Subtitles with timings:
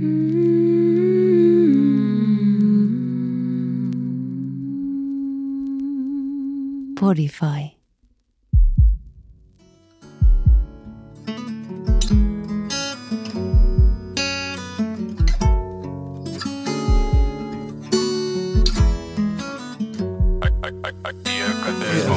[0.00, 0.06] Podify.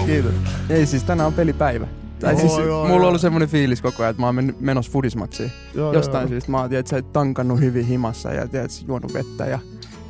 [0.06, 0.34] Kiitos.
[0.70, 1.88] Ei siis tänään on pelipäivä.
[2.24, 3.08] Tai Joo, siis joo, mulla on joo.
[3.08, 5.52] ollut semmoinen fiilis koko ajan, että mä oon mennyt, menossa fudismatsiin.
[5.76, 6.30] Joo, Jostain joo.
[6.30, 9.60] syystä mä oon tiedät, sä, tankannut hyvin himassa ja tiedät, juonut vettä ja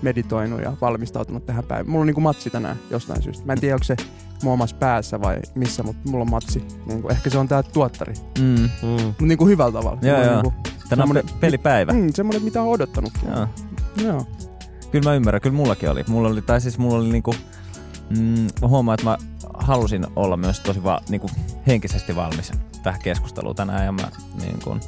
[0.01, 1.89] meditoinut ja valmistautunut tähän päivään.
[1.89, 3.45] Mulla on niinku matsi tänään jostain syystä.
[3.45, 3.95] Mä en tiedä, onko se
[4.43, 6.63] mun omassa päässä vai missä, mutta mulla on matsi.
[6.85, 8.13] Niinku, ehkä se on tää tuottari.
[8.39, 8.45] Mm.
[8.59, 9.05] Mm.
[9.05, 9.99] Mut niinku hyvällä tavalla.
[10.01, 10.33] Joo, joo.
[10.33, 10.53] Niinku,
[10.89, 11.93] Tänään on pelipäivä.
[11.93, 13.29] mm, semmoinen, mitä on odottanutkin.
[13.35, 13.47] Joo.
[14.03, 14.27] Joo.
[14.91, 16.03] Kyllä mä ymmärrän, kyllä mullakin oli.
[16.07, 17.33] Mulla oli, tai siis mulla oli niinku,
[18.09, 19.17] mm, mä huomaan, että mä
[19.63, 21.29] halusin olla myös tosi va, niinku,
[21.67, 22.51] henkisesti valmis
[22.83, 24.81] tähän keskusteluun tänään ja mä niin kun,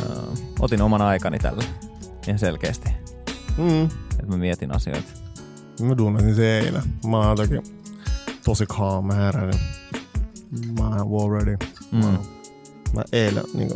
[0.00, 0.06] ö,
[0.60, 1.64] otin oman aikani tälle
[2.26, 2.90] ihan selkeästi,
[3.58, 3.84] Mm.
[3.84, 5.08] että mä mietin asioita.
[5.80, 6.82] Mä tunnetin se eilen.
[7.06, 7.54] Mä oon toki
[8.44, 9.60] tosi calm, mä heräsin.
[10.78, 11.56] Mä oon well ready.
[11.92, 11.98] Mm.
[12.04, 12.12] Mä,
[12.94, 13.70] mä eilen niin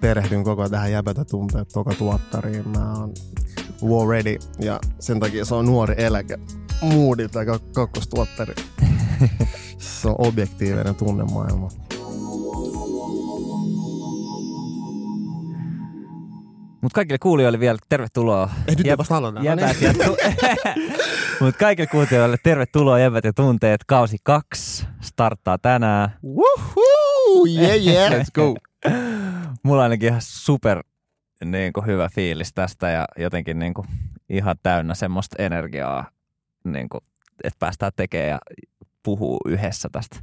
[0.00, 2.68] perehdyin koko ajan tähän jäbätä tunteet toka tuottariin.
[2.68, 3.12] Mä oon
[3.84, 6.38] well ready ja sen takia se on nuori eläke.
[6.82, 8.54] Moodi tai kak- kakkostuottari.
[9.78, 11.68] Se on objektiivinen tunnemaailma.
[16.82, 18.50] Mutta kaikille kuulijoille vielä tervetuloa.
[18.68, 19.44] Ei nyt Jäb- vasta aloiteta.
[19.44, 20.16] Jäbät ja tu-
[21.44, 23.80] Mut kaikille kuulijoille tervetuloa Jäbät ja tunteet.
[23.86, 26.10] Kausi kaksi starttaa tänään.
[26.24, 27.46] Woohoo!
[27.60, 28.12] Yeah, yeah.
[28.12, 28.54] Let's go.
[29.62, 30.82] Mulla on ainakin ihan super
[31.44, 33.86] niin kuin, hyvä fiilis tästä ja jotenkin niin kuin,
[34.28, 36.10] ihan täynnä semmoista energiaa,
[36.64, 37.00] niin kuin,
[37.44, 38.38] että päästään tekemään ja
[39.02, 40.16] puhuu yhdessä tästä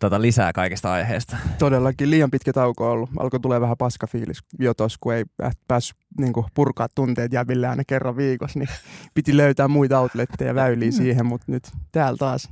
[0.00, 1.36] tota, lisää kaikista aiheista.
[1.58, 3.10] Todellakin liian pitkä tauko on ollut.
[3.18, 7.82] Alkoi tulee vähän paskafiilis jo tos, kun ei pää- päässyt niin purkaa tunteet jäbille aina
[7.86, 8.68] kerran viikossa, niin
[9.14, 12.48] piti löytää muita outletteja ja väyliä siihen, mutta nyt täällä taas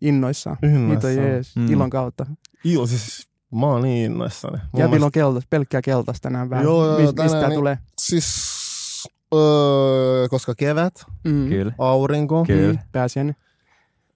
[0.00, 0.56] innoissaan.
[0.62, 1.14] Innoissaan.
[1.16, 1.72] jees, Mm.
[1.72, 2.26] ilon kautta.
[2.64, 4.58] Joo, siis mä oon niin innoissani.
[4.72, 6.64] Mun Jäbillä on keltas, pelkkää keltaista tänään vähän.
[6.64, 7.78] Joo, joo, Mis, mistä tänään tää niin- tulee?
[7.98, 10.94] Siis, öö, koska kevät,
[11.24, 11.48] Mm.
[11.48, 11.72] Kyllä.
[11.78, 12.72] aurinko, Kyllä.
[12.72, 13.36] Mm, pääsiäinen.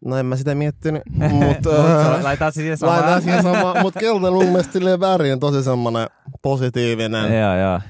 [0.05, 1.03] No en mä sitä miettinyt,
[1.47, 2.97] mutta öö, Laitetaan se siihen samaan.
[2.99, 6.09] laitetaan siihen sama, mutta keltainen mun mielestä silleen väri on tosi semmonen
[6.43, 7.39] positiivinen.
[7.41, 7.81] Joo, joo.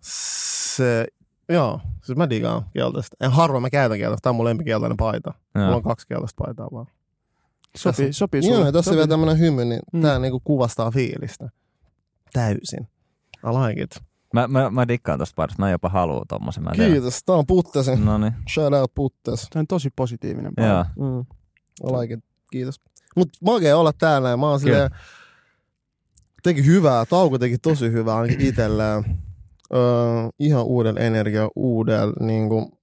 [0.00, 1.06] Se,
[1.48, 3.16] joo, siis mä digaan keltaista.
[3.20, 5.34] En harvoin mä käytän keltaista, tää on mun lempikeltainen paita.
[5.54, 5.76] Mulla joo.
[5.76, 6.86] on kaksi keltaista paitaa vaan.
[7.76, 8.66] Sopii, Tässä- sopii Joo, sulle.
[8.66, 8.96] ja tossa Sopii.
[8.96, 10.02] vielä tämmönen hymy, niin Mm.
[10.02, 11.48] tää niinku kuvastaa fiilistä.
[12.32, 12.88] Täysin.
[13.44, 13.90] I like it.
[14.34, 15.62] Mä, mä, mä dikkaan tosta paidasta.
[15.62, 16.64] Mä jopa haluun tommosen.
[16.64, 16.76] Mä en.
[16.92, 18.04] Kiitos, tää on Puttesen.
[18.04, 18.32] No niin.
[18.54, 19.48] Shout out Puttes.
[19.52, 20.52] Se on tosi positiivinen.
[20.56, 20.66] Joo.
[20.68, 20.90] paita.
[20.96, 21.24] Mm.
[21.84, 22.20] I like it.
[22.50, 22.80] Kiitos.
[23.16, 24.90] Mut makea olla täällä ja mä oon silleen,
[26.42, 29.04] teki hyvää, tauko teki tosi hyvää ainakin itselleen.
[29.74, 29.80] Öö,
[30.38, 32.78] ihan uuden energia, uudella niinku,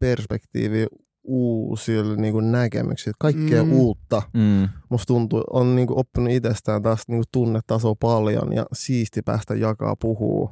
[0.00, 0.86] perspektiivi,
[1.24, 3.72] uusilla niinku, näkemyksillä, kaikkea Mm.
[3.72, 4.22] uutta.
[4.34, 4.68] Mm.
[4.88, 10.50] Musta tuntuu, on niinku, oppinut itsestään tästä niinku, tunnetasoa paljon ja siisti päästä jakaa puhuu.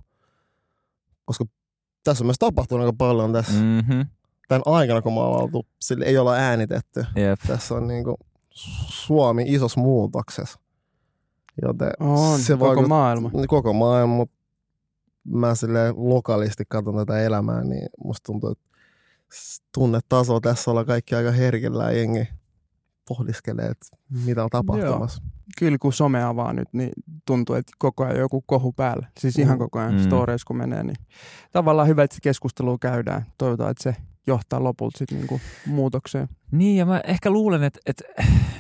[1.25, 1.45] Koska
[2.05, 3.67] tässä on myös tapahtunut aika paljon tässä mm.
[3.67, 4.06] Mm-hmm.
[4.50, 7.05] Tämän aikana, kun me ollaan oltu, sille ei olla äänitetty.
[7.16, 7.38] Jep.
[7.47, 8.16] Tässä on niinku
[8.88, 10.59] Suomi isossa muutoksessa.
[11.62, 13.31] Joten On, se koko vaikut- maailma.
[13.49, 14.34] Koko maailma, mutta
[15.28, 18.71] mä sille lokalisti katson tätä elämää, niin musta tuntuu, että
[19.75, 22.28] tunnetaso tässä olla kaikki aika herkillä ja jengi
[23.09, 23.87] pohdiskelee, että
[24.27, 25.22] mitä on tapahtumassa.
[25.59, 26.91] Kyllä kun some avaa nyt, niin
[27.27, 29.06] tuntuu, että koko ajan joku kohu päällä.
[29.19, 29.59] Siis ihan Mm.
[29.59, 30.03] koko ajan Mm.
[30.03, 30.97] stories kun menee, niin
[31.53, 33.27] tavallaan hyvä, että se keskustelua käydään.
[33.38, 36.28] Toivotaan, että se johtaa lopulta sitten niinku muutokseen.
[36.50, 38.04] Niin, ja mä ehkä luulen, että, että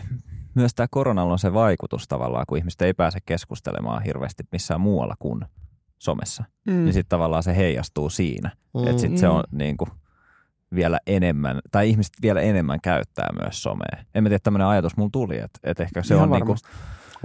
[0.54, 5.14] myös tämä koronalla on se vaikutus tavallaan, kun ihmiset ei pääse keskustelemaan hirveästi missään muualla
[5.18, 5.44] kuin
[5.98, 6.44] somessa.
[6.66, 6.72] Mm.
[6.72, 8.50] Niin sitten tavallaan se heijastuu siinä.
[8.74, 8.86] Mm.
[8.86, 9.32] Että sitten se Mm.
[9.34, 9.90] on niin kuin
[10.74, 14.04] vielä enemmän, tai ihmiset vielä enemmän käyttää myös somea.
[14.14, 16.68] En mä tiedä, tämmöinen ajatus mulla tuli, että, että ehkä se Ihan on varmasti.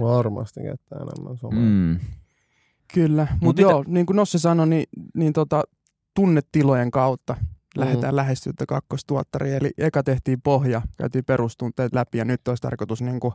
[0.00, 1.60] Varmasti käyttää enemmän somea.
[1.60, 2.16] niin kuin, mm,
[2.94, 4.84] Kyllä, mutta Mut joo, niin kuin Nosse sanoi, niin,
[5.14, 5.62] niin tota,
[6.14, 7.36] tunnetilojen kautta
[7.76, 8.16] lähdetään mm.
[8.16, 9.56] lähestyä tätä kakkostuottaria.
[9.56, 13.34] Eli eka tehtiin pohja, käytiin perustunteet läpi ja nyt olisi tarkoitus niin kuin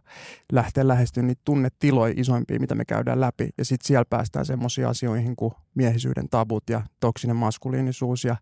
[0.51, 3.49] lähteä lähestyä niitä tunnetiloja isoimpia, mitä me käydään läpi.
[3.57, 8.35] Ja sitten siellä päästään semmoisiin asioihin kuin miehisyyden tabut ja toksinen maskuliinisuus ja,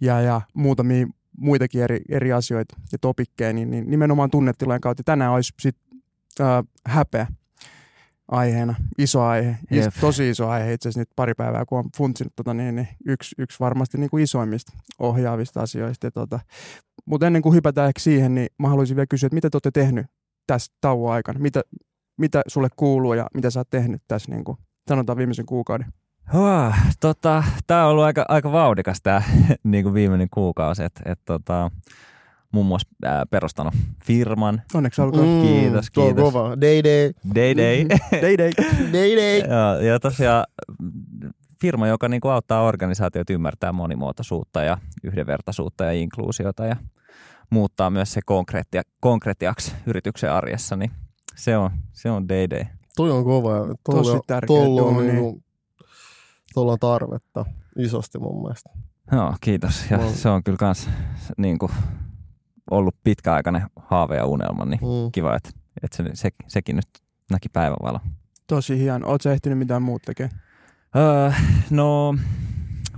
[0.00, 1.06] ja, ja muutamia
[1.36, 5.02] muitakin eri, eri asioita ja topikkeja, niin, niin nimenomaan tunnetilojen kautta.
[5.02, 6.00] Tänään olisi sitten
[6.40, 7.26] äh, häpeä
[8.30, 9.94] aiheena, iso aihe, is, Jep.
[10.00, 13.34] tosi iso aihe itse asiassa nyt pari päivää, kun on funtsinut tota, niin, niin yksi,
[13.38, 16.06] yksi varmasti niin kuin isoimmista ohjaavista asioista.
[16.06, 16.40] Ja, tota,
[17.06, 19.70] mutta ennen kuin hypätään ehkä siihen, niin mä haluaisin vielä kysyä, että mitä te olette
[19.70, 20.06] tehnyt
[20.46, 21.38] tässä tauon aikana?
[21.38, 21.62] Mitä,
[22.18, 25.86] mitä sulle kuuluu ja mitä sä oot tehnyt tässä, niin kuin, sanotaan viimeisen kuukauden?
[26.32, 29.22] Huh, tota, tämä on ollut aika, aika vauhdikas tämä
[29.64, 30.82] niin kuin viimeinen kuukausi.
[30.82, 31.70] Et, et, tota,
[32.52, 33.74] muun muassa ää, perustanut
[34.04, 34.62] firman.
[34.74, 35.28] Onneksi olkoon.
[35.28, 35.42] Mm.
[35.42, 36.22] Kiitos, kiitos.
[36.32, 36.48] Kova.
[36.60, 37.12] Day day.
[37.34, 37.86] Day Day.
[38.22, 38.50] Day day.
[38.92, 39.38] Day day.
[39.50, 40.44] ja, ja tosiaan
[41.60, 46.76] firma, joka niin kuin auttaa organisaatiot ymmärtää monimuotoisuutta ja yhdenvertaisuutta ja inkluusiota ja
[47.50, 50.90] muuttaa myös se konkreettia, konkreettiaksi yrityksen arjessa, niin
[51.36, 52.64] se on, se on Day Day.
[52.96, 53.56] Toi on kova.
[53.56, 55.42] ja Tosi tärkeä tolla on, niinku,
[56.54, 57.44] tolla on tarvetta
[57.78, 58.70] isosti mun mielestä.
[59.12, 59.90] Joo, kiitos.
[59.90, 60.88] Ja Mä- se on kyllä kans
[61.36, 61.72] niin kuin,
[62.70, 65.12] ollut pitkäaikainen haave ja unelma, niin Mm.
[65.12, 65.50] kiva, että,
[65.82, 66.88] että se, se, sekin nyt
[67.30, 68.00] näki päivänvalo.
[68.46, 69.08] Tosi hieno.
[69.08, 70.40] Oot sä ehtinyt mitään muuta tekemään?
[70.96, 71.30] Öö,
[71.70, 72.12] no,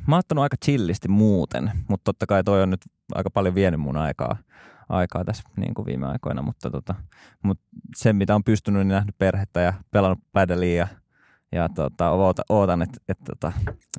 [0.07, 2.81] mä oon ottanut aika chillisti muuten, mutta totta kai toi on nyt
[3.15, 4.37] aika paljon vienyt mun aikaa,
[4.89, 6.95] aikaa tässä niin kuin viime aikoina, mutta tota,
[7.43, 7.61] mut
[7.97, 10.89] se mitä on pystynyt, niin nähnyt perhettä ja pelannut pädeliä ja,
[11.53, 13.53] ja tota, ootan, ootan että et, tota,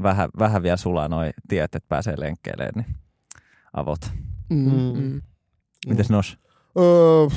[0.03, 2.95] vähän, vähän vielä sulaa noi tiet, että pääsee lenkkeilemään, niin
[3.73, 4.11] avot.
[4.49, 5.21] Mm.
[5.85, 5.89] Mm.
[5.89, 5.94] Mm.
[5.94, 6.38] Mites nos?
[6.77, 7.27] Öö,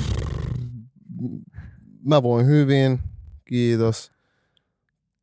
[2.03, 2.99] mä voin hyvin,
[3.45, 4.11] kiitos.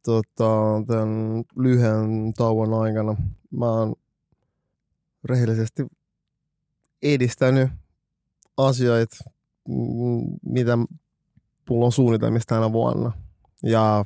[0.05, 3.17] Tota, tämän lyhyen tauon aikana
[3.50, 3.94] mä oon
[5.25, 5.87] rehellisesti
[7.03, 7.71] edistänyt
[8.56, 9.17] asioita,
[10.43, 10.79] mitä
[11.71, 13.12] mulla on suunnitelmista tänä vuonna.
[13.62, 14.05] Ja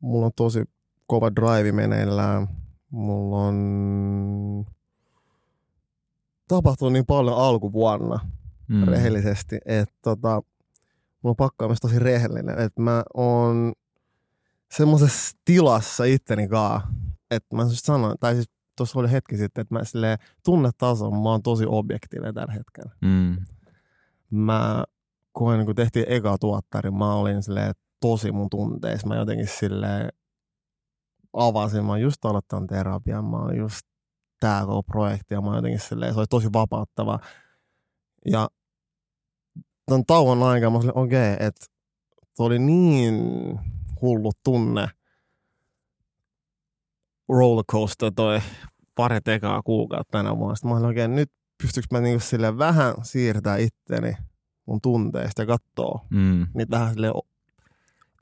[0.00, 0.64] mulla on tosi
[1.06, 2.48] kova drive meneillään.
[2.90, 4.66] Mulla on
[6.56, 8.20] tapahtunut niin paljon alkuvuonna
[8.68, 8.84] mm.
[8.84, 10.28] rehellisesti, että tota,
[11.22, 13.72] mulla on pakko olla myös tosi rehellinen, että mä oon
[14.76, 16.88] semmoisessa tilassa itteni kaa,
[17.30, 21.30] että mä just sanoin, tai siis tuossa oli hetki sitten, että mä silleen tunnetason, mä
[21.30, 22.92] oon tosi objektiivinen tällä hetkellä.
[23.00, 23.36] Mm.
[24.30, 24.84] Mä
[25.32, 30.08] koen, kun tehtiin eka tuottari, mä olin silleen tosi mun tunteissa, mä jotenkin silleen
[31.32, 33.89] avasin, mä oon just aloittanut terapian, mä olin just
[34.40, 37.18] tää koko projekti ja mä jotenkin silleen, se oli tosi vapauttava.
[38.30, 38.48] Ja
[39.86, 41.66] ton tauon aikana mä olin okei, okay, että
[42.34, 43.14] se oli niin
[44.02, 44.88] hullu tunne
[47.28, 48.40] rollercoaster toi
[48.94, 50.54] pari ekaa kuukautta tänä vuonna.
[50.56, 51.32] Sitten mä olin oikein, nyt
[51.62, 54.12] pystyykö mä niinku silleen vähän siirtää itteni
[54.66, 56.46] mun tunteista ja kattoo Mm.
[56.54, 57.26] niitä vähän silleen o-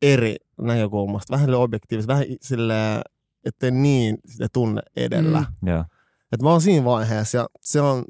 [0.02, 3.00] eri näkökulmasta, vähän silleen objektiivisesti, vähän silleen,
[3.44, 5.44] ettei niin sitä tunne edellä.
[5.62, 5.68] Mm.
[5.68, 5.84] Joo.
[6.32, 8.04] Et mä oon siinä vaiheessa ja se on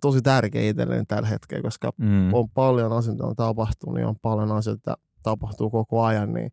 [0.00, 2.34] tosi tärkeä itselleni tällä hetkellä, koska Mm.
[2.34, 6.52] on paljon asioita, mitä tapahtuu, niin on paljon asioita, tapahtuu koko ajan, niin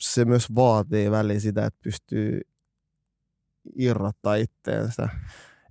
[0.00, 2.40] se myös vaatii väliin sitä, että pystyy
[3.76, 5.08] irrottaa itteensä.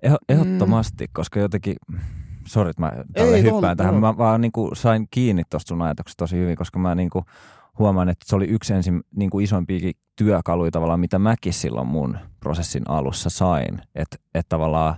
[0.02, 1.76] Eho, ehdottomasti, koska jotenkin,
[2.48, 4.02] sori, että mä tälle Ei, hyppään on, tähän, on.
[4.02, 7.26] mä vaan niin kuin sain kiinni tuosta sun ajatuksesta tosi hyvin, koska mä niin kuin
[7.80, 12.18] huomaan, että se oli yksi ensin niin kuin isompiakin työkaluja tavallaan, mitä mäkin silloin mun
[12.40, 14.96] prosessin alussa sain, että, että tavallaan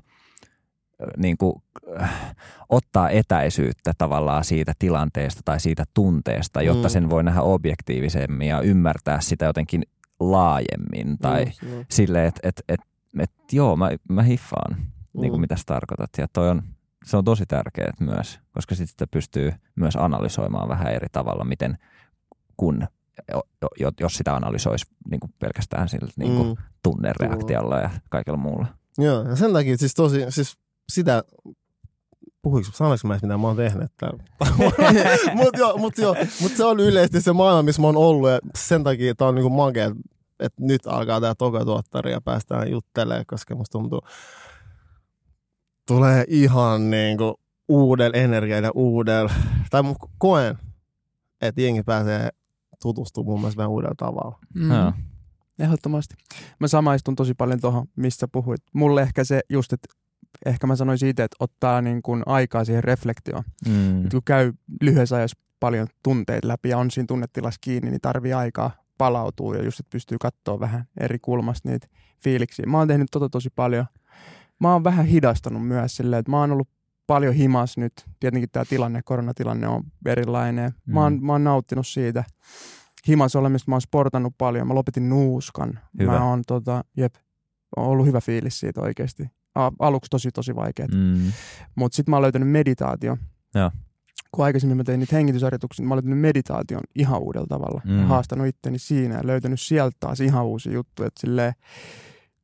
[1.18, 1.54] niin kuin,
[2.02, 2.36] äh,
[2.70, 6.92] ottaa etäisyyttä tavallaan siitä tilanteesta tai siitä tunteesta, jotta Mm.
[6.92, 9.84] sen voi nähdä objektiivisemmin ja ymmärtää sitä jotenkin
[10.20, 11.84] laajemmin tai Just, joo.
[11.90, 12.80] silleen, että et, et,
[13.20, 14.76] et, joo, mä, mä hiffaan,
[15.14, 15.42] niin kuin Mm.
[15.42, 16.10] mitä sä tarkoitat.
[16.18, 16.62] Ja toi on,
[17.06, 21.78] se on tosi tärkeää myös, koska sitten sitä pystyy myös analysoimaan vähän eri tavalla, miten
[22.58, 22.88] kun,
[23.34, 23.44] jo-
[23.80, 26.56] jo- jos sitä analysoisi niin kuin pelkästään sillä niin kuin Mm.
[26.84, 28.66] tunnereaktiolla ja kaikella muulla.
[28.98, 30.58] Joo, ja sen takia siis tosi, siis
[30.92, 31.24] sitä,
[32.42, 34.24] puhuinko, sanoinko mä edes, mitä mä oon tehnyt täällä?
[35.36, 38.40] Mutta joo, mut joo, mut se on yleisesti se maailma, missä mä oon ollut ja
[38.58, 39.92] sen takia tää on niinku makea,
[40.40, 44.02] että nyt alkaa tää toka tuottari ja päästään juttelemaan, koska musta tuntuu,
[45.88, 49.32] tulee ihan niinku uudella energialla, uudella,
[49.70, 50.58] tai mä koen,
[51.42, 52.30] että jengi pääsee
[52.84, 54.40] tutustumaan mun mielestä vähän uudella tavalla.
[54.54, 54.94] Mm.
[55.60, 56.16] Ehdottomasti.
[56.60, 58.62] Mä samaistun tosi paljon tuohon, mistä puhuit.
[58.74, 59.94] Mulle ehkä se just, että
[60.46, 63.44] ehkä mä sanoin siitä, että ottaa niin kuin aikaa siihen reflektioon.
[63.68, 64.06] Mm.
[64.06, 68.34] Et kun käy lyhyessä ajassa paljon tunteita läpi ja on siinä tunnetilassa kiinni, niin tarvii
[68.34, 71.88] aikaa palautua ja just, että pystyy katsoa vähän eri kulmasta niitä
[72.24, 72.66] fiiliksiä.
[72.68, 73.86] Mä oon tehnyt tota tosi paljon.
[74.60, 76.70] Mä oon vähän hidastanut myös silleen, että mä oon ollut
[77.08, 77.94] paljon himas nyt.
[78.20, 80.72] Tietenkin tämä tilanne, koronatilanne on erilainen.
[80.86, 81.26] Mä oon, Mm.
[81.26, 82.24] mä oon nauttinut siitä
[83.08, 83.72] himas olemista.
[83.72, 84.68] Mä oon sportannut paljon.
[84.68, 85.80] Mä lopetin nuuskan.
[86.00, 86.12] Hyvä.
[86.12, 87.16] Mä oon tota, jep,
[87.76, 89.24] on ollut hyvä fiilis siitä oikeasti.
[89.80, 90.92] Aluksi tosi tosi vaikeet.
[90.92, 91.32] Mm.
[91.76, 93.18] Mutta sitten mä oon löytänyt meditaation.
[93.56, 93.72] Joo.
[94.32, 97.82] Kun aikaisemmin mä tein niitä hengitysharjoituksia, niin mä oon löytänyt meditaation ihan uudella tavalla.
[97.86, 97.92] Mm.
[97.92, 98.00] Mm.
[98.06, 101.04] Haastanut itteni siinä ja löytänyt sieltä taas ihan uusi juttu.
[101.04, 101.54] Että silleen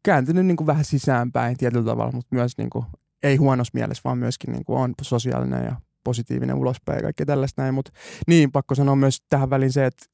[0.04, 2.86] kääntynyt niin kuin vähän sisäänpäin tietyllä tavalla, mutta myös niin kuin,
[3.24, 7.62] ei huonossa mielessä, vaan myöskin niin kuin on sosiaalinen ja positiivinen ulospäin ja kaikkea tällaista
[7.62, 7.74] näin.
[7.74, 7.92] Mutta
[8.28, 10.06] niin, pakko sanoa myös tähän väliin se, että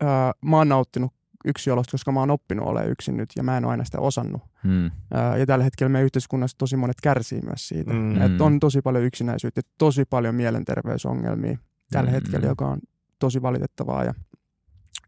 [0.00, 1.12] ää, mä oon nauttinut
[1.44, 4.00] yksi olosta, koska mä oon oppinut olemaan yksin nyt ja mä en ole aina sitä
[4.00, 4.42] osannut.
[4.64, 4.90] Mm.
[5.14, 7.92] Ää, Ja tällä hetkellä meidän yhteiskunnassa tosi monet kärsii myös siitä.
[7.92, 7.98] Mm.
[7.98, 8.20] Mm.
[8.22, 11.58] Että on tosi paljon yksinäisyyttä, tosi paljon mielenterveysongelmia
[11.90, 12.14] tällä Mm.
[12.14, 12.78] hetkellä, joka on
[13.18, 14.04] tosi valitettavaa.
[14.04, 14.14] Ja,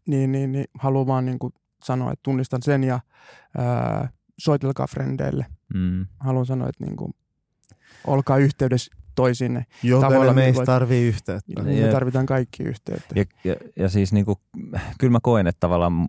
[0.07, 2.99] niin, niin, niin haluan vaan niin kuin sanoa, että tunnistan sen ja
[3.57, 4.09] ää,
[4.39, 5.45] soitelkaa frendeille.
[5.73, 6.05] Mm.
[6.19, 7.13] Haluan sanoa, että niin kuin,
[8.07, 9.65] olkaa yhteydessä toisinne.
[9.83, 11.63] Jokainen meistä niinku, tarvii yhteyttä.
[11.63, 11.91] Me Jep.
[11.91, 13.19] tarvitaan kaikki yhteyttä.
[13.19, 14.41] Ja, ja, ja siis niinku,
[14.99, 16.07] kyllä mä koen, että tavallaan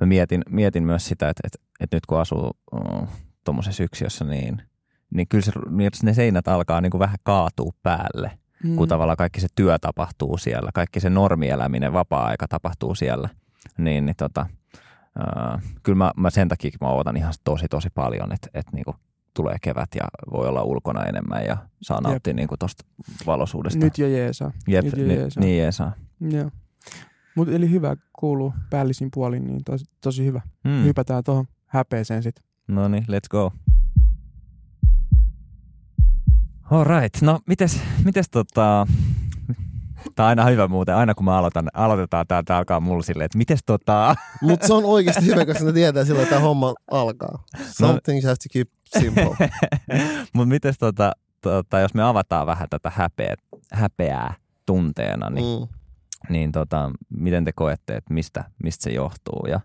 [0.00, 3.06] mä mietin, mietin myös sitä, että, että, että nyt kun asuu mm,
[3.44, 4.62] tuommoisessa yksiössä, niin,
[5.14, 8.30] niin kyllä se, niin ne seinät alkaa niinku vähän kaatua päälle,
[8.64, 8.76] mm.
[8.76, 13.28] kun tavallaan kaikki se työ tapahtuu siellä, kaikki se normieläminen, vapaa-aika tapahtuu siellä.
[13.78, 14.46] Niin, niin tota,
[15.20, 18.94] äh, kyllä mä, mä sen takia mä odotan ihan tosi tosi paljon, että, että niinku
[19.38, 22.84] tulee kevät ja voi olla ulkona enemmän ja saa nauttia niinku tuosta
[23.26, 23.78] valoisuudesta.
[23.78, 24.52] Nyt jo jeesaa.
[24.68, 25.40] Jep, nyt jo ni, jeesaa.
[25.40, 25.92] niin jeesaa.
[26.20, 26.50] Joo.
[27.36, 30.40] Mut eli hyvä kuuluu päällisin puolin, niin tosi, tosi hyvä.
[30.64, 30.70] Mm.
[30.70, 30.84] Mm.
[30.84, 32.44] Hypätään tuohon häpeeseen sitten.
[32.68, 33.52] No niin, let's go.
[36.70, 38.86] Alright, no mites, mites tota...
[40.14, 43.24] Tää on aina hyvä muuten, aina kun mä aloitan, aloitetaan tää, tää alkaa mulla silleen,
[43.26, 44.14] että mites tota...
[44.42, 47.44] Mutta se on oikeasti hyvä, koska ne tietää silloin, että tämä homma alkaa.
[47.70, 49.36] Some things has to keep simple.
[50.34, 53.34] Mut mites tota, tota, jos me avataan vähän tätä häpeä,
[53.72, 54.34] häpeää
[54.66, 55.68] tunteena, niin, Mm.
[56.32, 59.60] niin tota, miten te koette, että mistä, mistä se johtuu ja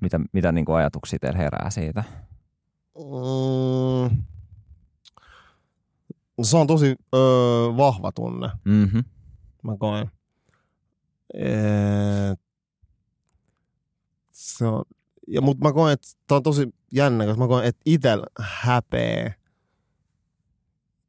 [0.00, 2.04] mitä, mitä niin kuin ajatuksia teillä herää siitä?
[2.98, 4.22] Mm.
[6.42, 7.20] Se on tosi öö,
[7.76, 9.04] vahva tunne, Mm-hmm.
[9.62, 10.10] mä koen.
[11.34, 12.40] Et,
[14.30, 14.84] se on,
[15.28, 19.34] ja, mutta mä koen, että tämä on tosi jännä, koska mä koen, että itsellä häpeä,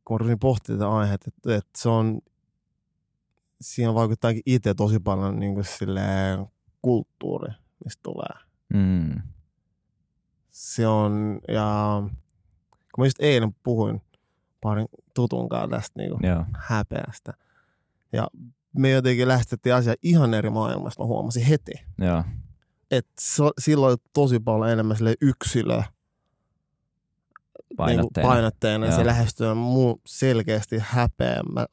[0.06, 2.22] kun mä rupesin pohtimaan tätä aihetta, että, että se on,
[3.62, 6.46] siihen vaikuttaakin itse tosi paljon niin kuin silleen
[6.82, 7.54] kulttuuri,
[7.86, 8.44] mistä tulee.
[8.74, 9.22] Mm.
[10.52, 12.02] se on, ja
[12.96, 14.02] kun mä just eilen puhuin
[14.62, 14.88] parin
[15.22, 16.46] tutun kanssa tästä niin Joo.
[16.54, 17.34] häpeästä,
[18.14, 18.28] ja
[18.78, 21.72] me jotenkin lähestyttiin asiaa ihan eri maailmasta, mä huomasin heti.
[21.98, 22.24] Joo.
[22.92, 23.22] Että
[23.60, 25.82] silloin tosi paljon enemmän sille yksilö
[27.78, 28.30] Painotteena.
[28.30, 29.00] Niin painotteena ja Joo.
[29.00, 31.42] se lähestyy muu selkeästi häpeä.
[31.54, 31.66] Mä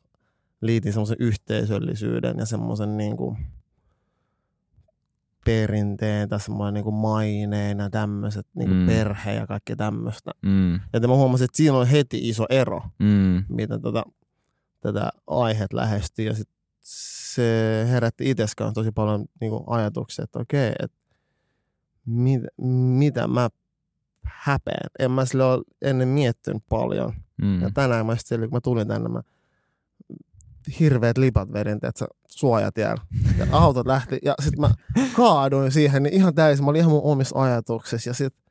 [0.61, 3.39] liitin semmoisen yhteisöllisyyden ja semmoisen niin kuin
[5.45, 8.87] perinteen tai semmoinen niin kuin maineen ja tämmöiset niin Mm.
[8.87, 10.31] perhe ja kaikki tämmöistä.
[10.43, 10.75] Mm.
[10.75, 13.45] Ja mä huomasin, että siinä on heti iso ero, Mm.
[13.49, 14.03] miten tota,
[14.81, 16.27] tätä aiheet lähestyy.
[16.27, 16.49] Ja sit
[16.81, 20.97] se herätti itseskään tosi paljon niin kuin ajatuksia, että okei, että
[22.07, 22.43] mit,
[22.99, 23.49] mitä mä
[24.25, 24.91] häpeän.
[24.99, 27.13] En mä sille ole ennen miettinyt paljon.
[27.43, 27.61] Mm.
[27.63, 29.23] Ja tänään mä sitten, kun mä tulin tänne, mä
[30.81, 33.03] hirveät lipat vedin, että sä suojat jäällä.
[33.38, 34.71] Ja autot lähti, ja sitten mä
[35.12, 38.45] kaaduin siihen, niin ihan täysin, mä olin ihan mun omissa ajatuksissa, ja sitten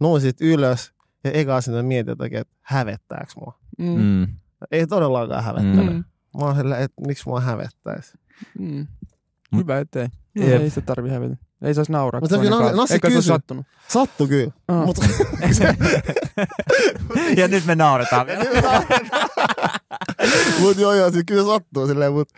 [0.00, 0.92] nousin ylös,
[1.24, 3.58] ja eka sinne mietin jotakin, että hävettääkö mua.
[3.78, 4.00] Mm.
[4.00, 4.26] Mm.
[4.70, 5.94] Ei todellakaan hävettänyt.
[5.94, 6.04] Mm.
[6.38, 8.12] Mä oon silleen, että miksi mua hävettäisi.
[8.58, 8.86] Mm.
[9.56, 10.08] Hyvä ettei.
[10.36, 10.60] Jep.
[10.60, 11.36] Ei sitä tarvi hävetä.
[11.62, 12.20] Ei saisi nauraa.
[12.20, 12.76] Mutta se kyllä kaadu.
[12.76, 13.22] Nassi kysyi.
[13.22, 13.66] sattunut.
[13.88, 14.52] Sattu kyllä.
[14.68, 14.86] Ah.
[14.86, 14.96] Mut,
[17.36, 18.26] ja nyt me nauretaan.
[20.60, 22.28] mut joo joo, siis kyllä se sattuu silleen, mut,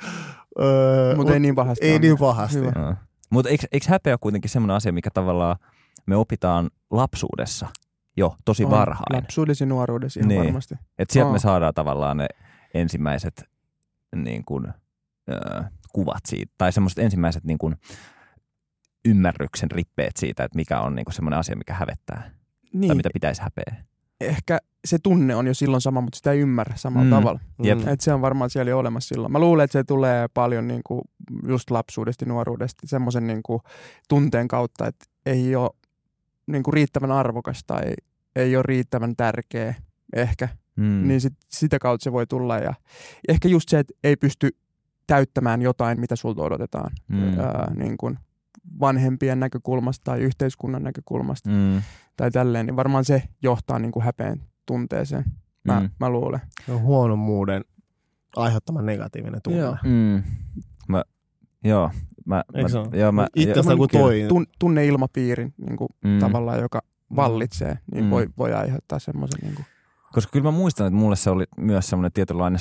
[0.60, 1.86] öö, Mutta ei niin pahasti.
[1.86, 2.58] ei niin pahasti.
[2.58, 2.96] Hyvä.
[3.30, 5.56] Mutta eikö, eikö häpeä ole kuitenkin semmoinen asia, mikä tavallaan
[6.06, 7.66] me opitaan lapsuudessa
[8.16, 8.70] jo tosi On.
[8.70, 9.16] varhain.
[9.22, 10.44] Lapsuudessa ja nuoruudessa ihan Niin.
[10.44, 10.74] varmasti.
[10.98, 11.32] Että sieltä Aa.
[11.32, 12.26] me saadaan tavallaan ne
[12.74, 13.44] ensimmäiset
[14.16, 14.66] niin kuin,
[15.30, 17.76] ö, kuvat siitä, tai semmoiset ensimmäiset niin kuin,
[19.04, 22.30] ymmärryksen rippeet siitä, että mikä on niin kuin semmoinen asia, mikä hävettää, tai
[22.72, 23.84] Niin, mitä pitäisi häpeä.
[24.20, 27.10] Ehkä se tunne on jo silloin sama, mutta sitä ei ymmärrä samalla Mm.
[27.10, 27.18] mm.
[27.18, 27.40] tavalla.
[27.62, 27.88] Jep.
[27.88, 29.32] Et se on varmaan siellä jo olemassa silloin.
[29.32, 31.00] Mä luulen, että se tulee paljon niin kuin
[31.48, 33.60] just lapsuudesta ja nuoruudesta semmoisen niin kuin
[34.08, 35.70] tunteen kautta, että ei ole
[36.46, 37.82] niin kuin riittävän arvokas tai
[38.36, 39.74] ei ole riittävän tärkeä
[40.16, 40.48] ehkä.
[40.76, 40.84] Mm.
[40.84, 41.08] Mm.
[41.08, 42.58] Niin sit, sitä kautta se voi tulla.
[42.58, 42.74] Ja
[43.28, 44.50] ehkä just se, että ei pysty
[45.06, 46.90] täyttämään jotain, mitä sulta odotetaan.
[47.08, 47.38] Mm.
[47.38, 48.18] Ää, niin kuin
[48.80, 51.82] vanhempien näkökulmasta tai yhteiskunnan näkökulmasta Mm.
[52.18, 55.24] Tai tälleen, niin varmaan se johtaa niin kuin häpeen tunteeseen.
[55.64, 55.90] Mä, Mm.
[56.00, 56.40] mä luulen.
[56.66, 57.64] Se on huonommuuden
[58.36, 59.58] aiheuttama negatiivinen tunne.
[59.58, 59.76] Joo.
[59.84, 60.22] Mm.
[60.88, 61.04] Mä,
[61.64, 61.90] joo,
[62.26, 64.28] mä, Eikö mä, joo, mä, Itsestä kuin Kyllä, toinen.
[64.28, 66.18] Tun, tunneilmapiirin niin kuin mm.
[66.18, 66.82] tavallaan, joka
[67.16, 68.10] vallitsee, niin Mm.
[68.10, 69.40] voi, voi aiheuttaa semmoisen.
[69.42, 69.66] Niin kuin,
[70.12, 72.60] Koska kyllä mä muistan, että mulle se oli myös semmoinen tietynlainen,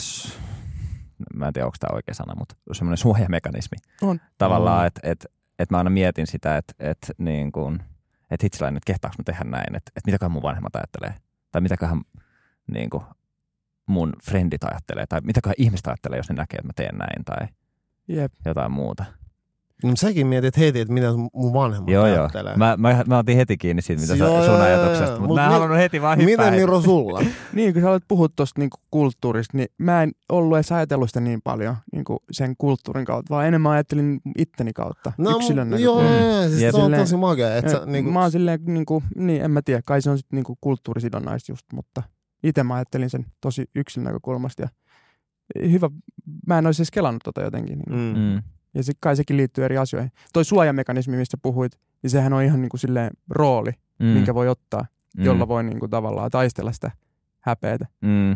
[1.33, 3.77] mä en tiedä onko tämä oikea sana, mutta semmoinen suojamekanismi.
[4.01, 4.19] On.
[4.37, 5.25] Tavallaan, että et,
[5.59, 7.79] et mä aina mietin sitä, että et, niin kuin,
[8.31, 11.13] et hitsiläinen, että kehtaanko mä tehdä näin, että et mitäköhän mun vanhemmat ajattelee.
[11.51, 12.01] Tai mitäköhän
[12.67, 13.03] niin kuin,
[13.85, 15.05] mun frendit ajattelee.
[15.07, 17.47] Tai mitäköhän ihmiset ajattelee, jos ne näkee, että mä teen näin tai
[18.07, 18.33] jep.
[18.45, 19.05] jotain muuta.
[19.83, 22.19] No, säkin mietit heti, että mitä mun vanhemmat Joo, joo.
[22.19, 22.55] ajattelee.
[22.57, 25.11] Mä, mä, mä otin heti kiinni siitä, mitä Joo, sä, joo, sun joo, ajatuksesta, joo.
[25.19, 26.45] mutta Mut mä en mi- halunnut heti vaan hyppää.
[26.45, 27.21] Miten Miro sulla?
[27.53, 31.19] Niin, kun sä olet puhut tuosta niinku kulttuurista, niin mä en ollut edes ajatellut sitä
[31.19, 36.23] niin paljon niinku sen kulttuurin kautta, vaan enemmän ajattelin itteni kautta, No, yksilön joo, näkökulmasta.
[36.23, 37.55] joo, joo, siis se on tosi makea.
[37.55, 40.17] Että sä, Eh, niinku, Mä oon silleen, niinku, niin en mä tiedä, kai se on
[40.17, 42.03] sitten niinku kulttuurisidonnaista just, mutta
[42.43, 44.69] itse mä ajattelin sen tosi yksilön näkökulmasta ja
[45.71, 45.89] hyvä,
[46.47, 47.79] mä en olisi edes kelannut tota jotenkin.
[47.79, 48.15] Niin.
[48.15, 48.19] mm.
[48.21, 48.41] Mm.
[48.73, 50.11] Ja sit kai sekin liittyy eri asioihin.
[50.33, 54.05] Toi suojamekanismi, mistä puhuit, niin sehän on ihan niinku silleen rooli, Mm.
[54.05, 54.85] minkä voi ottaa,
[55.17, 55.23] Mm.
[55.23, 56.91] jolla voi niinku tavallaan taistella sitä
[57.39, 57.85] häpeätä.
[58.01, 58.31] Mm.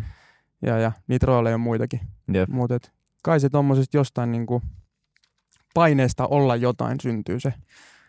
[0.61, 1.99] Ja, ja niitä rooleja on muitakin.
[2.33, 2.49] Jep.
[2.49, 2.79] Mutta
[3.23, 4.61] kai se tommosesta jostain niinku
[5.73, 7.53] paineesta olla jotain syntyy se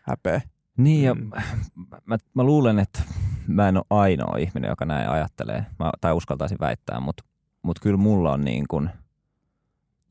[0.02, 0.40] häpeä.
[0.76, 1.30] Niin, ja Mm.
[2.06, 3.02] mä, mä luulen, että
[3.46, 7.24] mä en ole ainoa ihminen, joka näin ajattelee, mä, tai uskaltaisin väittää, mutta
[7.62, 8.90] mut kyllä mulla on niin kuin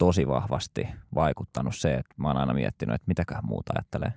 [0.05, 4.13] tosi vahvasti vaikuttanut se, että mä oon aina miettinyt, että mitäköhän muuta ajattelee.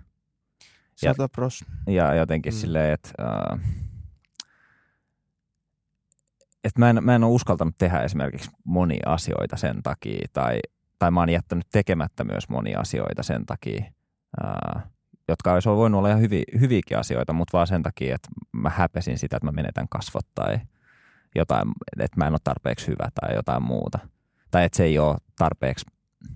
[1.03, 1.65] Ja- Sata pros.
[1.87, 2.57] Ja jotenkin Mm.
[2.57, 3.61] silleen, että äh,
[6.65, 10.59] et mä, en, mä en ole uskaltanut tehdä esimerkiksi monia asioita sen takia, tai,
[10.99, 13.85] tai mä oon jättänyt tekemättä myös monia asioita sen takia,
[14.45, 14.83] äh,
[15.29, 19.19] jotka olisi voinut olla ihan hyvi, hyviäkin asioita, mutta vaan sen takia, että mä häpesin
[19.19, 20.59] sitä, että mä menetän kasvot tai
[21.35, 21.69] jotain,
[22.01, 23.99] että mä en ole tarpeeksi hyvä tai jotain muuta.
[24.55, 25.87] Tai että se ei ole tarpeeksi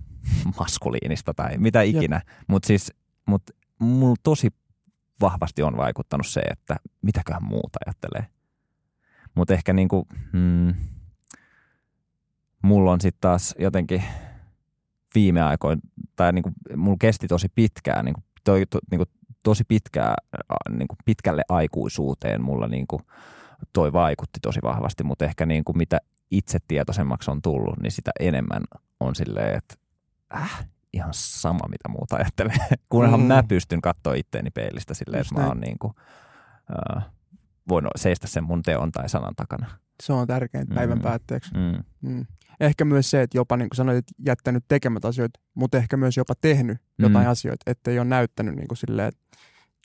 [0.59, 2.21] maskuliinista tai mitä ikinä.
[2.47, 2.93] Mutta siis,
[3.25, 3.43] mut
[3.79, 4.49] mulla tosi
[5.21, 8.27] vahvasti on vaikuttanut se, että mitäköhän muuta ajattelee.
[9.35, 10.73] Mutta ehkä niinku, mm,
[12.61, 14.03] mulla on sitten taas jotenkin
[15.15, 15.81] viime aikoina,
[16.15, 19.05] tai niinku, mulla kesti tosi pitkään, niinku, toi, to, niinku,
[19.43, 20.15] tosi pitkää,
[20.69, 23.01] niinku, pitkälle aikuisuuteen mulla niinku,
[23.73, 25.99] toi vaikutti tosi vahvasti, mutta ehkä niinku, mitä
[26.31, 28.63] itse tietoisemmaksi on tullut, niin sitä enemmän
[28.99, 29.75] on silleen, että
[30.35, 32.55] äh, ihan sama mitä muuta ajattelee.
[32.89, 33.23] Kunhan Mm.
[33.23, 33.27] mm.
[33.27, 35.93] mä pystyn katsoa itteeni peilistä silleen, Just että mä oon niinku,
[36.97, 37.05] äh,
[37.69, 39.67] voinut seistä sen mun teon tai sanan takana.
[40.03, 41.01] Se on tärkeintä päivän Mm.
[41.01, 41.51] päätteeksi.
[41.53, 41.83] Mm.
[42.09, 42.25] Mm.
[42.59, 46.17] Ehkä myös se, että jopa niin kuin sanoit, että jättänyt tekemät asioita, mutta ehkä myös
[46.17, 47.31] jopa tehnyt jotain Mm.
[47.31, 49.11] asioita, ettei ole näyttänyt niin kuin silleen,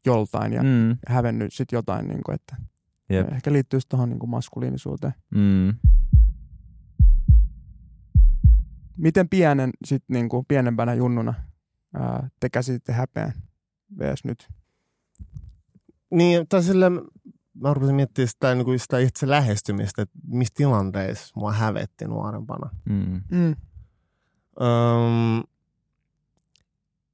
[0.07, 0.69] joltain ja mm.
[0.69, 0.97] Mm.
[1.09, 2.57] hävennyt sit jotain, niin kuin, että
[3.11, 3.33] Jep.
[3.33, 5.15] ehkä liittyy tuohon niin maskuliinisuuteen.
[5.35, 5.75] Mm.
[8.97, 11.35] Miten pienen sit niin kuin pienempänä junnuna
[11.95, 13.33] ää, te käsititte häpeän
[13.99, 14.25] vs.
[14.25, 14.49] nyt?
[16.11, 16.91] Niin, tai sille,
[17.55, 22.71] mä rupesin miettimään sitä, niin kuin sitä itse lähestymistä, että missä tilanteissa mua hävetti nuorempana.
[22.85, 23.23] Mm.
[23.31, 23.57] Mm.
[24.61, 25.43] Öm,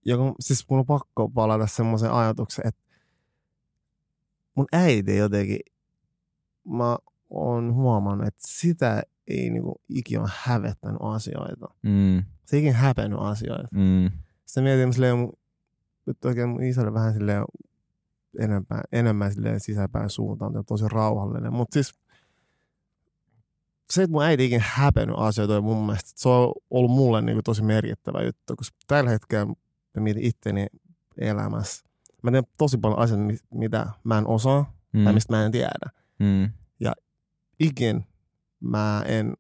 [0.05, 2.83] ja kun, siis mun on pakko palata semmoiseen ajatukseen, että
[4.55, 5.61] mun äiti jotenkin,
[6.64, 6.97] mä
[7.31, 11.66] oon huomannut, että sitä ei niinku ikinä ole hävettänyt asioita.
[11.83, 12.23] Mm.
[12.45, 13.69] Se ei ikinä häpennyt asioita.
[13.71, 14.11] Mm.
[14.47, 15.16] Sitten mietin silleen,
[16.07, 17.45] nyt oikein mun isälle vähän silleen
[18.38, 21.53] enemmän, enemmän silleen sisäpäin suuntaan, ja tosi rauhallinen.
[21.53, 21.95] Mutta siis
[23.90, 27.40] se, että mun äiti ikinä häpennyt asioita, on mun mielestä, se on ollut mulle niin
[27.45, 29.55] tosi merkittävä juttu, koska tällä hetkellä mä
[30.03, 30.66] mietin itteni
[31.19, 31.85] elämässä.
[32.23, 35.05] Mä teen tosi paljon asioita, mi- mitä mä en osaa Mm.
[35.05, 35.90] tai mistä mä en tiedä.
[36.19, 36.51] Mm.
[37.61, 38.05] Ikin
[38.61, 39.35] mä en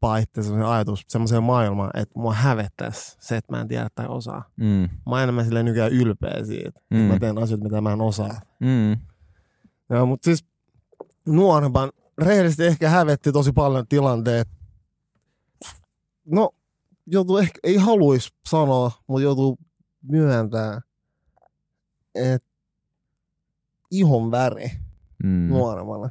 [0.00, 4.44] paitte semmoisen ajatus, semmoiseen maailmaan, että mua hävettäisi se, että mä en tiedä tai osaa.
[4.56, 4.66] Mm.
[4.66, 7.00] Mä oon enemmän silleen nykyään ylpeä siitä, mm.
[7.00, 8.40] Että mä teen asioita, mitä mä en osaa.
[8.60, 8.98] Mm.
[9.90, 10.44] Joo, mutta siis
[11.26, 14.48] nuorempan rehellisesti ehkä hävetti tosi paljon tilanteet.
[16.26, 16.50] No,
[17.06, 19.58] joutuu ehkä, ei haluaisi sanoa, mutta joutuu
[20.02, 20.80] myöntää,
[22.14, 22.48] että
[23.90, 24.70] ihon väri
[25.24, 25.48] Mm.
[25.48, 26.10] nuoremmalla.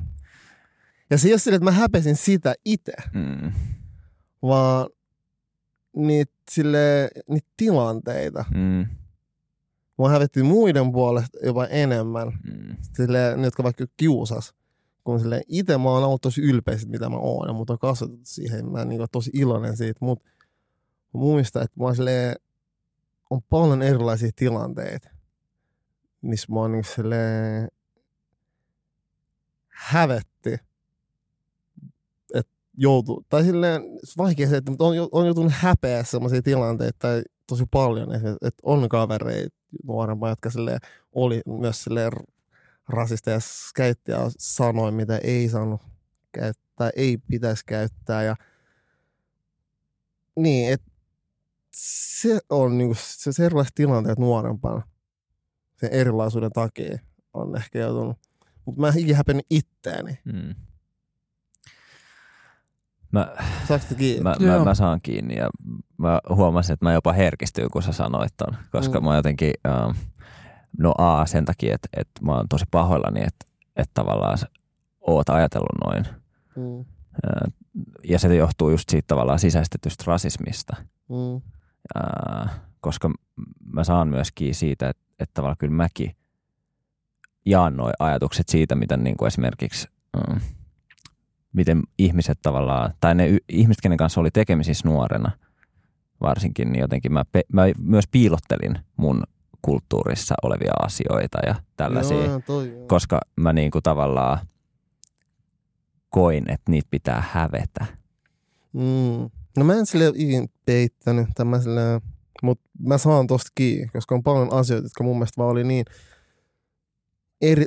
[1.12, 3.52] Ja se ei ole sille, että mä häpesin sitä itse, Mm.
[4.42, 4.90] vaan
[5.96, 8.46] niitä, sille, niitä tilanteita.
[8.56, 8.86] Mm.
[9.98, 12.28] Mua hävetti muiden puolesta jopa enemmän.
[12.28, 12.76] Mm.
[12.94, 14.54] Silleen, ne, jotka vaikka kiusas.
[15.04, 17.48] Kun sille itse mä oon ollut tosi ylpeä siitä, mitä mä oon.
[17.48, 18.72] Ja mut on kasvatettu siihen.
[18.72, 20.06] Mä niin tosi iloinen siitä.
[20.06, 20.24] Mut
[21.14, 22.36] mä muistan, että mä oon silleen,
[23.30, 25.10] on paljon erilaisia tilanteita,
[26.22, 27.68] missä mä oon niin silleen
[29.68, 30.58] hävetti,
[32.78, 33.82] joutuu, tai silleen
[34.18, 37.08] vaikea se, että on, on joutunut häpeä sellaisia tilanteita
[37.48, 40.80] tosi paljon, että että on kavereita nuorempaa, jotka silleen
[41.12, 42.12] oli myös silleen
[42.90, 43.40] rasista ja
[43.76, 45.82] käytti ja sanoi, mitä ei saanut
[46.32, 48.36] käyttää, ei pitäisi käyttää ja
[50.36, 50.92] niin, että
[51.76, 54.82] se on niinku, se, se erilaiset tilanteet nuorempana
[55.82, 57.00] sen erilaisuuden takia
[57.34, 58.18] on ehkä joutunut.
[58.66, 60.20] Mutta mä en ikinä häpennyt itteeni.
[60.26, 60.56] Mm.
[63.12, 63.28] Mä,
[63.98, 64.24] kiinni?
[64.24, 65.50] mä, mä, mä, saan kiinni ja
[65.98, 69.06] mä huomasin, että mä jopa herkistyin, kun sä sanoit ton, koska Mm.
[69.06, 69.98] mä jotenkin, ähm,
[70.78, 73.46] no A sen takia, että, että mä oon tosi pahoillani, että,
[73.76, 74.38] että tavallaan
[75.02, 76.06] oot ajatellut noin.
[76.56, 76.80] Mm.
[76.80, 77.54] Äh,
[78.04, 80.76] Ja se johtuu just siitä tavallaan sisäistetystä rasismista,
[81.10, 81.42] Mm.
[82.04, 83.12] äh, koska
[83.74, 86.16] mä saan myöskin siitä, että, että tavallaan kyllä mäkin
[87.46, 90.40] jaan nuo ajatukset siitä, miten niin kuin esimerkiksi mm,
[91.54, 95.32] miten ihmiset tavallaan, tai ne ihmiset, kenen kanssa oli tekemisissä nuorena
[96.22, 99.24] varsinkin, niin jotenkin mä, pe- mä myös piilottelin mun
[99.62, 102.88] kulttuurissa olevia asioita ja tällaisia, Joo, toi, joo.
[102.88, 104.40] koska mä niin kuin tavallaan
[106.10, 107.86] koin, että niitä pitää hävetä.
[108.74, 109.30] Mm.
[109.58, 112.02] No mä en sille ikin peittänyt, tai mä sille,
[112.44, 115.86] mutta mä saan tosta kiinni, koska on paljon asioita, jotka mun mielestä vaan oli niin
[117.42, 117.66] eri,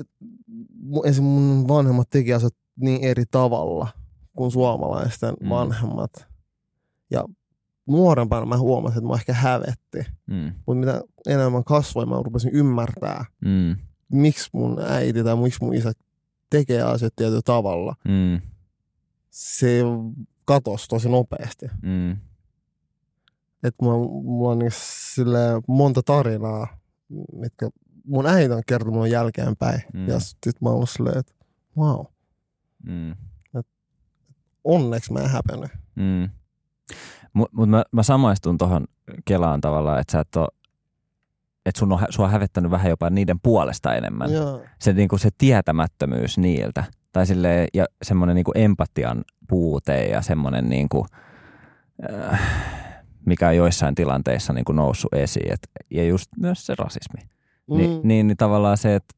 [0.82, 1.24] mu- esim.
[1.24, 3.88] mun vanhemmat teki asiat niin eri tavalla
[4.36, 5.46] kuin suomalaisten Mm.
[5.46, 5.50] mm.
[5.50, 6.10] vanhemmat.
[7.10, 7.24] Ja
[7.86, 9.98] nuorempana mä huomasin, että mä ehkä hävetti.
[10.26, 10.52] Mm.
[10.66, 13.76] Mutta mitä enemmän kasvoin, mä rupesin ymmärtää, Mm.
[14.12, 15.92] miksi mun äiti tai miksi mun isä
[16.50, 17.94] tekee asiat tietyllä tavalla.
[18.08, 18.40] Mm.
[19.30, 19.80] Se
[20.44, 21.66] katosi tosi nopeasti.
[21.82, 22.10] Mm.
[23.62, 24.70] että mulla, mulla on niin
[25.14, 26.66] sille monta tarinaa,
[27.32, 27.70] mitkä
[28.06, 29.82] mun äiti on kertonut mulle jälkeenpäin.
[29.94, 30.08] Mm.
[30.08, 31.32] Ja sitten mä oon silleen, että
[31.76, 32.04] wow,
[32.86, 33.14] Mm.
[34.64, 35.70] onneksi mä en häpennyt.
[35.94, 36.30] Mm.
[37.32, 38.84] Mutta mut mä, mä samaistun tuohon
[39.24, 40.48] Kelaan tavallaan, että sä et oo,
[41.66, 44.32] että sun on, sua on hävettänyt vähän jopa niiden puolesta enemmän.
[44.32, 44.62] Joo.
[44.80, 46.84] Se, niinku, se tietämättömyys niiltä.
[47.12, 51.06] Tai silleen, ja semmoinen niinku empatian puute ja semmoinen, niinku,
[52.12, 52.40] äh,
[53.26, 55.52] mikä on joissain tilanteissa niinku noussut esiin.
[55.52, 57.20] Et, ja just myös se rasismi.
[57.70, 57.76] Mm.
[57.76, 59.14] Ni, niin, niin tavallaan se, että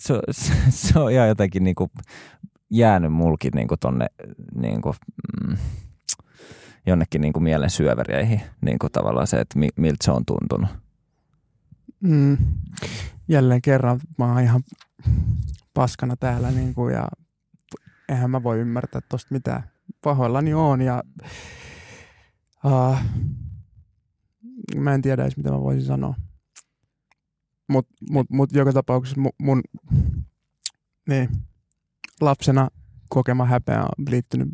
[0.00, 0.20] se,
[0.70, 1.90] se, on ihan jotenkin niinku
[2.70, 4.06] jäänyt mulkin niinku tonne
[4.54, 4.94] niinku,
[5.42, 5.56] mm,
[6.86, 8.40] jonnekin niinku mielen syövereihin.
[8.60, 10.70] Niinku tavallaan se, että mi, miltä se on tuntunut.
[12.00, 12.38] Mm.
[13.28, 14.62] Jälleen kerran mä oon ihan
[15.74, 17.08] paskana täällä niin kuin, ja
[18.08, 19.62] eihän mä voi ymmärtää tosta mitään.
[20.02, 21.02] Pahoillani on ja
[22.64, 22.96] uh,
[24.76, 26.14] mä en tiedä edes mitä mä voisin sanoa.
[27.70, 29.62] Mut, mut, mut joka tapauksessa mun, mun
[31.08, 31.28] niin,
[32.20, 32.68] lapsena
[33.08, 34.48] kokema häpeä on liittynyt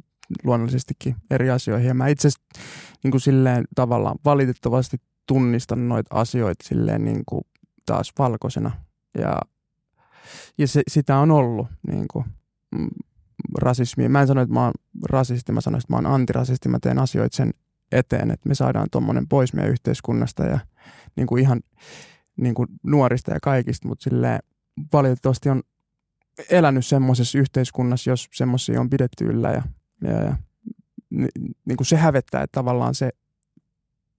[0.44, 1.88] luonnollisestikin eri asioihin.
[1.88, 2.28] Ja mä itse
[3.04, 7.42] niin silleen tavallaan valitettavasti tunnistan noita asioita silleen niin kuin
[7.86, 8.70] taas valkoisena.
[9.18, 9.40] Ja,
[10.58, 12.24] ja se, sitä on ollut niin kuin,
[12.76, 12.88] mm,
[13.58, 14.08] rasismia.
[14.08, 14.72] Mä en sano, että mä oon
[15.08, 16.68] rasisti, mä sanoin, että mä oon antirasisti.
[16.68, 17.50] Mä teen asioita sen
[17.92, 20.58] eteen, että me saadaan tuommoinen pois meidän yhteiskunnasta ja
[21.16, 21.60] niin kuin ihan
[22.36, 24.40] niin kuin nuorista ja kaikista, mutta silleen
[24.92, 25.62] valitettavasti on
[26.50, 29.62] elänyt semmoisessa yhteiskunnassa, jos semmoisia on pidetty yllä ja,
[30.02, 30.36] ja, ja
[31.10, 31.28] ni,
[31.64, 33.10] niin kuin se hävettää, että tavallaan se,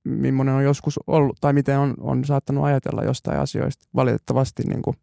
[0.03, 4.97] millainen on joskus ollut tai miten on, on saattanut ajatella jostain asioista valitettavasti niin kuin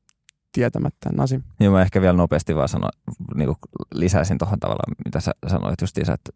[0.53, 1.43] tietämättä Nasim.
[1.61, 2.89] Ja mä ehkä vielä nopeasti vaan sano,
[3.35, 3.57] niin kuin
[3.95, 6.33] lisäisin tuohon tavallaan, mitä sä sanoit justiinsa, että,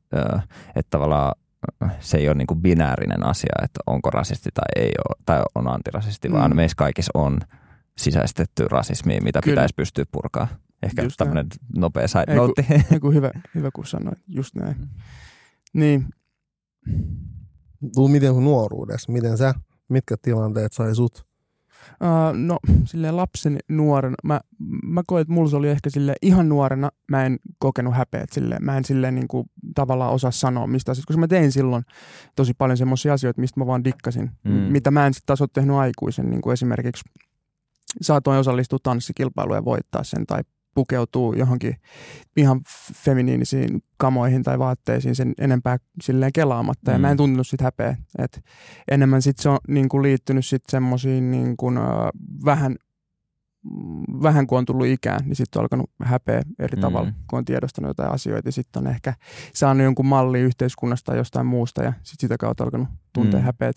[0.77, 1.35] että tavallaan
[2.01, 5.69] se ei ole niin kuin binäärinen asia, että onko rasisti tai ei ole, tai on
[5.69, 6.35] antirasisti, mm.
[6.35, 6.57] vaan Mm.
[6.57, 7.41] meissä kaikissa on
[7.99, 9.55] sisäistetty rasismi, mitä Kyllä.
[9.55, 10.49] pitäisi pystyä purkaa.
[10.83, 12.67] Ehkä Just tämmöinen nopea side Ei, note.
[12.93, 14.77] Ei kun hyvä, hyvä kun sanoit, just näin.
[15.73, 16.07] Niin,
[17.95, 19.55] Tuu miten sun nuoruudessa, miten sä,
[19.89, 21.28] mitkä tilanteet sai sut?
[21.91, 24.41] Uh, no, silleen lapsen nuorena, mä,
[24.83, 28.65] mä koen, että mulla se oli ehkä sille ihan nuorena, mä en kokenut häpeät silleen,
[28.65, 31.85] mä en silleen niin kuin, tavallaan osaa sanoa mistä asioista, koska mä tein silloin
[32.37, 34.51] tosi paljon semmoisia asioita, mistä mä vaan dikkasin, mm.
[34.51, 37.05] mitä mä en sitten taas ole tehnyt aikuisen, niin kuin esimerkiksi
[38.01, 40.43] saatoin osallistua tanssikilpailuun ja voittaa sen, tai
[40.79, 41.77] pukeutuu johonkin
[42.37, 42.61] ihan
[42.95, 46.91] feminiinisiin kamoihin tai vaatteisiin sen enempää silleen kelaamatta.
[46.91, 46.93] Mm.
[46.93, 47.03] Ja Mm.
[47.03, 47.97] mä en tuntenut sit häpeä.
[48.19, 48.41] Et
[48.91, 51.85] enemmän sit se on niin kuin liittynyt sit semmoisiin niin kuin, äh,
[52.45, 52.77] vähän,
[53.65, 56.79] mm, vähän kun on tullut ikään, niin sitten on alkanut häpeä eri Mm.
[56.79, 56.81] mm.
[56.81, 58.49] tavalla, kun on tiedostanut jotain asioita.
[58.49, 59.15] Ja sitten on ehkä
[59.55, 63.43] saanut jonkun malli yhteiskunnasta tai jostain muusta ja sitten sitä kautta alkanut tuntea Mm.
[63.43, 63.47] mm.
[63.47, 63.77] häpeät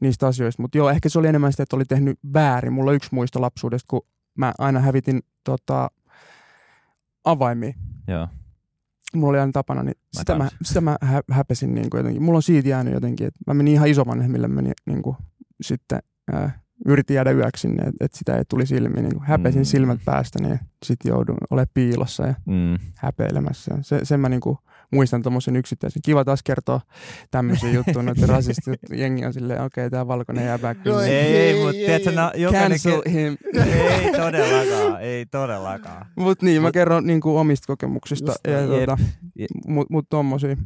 [0.00, 0.62] niistä asioista.
[0.62, 2.72] Mutta joo, ehkä se oli enemmän sitä, että oli tehnyt väärin.
[2.72, 4.00] Mulla on yksi muisto lapsuudesta, kun
[4.38, 5.90] mä aina hävitin tota,
[7.24, 7.72] avaimia.
[8.08, 8.28] Joo.
[9.14, 12.22] Mulla oli aina tapana, niin Mä sitä, mä, sitä mä hä- häpesin niin kuin jotenkin.
[12.22, 15.16] Mulla on siitä jäänyt jotenkin, että mä menin ihan isovanhemmille meni niin kuin,
[15.62, 15.98] sitten
[16.32, 19.02] ää, yritin jäädä yöksi sinne, että, että sitä ei tuli silmiin.
[19.04, 19.64] Niin kuin häpesin mm.
[19.64, 22.78] silmät päästä, niin sitten joudun olemaan piilossa ja Mm.
[22.96, 23.78] häpeilemässä.
[23.80, 24.58] Se, sen mä niin kuin
[24.92, 26.02] muistan tuommoisen yksittäisen.
[26.04, 26.80] Kiva taas kertoa
[27.30, 28.64] tämmöisiä juttuja, että rasistit
[28.96, 31.04] jengi on silleen, okei, okay, tämä valkoinen jää No kyllä.
[31.06, 32.30] ei, Ei, ei, mutta tiedätkö, no.
[32.52, 33.36] Cancel Ke- him.
[33.64, 36.06] ei todellakaan, ei todellakaan.
[36.16, 38.32] Mut niin, mä Mut- kerron niinku omista kokemuksista.
[38.32, 38.98] Just Ja, tota,
[39.38, 39.50] Jep.
[39.66, 40.56] mut, mut tommosia.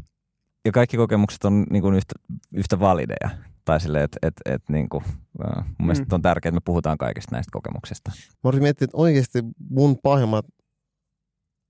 [0.65, 2.15] Ja kaikki kokemukset on niin kuin yhtä,
[2.55, 3.31] yhtä valideja.
[3.65, 5.05] Tai silleen, että et, et, niin kuin,
[5.45, 6.15] äh, mun mielestä Mm.
[6.15, 8.11] on tärkeää, että me puhutaan kaikista näistä kokemuksista.
[8.17, 9.39] Mä olisin miettinyt, että oikeasti
[9.71, 10.47] mun pahimmat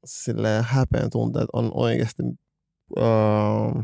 [0.05, 2.23] silleen häpeän tunteet on oikeasti,
[2.99, 3.83] öö,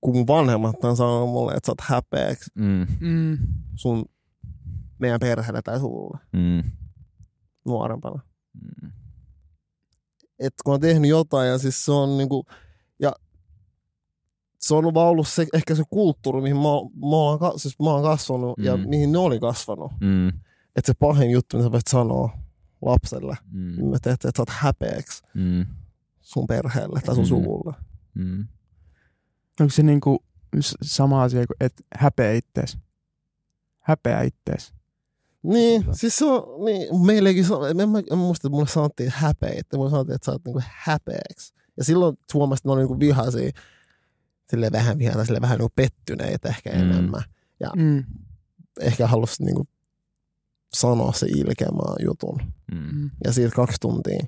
[0.00, 3.38] kun mun vanhemmat on sanonut mulle, että sä oot häpeäksi Mm, Mm.
[3.74, 4.04] sun
[4.98, 6.62] meidän perheelle tai sulle mm,
[7.66, 8.20] nuorempana.
[8.54, 8.92] mm.
[10.38, 12.44] Että kun on tehnyt jotain ja siis se on niinku,
[13.00, 13.12] ja
[14.58, 17.90] se on vaan ollut se, ehkä se kulttuuri, mihin mä, oon- mä, oon, siis mä
[17.90, 18.64] oon kasvanut mm.
[18.64, 19.92] ja mihin ne oli kasvanut.
[20.00, 20.28] Mm,
[20.76, 22.38] Että se pahin juttu, mitä sä voit sanoa
[22.82, 23.94] lapselle, mm, mm.
[23.94, 25.66] että, että sä oot häpeäksi mm,
[26.26, 27.28] sun perheelle tai sun Mm.
[27.28, 27.74] suvulle.
[28.14, 28.46] mm.
[29.60, 30.24] Onko se niinku
[30.82, 32.78] sama asia kuin, että häpeä ittees?
[33.80, 34.72] Häpeä ittees.
[35.42, 37.44] Niin, siis se on, niin, meillekin,
[37.80, 40.60] en, mä, en muista, että mulle sanottiin häpeä, että mulle sanottiin, että sä oot niinku
[40.66, 41.54] häpeäksi.
[41.76, 43.50] Ja silloin huomasin, että ne oli niinku vihaisia,
[44.50, 46.76] silleen vähän vihaisia, silleen vähän niinku pettyneitä ehkä Mm.
[46.76, 46.90] mm.
[46.90, 47.22] enemmän.
[47.76, 48.04] Mm.
[48.80, 49.68] Ehkä halusi niinku
[50.74, 52.38] sanoa se ilkeämään jutun.
[52.72, 52.78] Mm.
[53.00, 53.10] Mm.
[53.24, 54.26] Ja siitä kaksi tuntia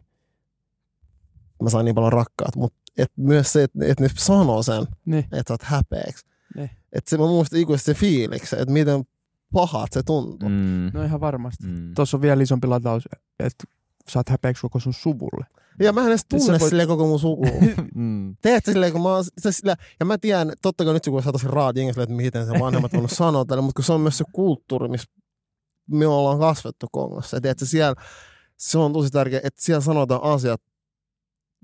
[1.63, 5.25] mä sain niin paljon rakkaat, mutta et myös se, että et ne sanoo sen, Niin.
[5.25, 6.27] että sä oot häpeäksi.
[6.57, 6.71] Niin.
[6.93, 9.05] Että se mä muistan ikuisesti se fiiliksi, että miten
[9.53, 10.49] pahat se tuntuu.
[10.49, 10.91] Mm.
[10.95, 11.67] No ihan varmasti.
[11.67, 11.95] Mm.
[11.95, 13.65] Tuossa on vielä isompi lataus, että
[14.09, 15.47] sä oot häpeäksi koko sun suvulle.
[15.81, 17.51] Ja mä en edes Siis tunne voit- silleen koko mun sukua.
[17.95, 18.37] Mm.
[18.43, 21.23] Teetkö silleen, kun mä oon, se sillä, ja mä tiedän, totta kai nyt se kun
[21.23, 24.01] sä tosi raat jengissä, että miten se vanhemmat voinut sanoa tälle, mutta kun se on
[24.01, 25.11] myös se kulttuuri, missä
[25.91, 27.37] me ollaan kasvettu Kongossa.
[27.37, 27.95] Ja tiedätkö, siellä,
[28.57, 30.61] se on tosi tärkeää, että siellä sanotaan asiat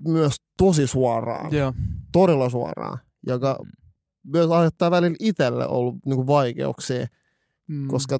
[0.07, 1.73] myös tosi suoraan, Joo.
[2.11, 3.59] todella suoraan, joka
[4.23, 7.07] myös aiheuttaa välillä itselle ollut niin vaikeuksia,
[7.67, 7.87] Mm.
[7.87, 8.19] koska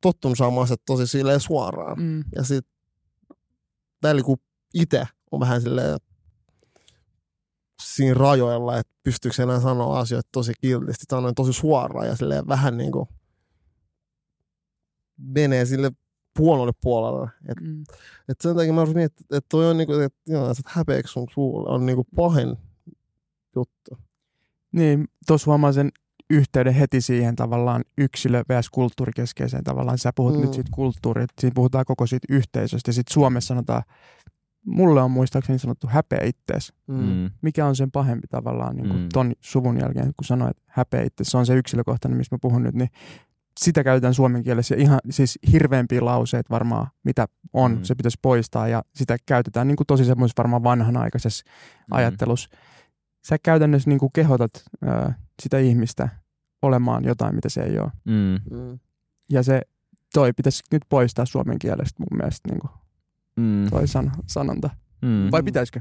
[0.00, 2.02] tottunut saamaan asiat tosi silleen suoraan.
[2.02, 2.24] Mm.
[2.34, 2.74] Ja sitten
[4.02, 4.38] välillä kun
[4.74, 5.98] itse on vähän silleen
[7.82, 12.76] siinä rajoilla, että pystyykö enää sanoa asioita tosi kiltisti, sanoin tosi suoraan ja silleen vähän
[12.78, 13.06] niin kuin
[15.16, 15.92] menee sille
[16.38, 17.30] huonolle puolelle.
[17.48, 17.84] Et, Mm.
[18.28, 21.26] et sen takia mä olisin miettinyt, että toi on niinku, että joo, että häpeäksi sun
[21.34, 22.56] suulle on niinku pahin
[23.56, 23.98] juttu.
[24.72, 25.92] Niin, tuossa huomaa sen
[26.30, 28.70] yhteyden heti siihen tavallaan yksilö vs.
[28.70, 29.98] kulttuurikeskeiseen tavallaan.
[29.98, 30.38] Sä puhut mm.
[30.38, 30.44] Mm.
[30.44, 32.88] nyt siitä kulttuurista, siinä puhutaan koko siitä yhteisöstä.
[32.88, 33.82] Ja sitten Suomessa sanotaan,
[34.66, 36.72] mulle on muistaakseni sanottu häpeä ittees.
[36.86, 37.30] Mm.
[37.42, 39.08] Mikä on sen pahempi tavallaan niin kuin Mm.
[39.12, 41.28] ton suvun jälkeen, kun sanoit, että häpeä ittees.
[41.28, 42.90] Se on se yksilökohtainen, mistä mä puhun nyt, niin
[43.60, 47.82] sitä käytetään suomen kielessä ja ihan siis hirveämpiä lauseita varmaan, mitä on, Mm.
[47.82, 51.96] se pitäisi poistaa ja sitä käytetään niin kuin tosi semmoisessa varmaan vanhanaikaisessa Mm.
[51.96, 52.48] ajattelussa.
[53.26, 54.50] Sä käytännössä niin kuin kehotat
[55.08, 55.12] ö,
[55.42, 56.08] sitä ihmistä
[56.62, 57.90] olemaan jotain, mitä se ei ole.
[58.04, 58.38] Mm.
[58.58, 58.78] Mm.
[59.30, 59.62] Ja se
[60.14, 62.70] toi pitäisi nyt poistaa suomen kielestä mun mielestä niin kuin
[63.36, 63.70] Mm.
[63.70, 64.70] toi san, sanonta.
[65.02, 65.28] Mm.
[65.32, 65.80] Vai pitäisikö?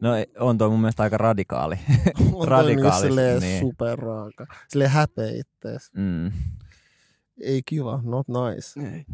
[0.00, 1.78] No on toi mun mielestä aika radikaali.
[2.34, 3.60] On niinku silleen niin.
[3.60, 4.46] superraaka.
[4.68, 5.90] Silleen häpeä ittees.
[5.96, 6.32] Mm.
[7.40, 8.80] Ei kiva, not nice.
[8.80, 9.04] Ei.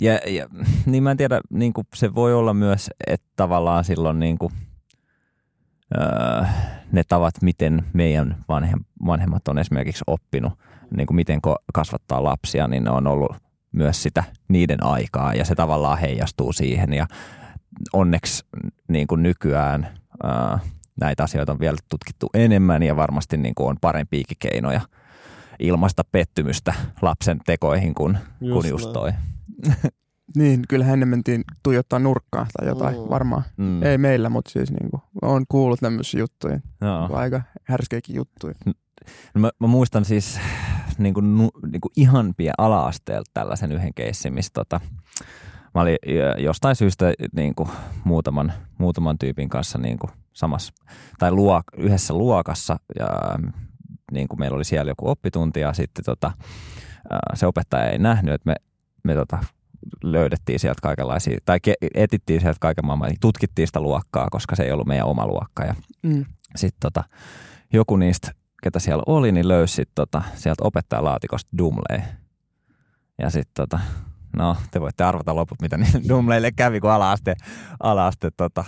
[0.00, 0.48] Ja, ja,
[0.86, 4.52] niin mä en tiedä, niin kuin se voi olla myös, että tavallaan silloin niin kuin,
[5.98, 6.44] öö,
[6.92, 10.52] ne tavat, miten meidän vanhem, vanhemmat on esimerkiksi oppinut,
[10.96, 11.40] niin kuin miten
[11.74, 13.36] kasvattaa lapsia, niin ne on ollut
[13.72, 17.06] myös sitä niiden aikaa ja se tavallaan heijastuu siihen ja
[17.92, 18.44] onneksi
[18.88, 19.88] niin kuin nykyään
[20.24, 20.58] öö,
[21.00, 24.80] näitä asioita on vielä tutkittu enemmän ja varmasti niin kuin on parempiakin keinoja
[25.58, 28.94] ilmaista pettymystä lapsen tekoihin kuin just, kuin just näin.
[28.94, 29.12] toi.
[30.36, 33.10] Niin, kyllähän ennen mentiin tuijottaa nurkkaa tai jotain, Mm.
[33.10, 33.42] varmaan.
[33.56, 33.82] Mm.
[33.82, 37.08] Ei meillä, mutta siis niin kuin, on kuullut tämmöisiä juttuja, Joo.
[37.16, 38.54] aika härskeikin juttuja.
[39.34, 40.40] No Mä, mä muistan siis
[40.98, 41.36] niin kuin,
[41.72, 44.80] niin kuin ihan pien ala-asteelta tällaisen yhden keissin, missä tota,
[45.74, 45.96] mä olin
[46.38, 47.68] jostain syystä niin kuin,
[48.04, 50.72] muutaman, muutaman tyypin kanssa niin kuin, samassa,
[51.18, 53.06] tai luok, yhdessä luokassa ja
[54.12, 56.32] niin kuin meillä oli siellä joku oppitunti ja sitten tota,
[57.34, 58.54] se opettaja ei nähnyt, että me,
[59.04, 59.38] me tota,
[60.04, 61.58] löydettiin sieltä kaikenlaisia, tai
[61.94, 65.74] etittiin sieltä kaiken maailman, tutkittiin sitä luokkaa, koska se ei ollut meidän oma luokka ja
[66.02, 66.24] Mm.
[66.56, 67.04] sitten tota,
[67.72, 68.30] joku niistä,
[68.62, 72.00] ketä siellä oli, niin löysi sit, tota, sieltä opettajalaatikosta Dumley.
[73.18, 73.78] Ja sitten tota,
[74.36, 77.34] no te voitte arvata loput, mitä niille Dumleille kävi, kun ala-aste,
[77.80, 78.64] ala-aste tota,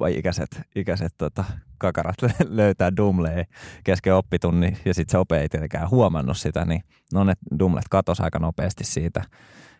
[0.00, 1.44] vai ikäiset, ikäiset tota,
[1.78, 2.16] kakarat
[2.48, 3.44] löytää Dumley
[3.84, 6.82] kesken oppitunnin ja sitten se ope ei tietenkään huomannut sitä, niin
[7.12, 9.22] no ne Dumlet katosi aika nopeasti siitä.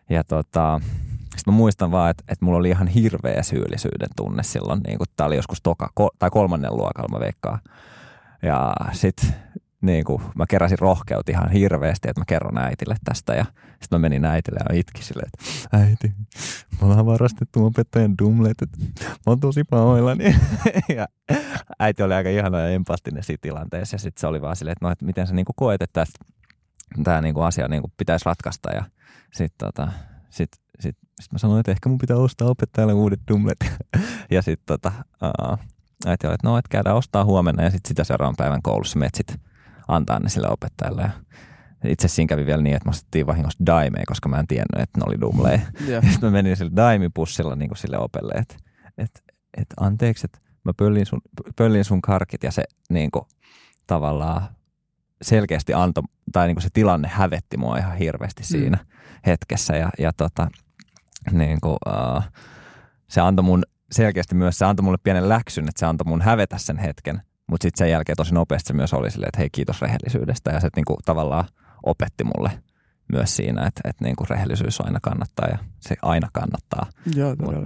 [0.09, 0.81] Ja tota,
[1.21, 5.07] sitten mä muistan vaan, että, että mulla oli ihan hirveä syyllisyyden tunne silloin, niin kuin
[5.15, 7.59] tämä oli joskus toka, ko, tai kolmannen luokalla mä veikkaan.
[8.43, 9.35] Ja sitten
[9.81, 13.33] niin kuin, mä keräsin rohkeut ihan hirveästi, että mä kerron äitille tästä.
[13.33, 13.45] Ja
[13.81, 16.13] sitten mä menin äitille ja itki silleen, että äiti,
[16.71, 18.77] mä ollaan varastettu opettajan dumlet, että
[19.09, 20.35] mä oon tosi pahoillani.
[20.97, 21.07] ja
[21.79, 23.95] äiti oli aika ihana ja empaattinen siinä tilanteessa.
[23.95, 26.05] Ja sitten se oli vaan silleen, että, no, että miten sä niin kuin koet, että
[27.03, 28.71] tämä niin kuin asia niin kuin pitäisi ratkaista.
[28.71, 28.83] Ja
[29.33, 29.91] sitten tota,
[30.29, 30.49] sit,
[30.79, 33.59] sit, sit mä sanoin, että ehkä mun pitää ostaa opettajalle uudet dumlet.
[34.31, 34.91] ja sitten tota,
[36.05, 39.35] äiti oli, että no, että käydään ostaa huomenna ja sitten sitä seuraavan päivän koulussa metsit
[39.87, 41.01] antaa ne sille opettajalle.
[41.01, 41.09] Ja
[41.83, 44.99] itse siinä kävi vielä niin, että me ostettiin vahingossa daimea, koska mä en tiennyt, että
[44.99, 45.59] ne oli dumleja.
[45.87, 46.03] Yeah.
[46.11, 48.55] Sitten mä menin sille daimipussilla niin kuin sille opelle, että,
[48.97, 49.19] että,
[49.57, 51.21] että anteeksi, että mä pöllin sun,
[51.55, 53.25] pöllin sun karkit ja se niin kuin,
[53.87, 54.41] tavallaan
[55.21, 58.45] selkeästi antoi, tai niin kuin se tilanne hävetti mua ihan hirveästi mm.
[58.45, 58.87] siinä mm.
[59.25, 59.75] hetkessä.
[59.75, 60.47] Ja, ja tota,
[61.31, 61.77] niin kuin,
[62.15, 62.23] uh,
[63.07, 66.57] se antoi mun selkeästi myös, se antoi mulle pienen läksyn, että se antoi mun hävetä
[66.57, 67.21] sen hetken.
[67.47, 70.51] Mutta sitten sen jälkeen tosi nopeasti se myös oli silleen, että hei kiitos rehellisyydestä.
[70.51, 71.45] Ja se niinku tavallaan
[71.89, 72.51] opetti mulle
[73.13, 76.85] myös siinä, että, että niinku rehellisyys aina kannattaa ja se aina kannattaa.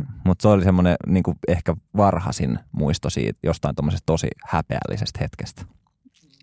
[0.05, 5.65] Mutta mut se oli semmoinen niinku ehkä varhaisin muisto siitä jostain tuommoisesta tosi häpeällisestä hetkestä.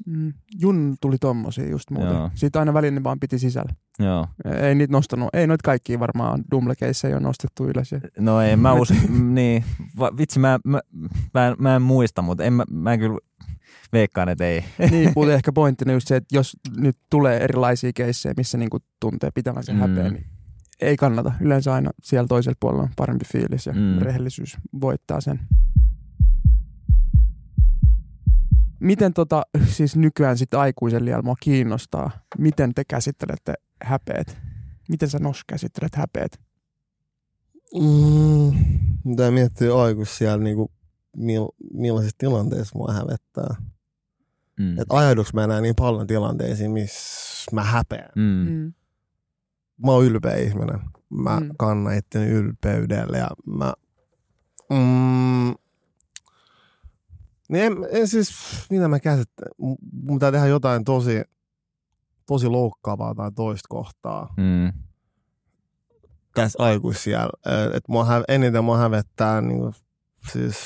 [0.06, 0.32] Mm.
[0.60, 2.14] Jun tuli tommosia just muuten.
[2.14, 2.30] Joo.
[2.34, 3.72] Siitä aina välin ne vaan piti sisällä.
[3.98, 4.26] Joo.
[4.62, 7.90] Ei niitä nostanut, ei noita kaikki varmaan Dumblekeissa ei ole nostettu ylös.
[8.18, 9.64] No ei, mä uskon, niin,
[10.18, 10.80] vitsi mä, mä,
[11.34, 13.18] mä, en, mä en muista, mutta en, mä, mä en kyllä
[13.92, 14.64] veikkaan, että ei.
[14.90, 19.30] niin, mutta ehkä pointtina just se, että jos nyt tulee erilaisia keissejä, missä niinku tuntee
[19.34, 19.78] pitävänsä mm.
[19.78, 20.26] häpeä, niin
[20.80, 21.32] ei kannata.
[21.40, 23.98] Yleensä aina siellä toisella puolella on parempi fiilis ja mm.
[23.98, 25.40] rehellisyys voittaa sen.
[28.80, 34.38] Miten tota, siis nykyään sitten aikuisen liian mua kiinnostaa, miten te käsittelette häpeät?
[34.88, 36.40] Miten sä Nos käsittelet häpeät?
[37.74, 38.58] Mm,
[39.04, 40.72] mitä miettii aikuis siellä, niinku,
[41.16, 43.56] mil, millaisissa tilanteissa mua hävettää.
[44.58, 44.70] Mm.
[44.70, 48.10] Että ajauduks mä enää niin paljon tilanteisiin, missä mä häpeän.
[48.16, 48.22] Mm.
[48.22, 48.72] mm.
[49.84, 50.80] Mä oon ylpeä ihminen.
[51.10, 51.50] Mä mm.
[51.58, 53.72] kannan itteni ylpeydellä ja mä...
[54.70, 55.54] Mm,
[57.48, 58.30] niin en, en siis,
[58.70, 59.52] mitä mä käsittelen,
[60.02, 61.22] mun pitää tehdä jotain tosi,
[62.26, 64.34] tosi loukkaavaa tai toista kohtaa.
[64.36, 64.72] Mm.
[66.34, 67.32] Tässä aikuisiellä.
[67.88, 69.74] Mua eniten mua hävettää niin kuin,
[70.32, 70.56] siis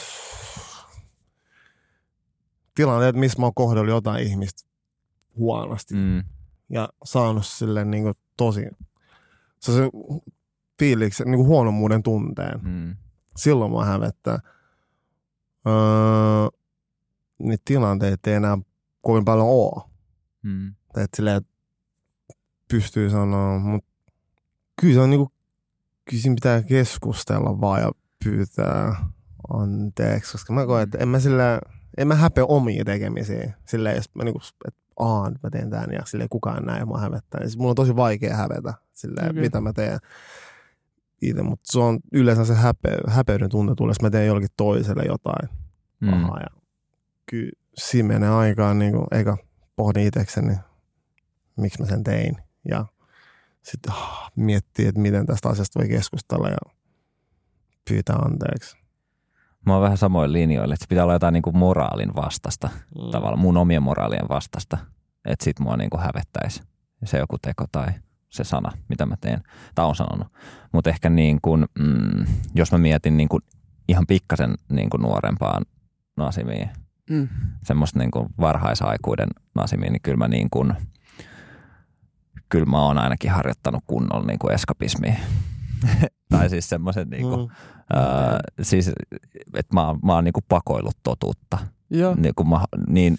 [2.75, 4.69] tilanteet, missä mä oon kohdellut jotain ihmistä
[5.37, 5.95] huonosti.
[5.95, 6.25] Mm.
[6.69, 8.67] Ja saanut sille niin kuin, tosi
[9.63, 9.91] se, se
[10.79, 12.61] fiiliksi, niin kuin huonommuuden tunteen.
[12.63, 12.97] Mm.
[13.37, 14.39] Silloin mua hävettää.
[15.67, 16.59] Öö,
[17.39, 18.59] niitä tilanteita ei enää
[19.01, 19.83] kovin paljon ole.
[20.43, 20.69] Mm.
[20.97, 21.43] Että silleen,
[22.69, 23.91] pystyy sanoa, mutta
[24.81, 25.33] kyllä se on niinku,
[26.05, 27.91] kyllä siinä pitää keskustella vaan ja
[28.25, 29.05] pyytää
[29.49, 31.61] anteeksi, koska mä koen, että en mä sillä,
[31.99, 33.53] en mä häpeä omia tekemisiä.
[33.67, 37.41] Silleen, jos mä niinku, että aah, mä teen tämän ja silleen kukaan näe mua hävettää.
[37.41, 39.43] Niin mulla on tosi vaikea hävetä silleen, okay.
[39.43, 39.99] mitä mä teen
[41.23, 45.03] itse, mutta se on yleensä se häpe, häpeyden tunne tulee, jos mä teen jollekin toiselle
[45.07, 45.49] jotain
[46.01, 46.11] mm.
[46.11, 46.61] pahaa ja
[47.27, 49.37] kyllä siinä menee aikaan, niin kuin, eikä
[49.77, 50.57] pohdi itsekseni,
[51.57, 52.37] miksi mä sen tein.
[52.69, 52.87] Ja
[53.63, 56.75] sitten oh, miettii, että miten tästä asiasta voi keskustella ja
[57.89, 58.82] pyytää anteeksi.
[59.67, 63.11] Mä oon vähän samoin linjoilla, että se pitää olla jotain niin kuin moraalin vastasta, mm.
[63.11, 64.79] tavallaan mun omien moraalien vastasta,
[65.25, 66.63] että sit mua niin kuin hävettäisi
[67.05, 67.87] se joku teko tai
[68.29, 69.43] se sana, mitä mä teen,
[69.75, 70.29] tai on sanonut.
[70.73, 73.43] Mutta ehkä niin kuin, mm, jos mä mietin niin kuin
[73.89, 75.65] ihan pikkasen niin kuin nuorempaan
[76.17, 76.71] Nasimiin,
[77.11, 77.29] mm.
[77.65, 80.73] semmoista niin kuin varhaisaikuiden nasimiin, niin kyllä mä niin kuin,
[82.49, 85.15] kyllä mä oon ainakin harjoittanut kunnolla niin kuin eskapismia.
[86.31, 87.49] tai siis semmoisen niin kuin, mm.
[88.63, 88.89] siis,
[89.55, 91.59] että mä, mä oon niin kuin pakoillut totuutta.
[91.91, 92.15] Joo.
[92.19, 93.17] Niin, kuin mä, niin,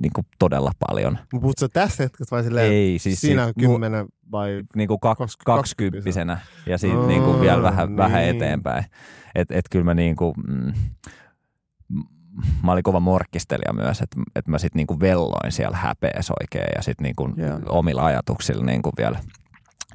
[0.00, 1.18] niin kuin todella paljon.
[1.30, 6.40] Puhutko tästä hetkestä vai silleen, Ei, siis siinä on kymmenen vai niin kuin kaks, kaksikymppisenä
[6.66, 7.96] ja siitä oh, niin kuin vielä vähän, niin.
[7.96, 8.84] vähän eteenpäin.
[9.34, 10.72] Että et kyllä mä niin kuin, mm,
[12.62, 16.82] mä olin kova morkkistelija myös, että, että mä sitten niinku velloin siellä häpeässä oikein ja
[16.82, 17.60] sitten niinku yeah.
[17.66, 19.20] omilla ajatuksilla niinku vielä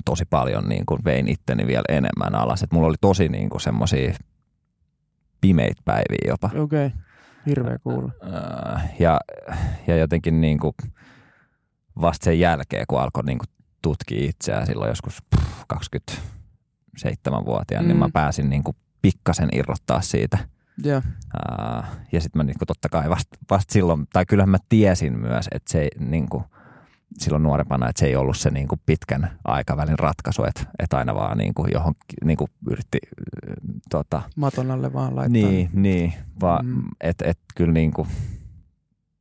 [0.05, 2.63] tosi paljon niinku vein itteni vielä enemmän alas.
[2.63, 4.13] Et mulla oli tosi niinku semmoisia
[5.41, 6.47] pimeitä päiviä jopa.
[6.47, 6.99] Okei, okay.
[7.45, 8.11] hirveä kuulla.
[8.99, 9.19] Ja,
[9.87, 10.75] ja jotenkin niinku
[12.01, 13.45] vasta sen jälkeen, kun alkoi niinku
[13.81, 15.23] tutkia itseään silloin joskus
[15.73, 17.87] 27-vuotiaan, mm.
[17.87, 18.13] niin mä mm.
[18.13, 20.37] pääsin niinku pikkasen irrottaa siitä–
[20.85, 21.03] Yeah.
[22.11, 25.71] Ja sitten mä niinku totta kai vasta vast silloin, tai kyllähän mä tiesin myös, että
[25.71, 26.43] se niinku,
[27.17, 31.15] silloin nuorempana, että se ei ollut se niin kuin pitkän aikavälin ratkaisu, että, että aina
[31.15, 31.93] vaan niin kuin johon
[32.23, 32.97] niin kuin yritti
[33.89, 35.41] tota, Maton alle vaan laittaa.
[35.49, 36.81] niin, niin vaan Mm.
[37.01, 38.07] että et kyllä niin kuin,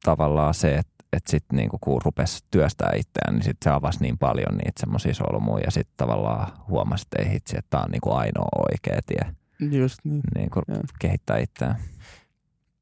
[0.05, 4.19] tavallaan se, että et sitten niinku, kun rupesi työstää itseään, niin sit se avasi niin
[4.19, 8.13] paljon niitä semmoisia solmuja ja sitten tavallaan huomasi, että ei hitsi, että tämä on niinku
[8.13, 9.35] ainoa oikea tie
[9.79, 10.21] Just niin.
[10.35, 10.61] niinku,
[10.99, 11.77] kehittää itseään.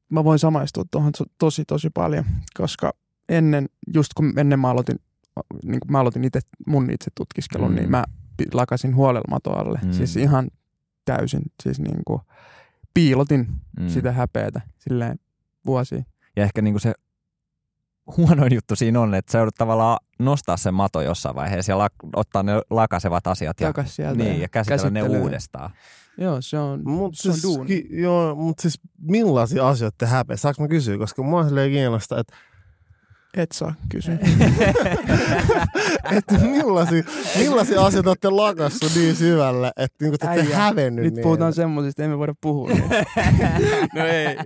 [0.09, 2.25] Mä voin samaistua tuohon to- tosi tosi paljon,
[2.57, 2.93] koska
[3.37, 4.95] ennen, just kun ennen mä aloitin,
[5.63, 7.75] niin kun mä aloitin itse mun itse tutkiskelun, Mm.
[7.75, 8.03] niin mä
[8.53, 9.79] lakasin huolella matoalle.
[9.83, 9.91] Mm.
[9.91, 10.47] Siis ihan
[11.05, 12.21] täysin, siis niin kuin
[12.93, 13.47] piilotin
[13.79, 13.87] Mm.
[13.89, 15.19] sitä häpeätä silleen
[15.65, 16.03] vuosia.
[16.35, 16.93] Ja ehkä niinku se
[18.17, 22.09] huonoin juttu siinä on, että sä joudut tavallaan nostaa sen mato jossain vaiheessa ja lak-
[22.15, 25.71] ottaa ne lakasevat asiat ja, Takas sieltä niin, ja käsitellä ne uudestaan.
[26.17, 27.67] Joo, se on, Mut se on siis, duuni.
[27.67, 30.37] ki, joo, mutta siis millaisia asioita te häpeä?
[30.37, 30.97] Saanko mä kysyä?
[30.97, 32.33] Koska mua on silleen kiinnostaa, että
[33.37, 34.13] Et saa kysyä.
[36.17, 37.03] et millaisia,
[37.37, 41.23] millaisia asioita olette lakassu niin syvälle, että niinku te olette hävennyt Nyt niin.
[41.23, 42.69] puhutaan semmoisista, emme voida puhua.
[43.95, 44.37] No ei.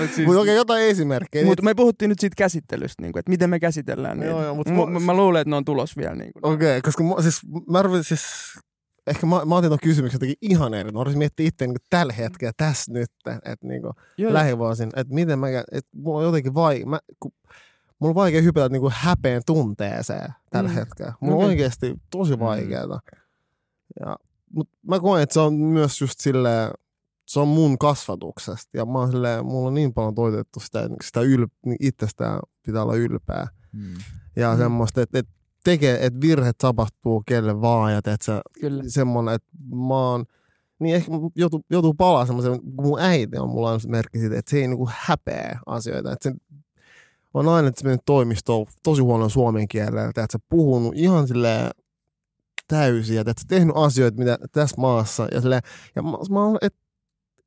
[0.00, 1.44] Mut siis, Mutta okei, jotain esimerkkejä.
[1.44, 4.30] Mutta me puhuttiin nyt siitä käsittelystä, niin kuin, että miten me käsitellään niitä.
[4.30, 6.14] Joo, joo, mut Mä- mä, mä luulen, että ne on tulos vielä.
[6.14, 6.54] Niin kuin.
[6.54, 7.40] Okei, okay, koska mä, siis,
[7.70, 8.24] mä rupesin siis,
[9.06, 10.92] ehkä mä, mä otin tuon kysymyksen jotenkin ihan eri.
[10.92, 13.82] Mä rupesin miettimään itse niin tällä hetkellä, tässä nyt, että niin
[14.32, 17.32] lähivuosin, että miten mä, että mulla on jotenkin vaikea, mä, kun,
[17.98, 20.74] mulla on vaikea hypätä niin häpeen tunteeseen tällä Mm.
[20.74, 20.78] mm.
[20.78, 21.12] hetkellä.
[21.20, 21.48] Mulla on Okei.
[21.48, 23.00] oikeasti tosi vaikeaa.
[24.00, 24.16] Ja,
[24.52, 26.70] mutta mä koen, että se on myös just silleen,
[27.26, 28.70] se on mun kasvatuksesta.
[28.74, 32.82] Ja mä oon silleen, mulla on niin paljon toitettu sitä, sitä yl, niin itsestään pitää
[32.82, 33.46] olla ylpeä.
[33.72, 33.94] Mm.
[34.36, 34.54] Ja Mm.
[34.54, 34.58] mm.
[34.62, 35.32] semmoista, että, että
[35.64, 38.00] tekee, että virheet tapahtuu kelle vaan ja
[38.60, 38.82] Kyllä.
[38.86, 39.48] semmoinen, että
[39.88, 40.24] mä oon,
[40.78, 44.50] niin ehkä joutuu, joutuu palaa semmoisen, kun mun äiti on mulla on merkki siitä, että
[44.50, 46.36] se ei niinku häpeä asioita, että se
[47.38, 51.70] on aina, että se mennyt toimistoon tosi huonon suomen kielellä, että se puhunut ihan silleen
[52.68, 55.62] täysin, ja että se tehnyt asioita, mitä tässä maassa, ja, silleen,
[55.96, 56.78] ja mä, mä oon, että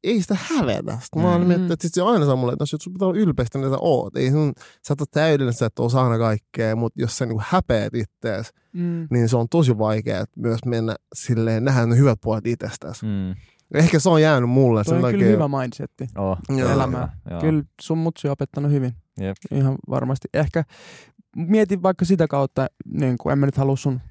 [0.04, 0.98] ei sitä hävetä.
[1.02, 1.48] Sitten mä oon Mm.
[1.48, 3.78] miettinyt, että sit se aina sanoo mulle, että no, sun pitää olla ylpeästi, mitä sä
[3.82, 4.18] oot.
[4.18, 4.54] Ei sun,
[4.88, 8.50] sä et ole täydellinen, sä et osaa aina kaikkea, mutta jos sä niinku häpeät ittees,
[8.74, 9.08] Mm.
[9.12, 13.06] niin se on tosi vaikea myös mennä silleen, nähdä ne hyvät puolet itsestäsi.
[13.06, 13.36] Mm.
[13.74, 14.84] Ehkä se on jäänyt mulle.
[14.84, 16.08] Toi on kyllä takia- hyvä mindsetti.
[16.18, 16.70] Oh, Joo.
[16.70, 17.18] Elämää.
[17.30, 17.42] Joo.
[17.42, 18.94] Kyllä sun mutsi on opettanut hyvin.
[19.20, 19.38] Jep.
[19.52, 20.28] Ihan varmasti.
[20.34, 20.64] Ehkä
[21.36, 24.02] mietin vaikka sitä kautta, niin kuin en mä nyt halua sun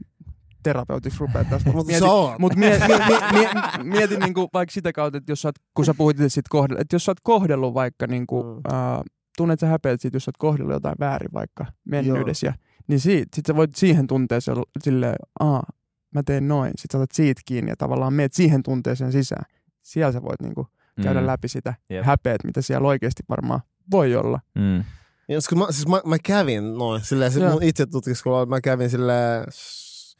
[0.63, 1.73] terapeutiksi rupea tästä.
[1.73, 2.39] Mutta mietin, sä oot.
[2.39, 3.49] Mutta mie, mie, mie, mie,
[3.83, 6.81] mietin niinku vaikka sitä kautta, että jos sä oot, kun sä puhuit itse siitä kohdellut,
[6.81, 8.75] että jos sä oot kohdellut vaikka, niinku, Mm.
[8.75, 9.01] äh,
[9.37, 12.53] tunnet sä häpeät siitä, jos sä oot kohdellut jotain väärin vaikka mennyydessä, ja,
[12.89, 15.63] niin siitä, sit sä voit siihen tunteeseen silleen, aa,
[16.15, 19.45] mä teen noin, sit sä otat siitä kiinni ja tavallaan meet siihen tunteeseen sisään.
[19.83, 20.67] Siellä sä voit niinku
[21.03, 21.27] käydä Mm.
[21.27, 22.05] läpi sitä Jep.
[22.05, 24.41] häpeät, mitä siellä oikeasti varmaan voi olla.
[24.55, 24.85] Mm.
[25.29, 27.53] Ja kun mä, siis mä, mä kävin noin, silleen, se Joo.
[27.53, 30.16] mun itse tutkiskelua, mä kävin silleen s-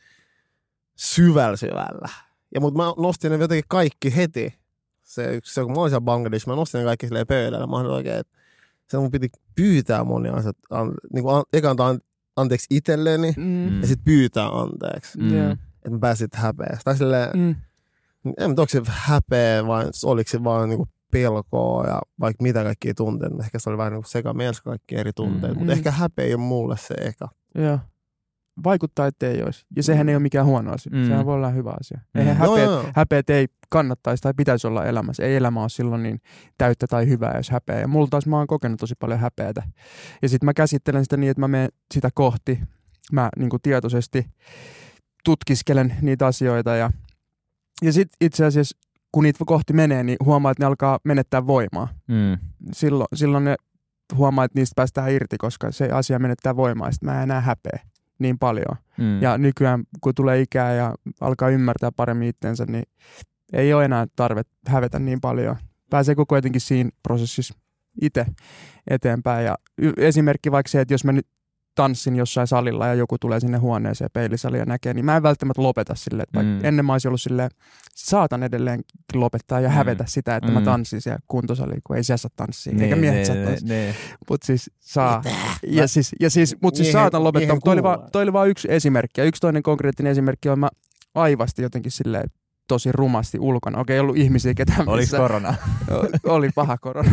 [0.97, 2.09] syvällä syvällä.
[2.55, 4.55] Ja mut mä nostin ne jotenkin kaikki heti.
[5.03, 7.67] Se, yksi, se kun mä olin siellä Bangladesh, mä nostin ne kaikki silleen pöydällä.
[7.67, 8.39] Mä olin oikein, että
[8.91, 10.61] se mun piti pyytää monia asioita.
[10.71, 12.01] An, niin kuin an, eka antaa an-
[12.37, 13.81] anteeksi itselleni Mm.
[13.81, 15.19] ja sitten pyytää anteeksi.
[15.19, 15.37] Mm.
[15.39, 15.51] Joo.
[15.53, 16.85] Että mä pääsin häpeästä.
[16.85, 17.49] Tai silleen, Mm.
[18.25, 22.95] en tiedä, onko se häpeä vai oliko se vaan niinku pelkoa ja vaikka mitä kaikkia
[22.95, 23.37] tunteita.
[23.41, 25.59] Ehkä se oli vähän niinku sekamielessä kaikki eri tunteita, Mm.
[25.59, 27.29] mutta ehkä häpeä ei ole mulle se eka.
[27.55, 27.79] Joo.
[28.65, 29.67] Vaikuttaa, ettei olisi.
[29.77, 30.93] Ja sehän ei ole mikään huono asia.
[30.95, 31.07] Mm.
[31.07, 32.01] Sehän voi olla hyvä asia.
[32.15, 32.21] Mm.
[32.21, 32.91] Eihän häpeät, joo, joo.
[32.95, 35.23] häpeät ei kannattaisi tai pitäisi olla elämässä.
[35.23, 36.21] Ei elämä ole silloin niin
[36.59, 37.81] täyttä tai hyvää, jos häpeä.
[37.81, 39.63] Ja mulla taas mä oon kokenut tosi paljon häpeätä.
[40.23, 42.61] Ja sitten mä käsittelen sitä niin, että mä menen sitä kohti.
[43.13, 44.27] Mä niin kuin tietoisesti
[45.25, 46.77] tutkiskelen niitä asioita.
[46.77, 46.91] Ja,
[47.83, 48.79] ja sitten itse asiassa,
[49.19, 51.89] kun niitä kohti menee, niin huomaa, että ne alkaa menettää voimaa.
[52.09, 52.39] Mm.
[52.73, 53.57] Silloin, silloin ne
[54.17, 56.93] huomaa, että niistä päästään irti, koska se asia menettää voimaa.
[56.93, 57.81] Sitten mä en enää häpeä
[58.19, 58.77] niin paljon.
[58.99, 59.23] Mm.
[59.23, 62.83] Ja nykyään, kun tulee ikää ja alkaa ymmärtää paremmin itsensä, niin
[63.53, 65.57] ei ole enää tarve hävetä niin paljon.
[65.91, 67.55] Pääsee koko jotenkin siinä prosessissa
[68.03, 68.27] itse
[68.91, 69.47] eteenpäin.
[69.47, 69.55] Ja
[69.97, 71.27] esimerkki vaikka se, että jos mä nyt
[71.79, 75.63] tanssin jossain salilla ja joku tulee sinne huoneeseen peilisaliin ja näkee, niin mä en välttämättä
[75.63, 76.65] lopeta silleen, että vaikka Mm.
[76.65, 77.51] ennen mä olisin ollut silleen,
[77.95, 78.81] saatan edelleen
[79.15, 79.75] lopettaa ja Mm.
[79.75, 80.65] hävetä sitä, että mä Mm.
[80.65, 83.69] tanssin siellä kuntosaliin, kun ei siellä saa tanssia, Nee, eikä miehet nee, saa nee, tanssia.
[83.69, 83.95] nee.
[84.31, 85.23] Mutta siis saa.
[85.67, 88.33] Ja siis, ja siis, mut siis Miehen- saatan lopettaa, mutta toi oli, vaan, toi oli
[88.33, 89.21] vaan yksi esimerkki.
[89.21, 90.69] Ja yksi toinen konkreettinen esimerkki on, mä
[91.15, 92.31] aivasti jotenkin silleen
[92.69, 93.79] tosi rumasti ulkona.
[93.81, 95.17] Okei, ei ollut ihmisiä ketään Oliko missä.
[95.17, 95.55] korona?
[96.25, 97.11] Oli paha korona.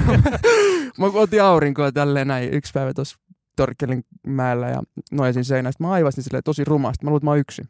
[1.00, 3.18] mä otin aurinkoa tälleen näin yksi päivä tuossa
[3.56, 4.82] Torkkelin mäellä ja
[5.12, 5.84] noisin seinästä.
[5.84, 7.06] Mä aivastin silleen tosi rumasti.
[7.06, 7.66] Mä luulen, että mä oon yksin.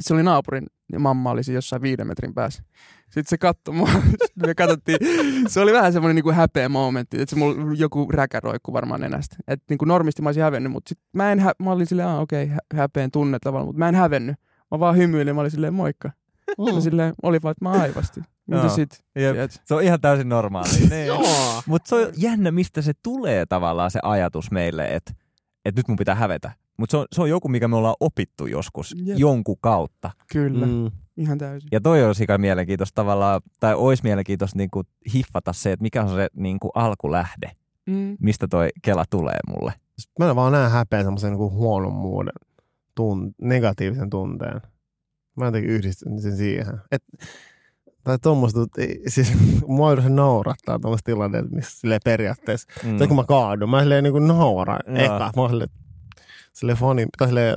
[0.00, 2.62] se oli naapurin ja mamma oli siinä jossain viiden metrin päässä.
[3.04, 3.88] Sitten se katsoi mua,
[4.46, 4.98] me katsottiin,
[5.46, 9.36] se oli vähän semmoinen niinku häpeä momentti, että se mulla joku räkäroikku varmaan nenästä.
[9.48, 12.20] Että niinku normisti mä olisin hävennyt, mutta sit mä en, hä- mä olin silleen, ah,
[12.20, 14.36] okei, okay, häpeän tunne tavallaan, mutta mä en hävennyt.
[14.70, 16.10] Mä vaan hymyilin, mä olin silleen, moikka.
[16.58, 16.80] Mm.
[16.80, 18.20] silleen, oli vaan, että mä aivasti.
[18.46, 18.68] Mitä Joo.
[18.68, 19.04] sit?
[19.14, 19.50] Jep.
[19.64, 20.68] Se on ihan täysin normaali.
[20.90, 21.12] niin.
[21.66, 25.12] Mutta se on jännä, mistä se tulee tavallaan se ajatus meille, että,
[25.64, 26.52] että nyt mun pitää hävetä.
[26.78, 29.18] Mutta se on, se on joku, mikä me ollaan opittu joskus Jep.
[29.18, 30.10] jonkun kautta.
[30.32, 30.90] Kyllä, mm.
[31.16, 31.68] Ihan täysin.
[31.72, 34.82] Ja toi on sika mielenkiintoista tavallaan, tai olisi mielenkiintoista niinku
[35.14, 37.50] hiffata se, että mikä on se niinku alkulähde,
[37.86, 38.16] Mm.
[38.20, 39.72] mistä toi Kela tulee mulle.
[40.18, 42.32] Mä vaan näen häpeän semmoisen niin huonommuuden,
[42.94, 44.60] tun, negatiivisen tunteen.
[45.36, 46.80] Mä jotenkin yhdistän sen siihen.
[46.92, 47.02] Et,
[48.04, 48.60] tai tuommoista,
[49.08, 49.32] siis
[49.66, 52.96] mua se naurattaa tuommoista tilanteet, missä silleen periaatteessa, mm.
[52.96, 54.96] tai kun mä kaadun, mä silleen niin nauran Joo.
[55.04, 55.32] eka.
[55.36, 55.70] Mä oon silleen,
[56.52, 57.56] silleen fani, tai silleen,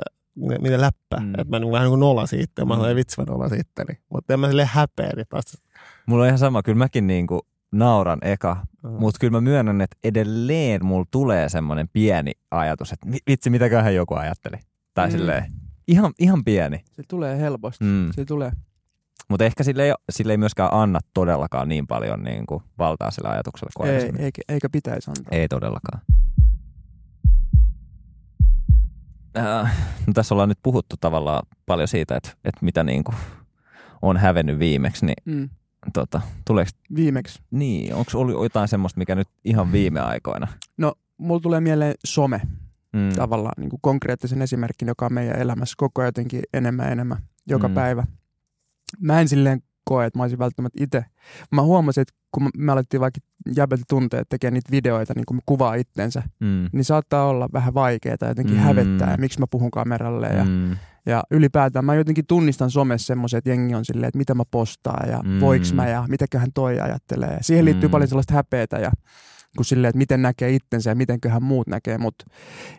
[0.62, 1.26] miten läppä, Mm.
[1.26, 1.34] mm.
[1.40, 2.78] että mä niin vähän niin kuin nolasin itse, mä Mm.
[2.78, 4.00] silleen vitsi mä nolasin itteni.
[4.14, 5.58] Mutta en mä silleen häpeä, niin taas.
[6.06, 7.40] Mulla on ihan sama, kyllä mäkin niinku
[7.72, 8.90] nauran eka, Mm.
[8.90, 13.96] mutta kyllä mä myönnän, että edelleen mulla tulee semmoinen pieni ajatus, että vi- vitsi, mitäköhän
[13.96, 14.58] joku ajatteli.
[14.94, 15.14] Tai Mm.
[15.14, 15.18] mm.
[15.18, 15.44] silleen,
[15.88, 16.78] ihan, ihan pieni.
[16.94, 17.84] Se tulee helposti.
[17.86, 18.10] Mm.
[18.12, 18.52] Se tulee.
[19.30, 23.30] Mutta ehkä sille ei, sille ei myöskään anna todellakaan niin paljon niin kuin valtaa sille
[23.30, 25.30] ajatukselle kuin Ei, eikä, eikä pitäisi antaa.
[25.32, 26.02] Ei todellakaan.
[29.38, 33.16] Äh, no tässä ollaan nyt puhuttu tavallaan paljon siitä, että, että mitä niin kuin
[34.02, 35.50] on hävennyt viimeksi, niin Mm.
[35.94, 37.40] tota, tuleeko Viimeksi.
[37.52, 40.48] niin, onko ollut jotain semmoista, mikä nyt ihan viime aikoina?
[40.78, 42.42] No, mulla tulee mieleen some
[42.94, 43.10] Mm.
[43.16, 47.18] tavallaan niin kuin konkreettisen esimerkin, joka on meidän elämässä koko ajan jotenkin enemmän ja enemmän
[47.48, 47.74] joka mm.
[47.74, 48.04] päivä.
[49.00, 51.06] Mä en silleen koe, että mä olisin välttämättä itse.
[51.52, 53.20] Mä huomasin, että kun me- alettiin vaikka
[53.56, 56.70] jäbeltä tunteet tekemään niitä videoita, niin kun kuvaa itsensä, Mm.
[56.74, 58.62] niin saattaa olla vähän vaikeaa jotenkin Mm.
[58.62, 60.28] hävettää, ja miksi mä puhun kameralle.
[60.28, 60.78] Ja, Mm.
[61.06, 65.10] ja ylipäätään mä jotenkin tunnistan somessa semmoisen, että jengi on silleen, että mitä mä postaan
[65.10, 65.40] ja Mm.
[65.40, 67.34] voiks mä ja mitäköhän toi ajattelee.
[67.34, 67.92] Ja siihen liittyy Mm.
[67.92, 68.92] paljon sellaista häpeätä ja
[69.58, 72.16] kun silleen, että miten näkee itsensä ja mitenköhän muut näkee mut.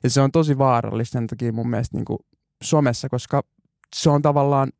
[0.02, 2.18] Ja se on tosi vaarallista sen takia mun mielestä niin kuin
[2.62, 3.42] somessa, koska
[3.96, 4.70] se on tavallaan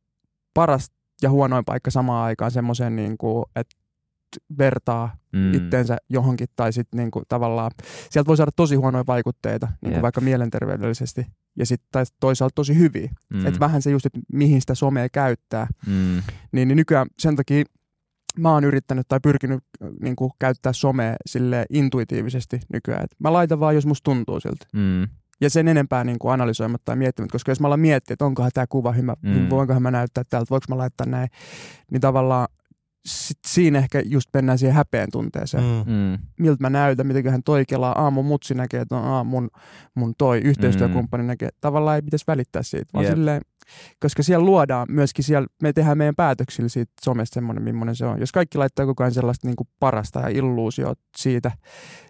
[0.54, 0.90] paras
[1.22, 3.76] ja huonoin paikka samaan aikaan semmoiseen, niin kuin, että
[4.58, 5.54] vertaa Mm.
[5.54, 7.70] itteensä johonkin tai sitten niinku tavallaan
[8.10, 10.02] sieltä voi saada tosi huonoja vaikutteita, niinku Jep.
[10.02, 11.26] vaikka mielenterveydellisesti
[11.58, 13.10] ja sitten toisaalta tosi hyviä.
[13.34, 13.46] Mm.
[13.46, 15.66] Että vähän se just, että mihin sitä somea käyttää.
[15.86, 16.22] Mm.
[16.52, 17.64] Niin, niin nykyään sen takia
[18.38, 19.64] mä oon yrittänyt tai pyrkinyt
[20.00, 23.04] niin kuin, käyttää somea sille intuitiivisesti nykyään.
[23.04, 24.66] Et mä laitan vaan, jos musta tuntuu siltä.
[24.72, 25.08] Mm.
[25.40, 28.50] Ja sen enempää niin kuin analysoimatta tai miettimättä, koska jos mä alan miettiä, että onkohan
[28.54, 29.30] tämä kuva hyvä, Mm.
[29.30, 29.50] mm.
[29.50, 31.28] voinkohan mä näyttää täältä, voinko mä laittaa näin,
[31.90, 32.48] niin tavallaan
[33.06, 35.64] sit siinä ehkä just mennään siihen häpeän tunteeseen.
[35.64, 36.18] Mm Mm.
[36.38, 39.50] Miltä mä näytän, mitenköhän toi kelaa, aa mun mutsi näkee, että aa mun,
[39.94, 41.26] mun toi yhteistyökumppani mm.
[41.26, 41.48] näkee.
[41.60, 43.14] Tavallaan ei pitäisi välittää siitä, vaan Jep.
[43.14, 43.40] silleen,
[44.00, 48.20] koska siellä luodaan myöskin siellä, me tehdään meidän päätöksillä siitä somesta semmoinen, millainen se on.
[48.20, 51.52] Jos kaikki laittaa koko ajan sellaista niin kuin parasta ja illuusiota siitä,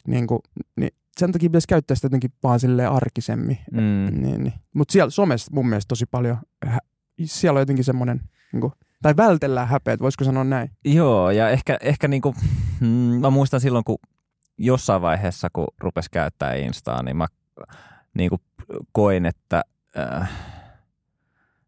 [0.06, 0.40] niin, kuin,
[0.76, 3.58] niin sen takia pitäisi käyttää sitä jotenkin vaan silleen arkisemmin.
[3.72, 4.22] Mm.
[4.22, 4.52] Niin, niin.
[4.74, 6.36] Mutta siellä somessa mun mielestä tosi paljon,
[7.24, 8.20] siellä on jotenkin semmoinen,
[8.52, 10.70] niin kuin, tai vältellään häpeät, voisiko sanoa näin?
[10.84, 12.34] Joo, ja ehkä, ehkä niinku,
[12.80, 12.86] mm,
[13.20, 13.98] mä muistan silloin, kun
[14.58, 17.26] jossain vaiheessa, kun rupes käyttää Instaa, niin mä
[18.14, 18.36] niinku
[18.92, 19.62] koin, että
[19.98, 20.30] äh,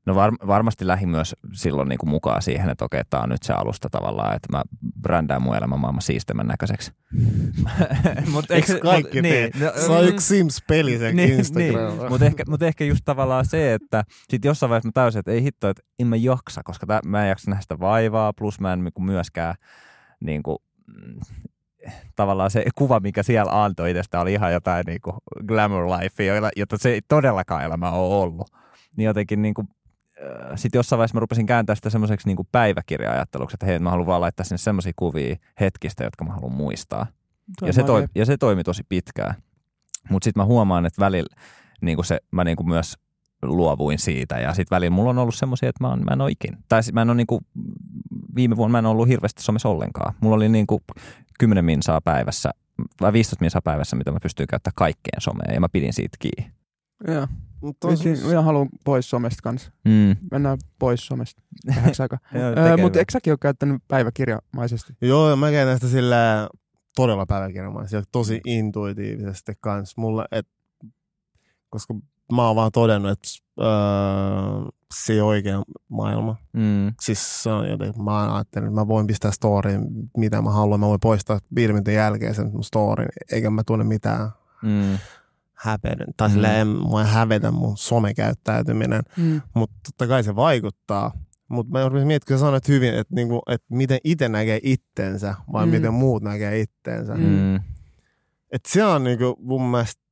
[0.07, 3.53] no var, varmasti lähin myös silloin niinku mukaan siihen, että okei, tämä on nyt se
[3.53, 4.63] alusta tavallaan, että mä
[5.03, 6.93] brändään mun elämän maailman siistemmän näköiseksi.
[8.33, 9.51] Mut Eikö kaikki tee?
[9.87, 11.99] Se on yksi Sims-peli se niin, Instagram.
[11.99, 12.11] niin.
[12.11, 15.43] Mutta ehkä, mut ehkä just tavallaan se, että sit jossain vaiheessa mä täysin, että ei
[15.43, 18.73] hitto, että en mä jaksa, koska tää, mä en jaksa nähdä sitä vaivaa, plus mä
[18.73, 19.55] en niinku myöskään
[20.21, 20.59] niin kuin,
[22.17, 26.51] tavallaan se kuva, mikä siellä antoi itsestä, oli ihan jotain niin kuin glamour lifea, jota-
[26.57, 28.51] jota se ei todellakaan elämä ole ollut.
[28.97, 29.69] Niin jotenkin niin kuin,
[30.57, 34.21] sitten jossain vaiheessa mä rupesin kääntää sitä semmoiseksi niin päiväkirja-ajatteluksi, että hei, mä haluan vaan
[34.21, 37.07] laittaa sinne semmoisia kuvia hetkistä, jotka mä haluan muistaa.
[37.62, 39.35] Ja se, toi, ja se toimi tosi pitkään.
[40.11, 41.37] Mutta sitten mä huomaan, että välillä
[41.81, 42.95] niin se, mä niin myös
[43.43, 44.39] luovuin siitä.
[44.39, 46.59] Ja sitten välillä mulla on ollut semmoisia, että mä, on, mä en ole ikin.
[46.68, 47.47] Tai mä en ole niin kuin,
[48.35, 50.14] viime vuonna mä en ollut hirveästi somessa ollenkaan.
[50.21, 50.81] Mulla oli niin kuin
[51.39, 52.51] 10 minsaa päivässä,
[53.01, 55.55] vai 15 minsaa päivässä, mitä mä pystyin käyttämään kaikkeen someen.
[55.55, 56.60] Ja mä pidin siitä kiinni.
[57.09, 57.27] Joo.
[57.63, 59.71] Mut tos- Vissiin, minä haluan pois somesta kanssa.
[59.85, 60.17] Mm.
[60.31, 62.19] Mennään pois somesta vähäksi aikaa.
[62.35, 64.93] Öö, mutta eikö säkin ole käyttänyt päiväkirjamaisesti?
[65.01, 66.49] Joo, mä käyn näistä sillä
[66.97, 70.01] todella päiväkirjamaisesti ja tosi intuitiivisesti kanssa.
[70.01, 70.47] Mulla, et,
[71.71, 71.95] koska
[72.33, 73.29] mä oon vaan todennut, että
[73.61, 73.67] öö,
[74.95, 76.37] se ei oikea maailma.
[76.53, 76.93] Mm.
[77.01, 79.81] Siis se on jotenkin, mä ajattelin, että mä voin pistää storyin,
[80.17, 80.81] mitä mä haluan.
[80.81, 84.31] Mä voin poistaa viiden minuutin jälkeen sen mun storyn, eikä mä tunne mitään
[84.63, 84.99] Mm.
[85.61, 86.07] Häpeiden.
[86.17, 86.33] Tai Mm.
[86.33, 89.41] silleen, en, mua hävetä mun somekäyttäytyminen, Mm.
[89.55, 91.13] mutta totta kai se vaikuttaa.
[91.49, 95.35] Mutta mä rupesin miettimään, kun sä sanoit hyvin, että, niinku, että miten itse näkee itsensä
[95.53, 95.71] vai Mm.
[95.73, 97.15] miten muut näkee itsensä.
[97.15, 97.23] Mm.
[97.25, 97.57] Mm.
[98.53, 100.03] Että se on niinku mun mielestä,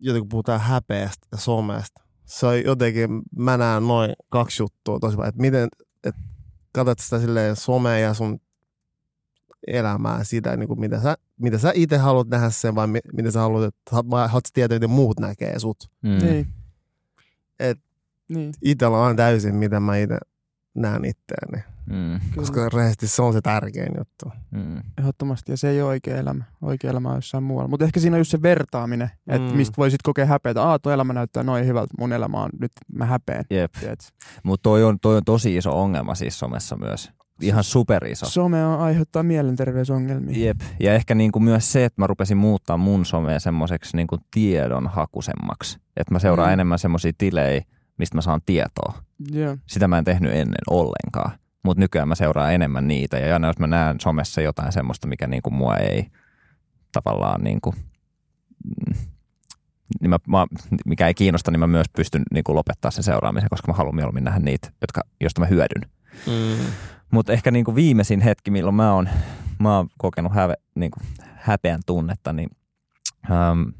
[0.00, 5.16] joten kun puhutaan häpeästä ja somesta, se on jotenkin, mä näen noin kaksi juttua tosi
[5.16, 5.68] paljon, että miten,
[6.04, 6.20] että
[6.72, 8.40] katsot sitä silleen somea ja sun
[9.66, 13.32] elämää, sitä, niin kuin mitä sä, mitä sä itse haluat nähdä sen, vai mi- miten
[13.32, 15.90] sä haluat, että vai haluat sä tietää, miten muut näkee sut.
[16.02, 16.18] Mm.
[16.26, 16.46] Niin.
[17.60, 17.80] Et-
[18.28, 18.52] niin.
[18.62, 20.18] Itellä on täysin, miten mä itse
[20.74, 21.62] näen itteeni.
[21.90, 22.20] Mm.
[22.36, 24.32] Koska rehellisesti se on se tärkein juttu.
[24.50, 24.82] Mm.
[24.98, 26.44] Ehdottomasti, ja se ei ole oikea elämä.
[26.62, 27.68] Oikea elämä on jossain muualla.
[27.68, 29.56] Mutta ehkä siinä on just se vertaaminen, että Mm.
[29.56, 30.62] mistä voisit kokea häpeätä.
[30.62, 33.44] Aa, tuo elämä näyttää noin hyvältä, mun elämä on nyt, mä häpeän.
[33.50, 33.74] Jep.
[34.42, 37.10] Mutta toi on, toi on tosi iso ongelma siis somessa myös.
[37.42, 38.26] Ihan superiso.
[38.26, 40.46] Some on, aiheuttaa mielenterveysongelmia.
[40.46, 40.60] Jep.
[40.80, 45.78] Ja ehkä niinku myös se, että mä rupesin muuttaa mun somea semmoiseksi niinku tiedonhakusemmaksi.
[45.96, 46.50] Että mä seuraan Mm.
[46.50, 46.52] mm.
[46.52, 47.62] enemmän semmoisia tilejä,
[47.98, 49.02] mistä mä saan tietoa.
[49.30, 49.56] Joo.
[49.66, 51.30] Sitä mä en tehnyt ennen ollenkaan.
[51.62, 53.18] Mutta nykyään mä seuraan enemmän niitä.
[53.18, 56.06] Ja aina jos mä näen somessa jotain semmoista, mikä niinku mua ei
[56.92, 57.74] tavallaan niinku,
[58.64, 58.94] mm,
[60.00, 60.46] niin mä, mä,
[60.84, 64.24] mikä ei kiinnosta, niin mä myös pystyn niinku lopettaa sen seuraamisen, koska mä haluan mieluummin
[64.24, 65.90] nähdä niitä, jotka, josta mä hyödyn.
[66.26, 66.66] Mm.
[67.10, 69.08] Mutta ehkä niinku viimeisin hetki, milloin mä oon,
[69.58, 71.00] mä oon kokenut häve, niinku
[71.34, 72.50] häpeän tunnetta, niin
[73.30, 73.72] äm,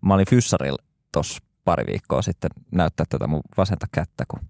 [0.00, 0.82] mä olin fyssarilla
[1.12, 4.40] tuossa pari viikkoa sitten näyttää tätä mun vasenta kättä, kun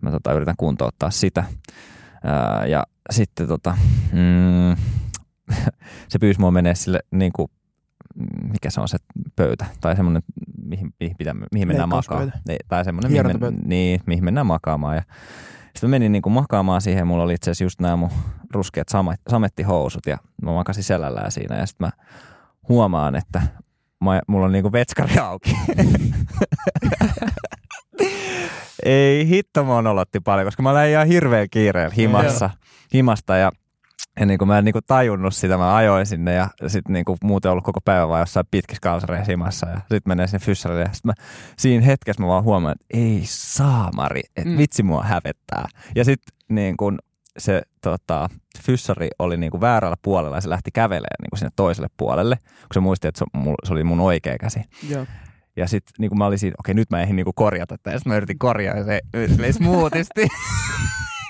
[0.00, 1.44] mä tota, yritän kuntouttaa sitä.
[2.24, 3.76] Ää, ja sitten tota,
[4.12, 4.76] mm,
[6.08, 7.50] se pyysi mua menee sille niinku,
[8.52, 8.98] mikä se on se
[9.36, 10.22] pöytä, tai semmoinen,
[10.62, 12.32] mihin, mihin, pitää, mihin mennään makaamaan.
[12.48, 14.96] Niin, Tai semmoinen, mihin, men, niin, mihin mennään makaamaan.
[14.96, 15.02] Ja
[15.74, 18.10] sitten mä menin niinku makaamaan siihen, mulla oli itse asiassa just nämä mun
[18.54, 22.04] ruskeat samet, samettihousut ja mä makasin selällään siinä ja sitten mä
[22.68, 23.42] huomaan, että
[24.04, 25.56] mä, mulla on niinku vetskari auki.
[28.84, 32.50] Ei hitto mua nolotti paljon, koska mä olin ihan hirveän kiireellä himassa,
[32.94, 33.52] himasta ja
[34.20, 37.04] ja niin kuin mä en niin kuin tajunnut sitä, mä ajoin sinne ja sitten niin
[37.04, 40.80] kuin muuten ollut koko päivä vaan jossain pitkissä kalsareissa himassa ja sitten menee sinne fyssarille
[40.82, 41.24] ja sitten mä
[41.58, 44.58] siinä hetkessä mä vaan huomaan, että ei saamari, että Mm.
[44.58, 45.68] vitsi mua hävettää.
[45.96, 46.98] Ja sitten niin kuin
[47.38, 48.28] se tota,
[48.62, 52.36] fyssari oli niin kuin väärällä puolella ja se lähti kävelemään niin kuin sinne toiselle puolelle,
[52.36, 53.24] kun se muisti, että se,
[53.64, 54.60] se oli mun oikea käsi.
[54.88, 55.06] Joo.
[55.56, 57.90] Ja sitten niin mä olin siinä, okei nyt mä ehdin niin kuin korjata tätä.
[57.90, 60.28] Ja sitten mä yritin korjaa ja se yritin smoothisti.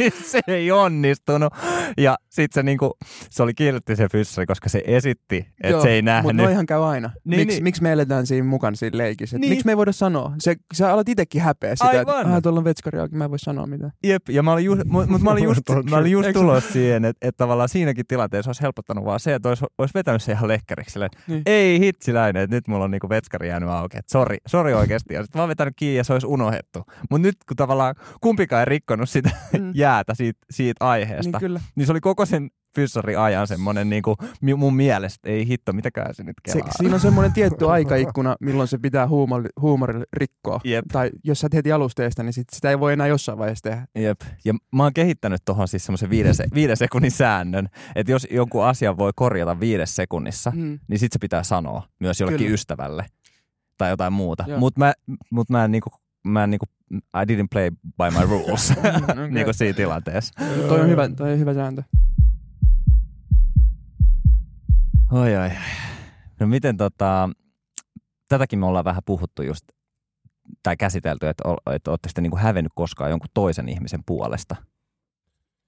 [0.31, 1.53] se ei onnistunut.
[1.99, 2.93] Ja sitten se, niinku,
[3.31, 6.37] se oli kielletty se fyssari, koska se esitti, että se ei Mutta nähnyt.
[6.37, 7.11] noihan käy aina.
[7.25, 7.65] Niin, miksi, niin.
[7.65, 9.37] miksi me eletään siinä mukana siinä leikissä?
[9.37, 9.41] Niin.
[9.41, 9.51] Niin.
[9.51, 10.33] Miksi me ei voida sanoa?
[10.39, 13.39] Se, sä alat itsekin häpeä sitä, että ah, tuolla on vetskari auki, mä en voi
[13.39, 13.93] sanoa mitään.
[14.05, 17.29] Jep, ja mä olin just, mut, mä olin just, mä olin just tulossa siihen, että,
[17.29, 20.51] että tavallaan siinäkin tilanteessa olisi helpottanut vaan se, että olisi, olisi vetänyt se ihan.
[20.89, 21.43] Silleen, Niin.
[21.47, 25.15] ei hitsiläinen, että nyt mulla on niinku vetskari jäänyt auki, sori, sori oikeasti.
[25.15, 26.85] Ja sitten oon vetänyt kiinni ja se olisi unohdettu.
[27.11, 29.73] Mutta nyt kun tavallaan kumpikaan ei rikkonut sitä Mm.
[29.91, 31.61] jäätä siitä, siitä aiheesta, Niin kyllä.
[31.75, 36.15] niin se oli koko sen fyssari ajan semmoinen niinku, mi- mun mielestä, ei hitto, mitäkään
[36.15, 36.73] se nyt Se, kelaa.
[36.79, 40.61] siinä on semmoinen tietty aikaikkuna, milloin se pitää huumori, huumorilla rikkoa.
[40.65, 40.85] Jep.
[40.93, 43.63] Tai jos sä et heti alusta estä, niin sit sitä ei voi enää jossain vaiheessa
[43.63, 43.87] tehdä.
[43.95, 44.21] Jep.
[44.45, 48.61] Ja mä oon kehittänyt tuohon siis semmoisen viiden, se, viiden sekunnin säännön, että jos joku
[48.61, 50.79] asia voi korjata viides sekunnissa, Mm.
[50.89, 52.55] niin sit se pitää sanoa myös jollekin Kyllä.
[52.55, 53.07] ystävälle
[53.79, 54.45] tai jotain muuta.
[54.59, 54.93] Mutta mä,
[55.31, 55.91] mut mä en niinku,
[56.25, 59.29] mä en niinku, I didn't play by my rules Okay.
[59.31, 60.35] niinku siinä tilanteessa.
[60.69, 61.83] toi, on hyvä, toi on hyvä sääntö.
[65.13, 65.51] Oi, oi.
[66.41, 67.31] No miten tota,
[68.29, 69.65] tätäkin me ollaan vähän puhuttu just,
[70.63, 74.57] tai käsitelty, että, ol- että ootteko te niinku hävennyt koskaan jonkun toisen ihmisen puolesta?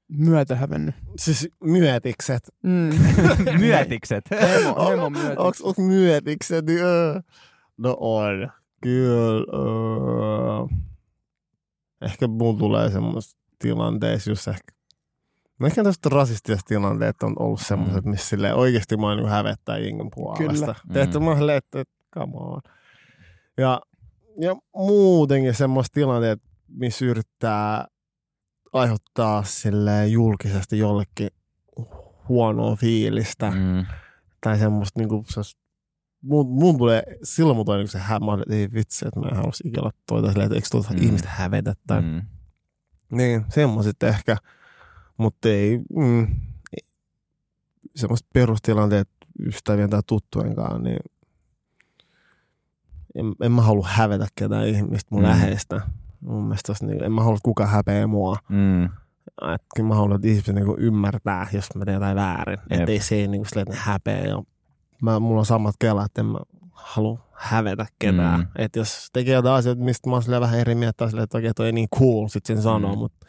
[0.09, 0.95] Myötä hävennyt.
[1.19, 2.43] Siis myötikset.
[2.63, 2.91] Mm.
[3.59, 4.25] Myötikset.
[4.31, 5.41] Hemo, hemo myötä.
[5.41, 6.67] Onks, onks myötikset?
[6.67, 7.21] Niin, öö.
[7.79, 8.53] No on.
[8.83, 9.45] Kyllä.
[9.55, 10.79] Öö.
[12.01, 14.73] Ehkä mun tulee semmoista tilanteessa, jos ehkä
[15.61, 18.11] No ehkä tästä rasistiset tilanteet on ollut semmoiset, Mm.
[18.11, 20.67] missä silleen oikeasti mä niin hävettää jengen puolesta.
[20.67, 20.75] Kyllä.
[20.93, 21.25] Teette Mm.
[21.25, 22.61] mä että come on.
[23.59, 23.81] Ja,
[24.41, 27.87] ja muutenkin semmoista tilanteet, missä yrittää
[28.73, 31.31] aiheuttaa silleen julkisesti jollekin
[32.29, 33.51] huonoa fiilistä.
[33.51, 33.57] Mm.
[33.59, 33.87] Mm.
[34.41, 35.41] Tai semmoista niinku, se,
[36.23, 39.61] mun, mun tulee, silloin mun niinku se hämä, että ei vitsi, että mä en halus
[39.65, 41.03] ikinä olla toita silleen, että eikö tuota Mm.
[41.03, 41.75] ihmistä hävetä.
[41.87, 42.23] Tai, mm.
[43.13, 44.37] Niin, semmoiset ehkä.
[45.17, 46.23] Mutta ei, mm,
[46.73, 46.89] ei
[47.97, 49.09] semmoiset perustilanteet
[49.47, 50.99] ystävien tai tuttujen kanssa, niin
[53.15, 55.29] en, en mä halua hävetä ketään ihmistä mun Mm.
[55.29, 55.81] läheistä.
[56.21, 58.37] Mun mielestä niin, en mä halua, että kukaan häpeä mua.
[58.49, 58.85] Mm.
[58.85, 62.59] Et kyllä mä haluan, että ihmiset niin ymmärtää, jos mä teen jotain väärin.
[62.71, 64.19] Että ei se niin silleen, että ne häpeä.
[64.25, 64.43] Ja
[65.03, 66.39] mä, mulla on samat kelat, että en mä
[66.73, 68.41] halua hävetä ketään.
[68.41, 68.47] Mm.
[68.59, 71.67] Että jos tekee jotain asioita, mistä mä oon vähän eri mieltä, silleen, että oikein toi
[71.67, 72.99] ei niin cool, sit sen sanoo, Mm.
[72.99, 73.27] mutta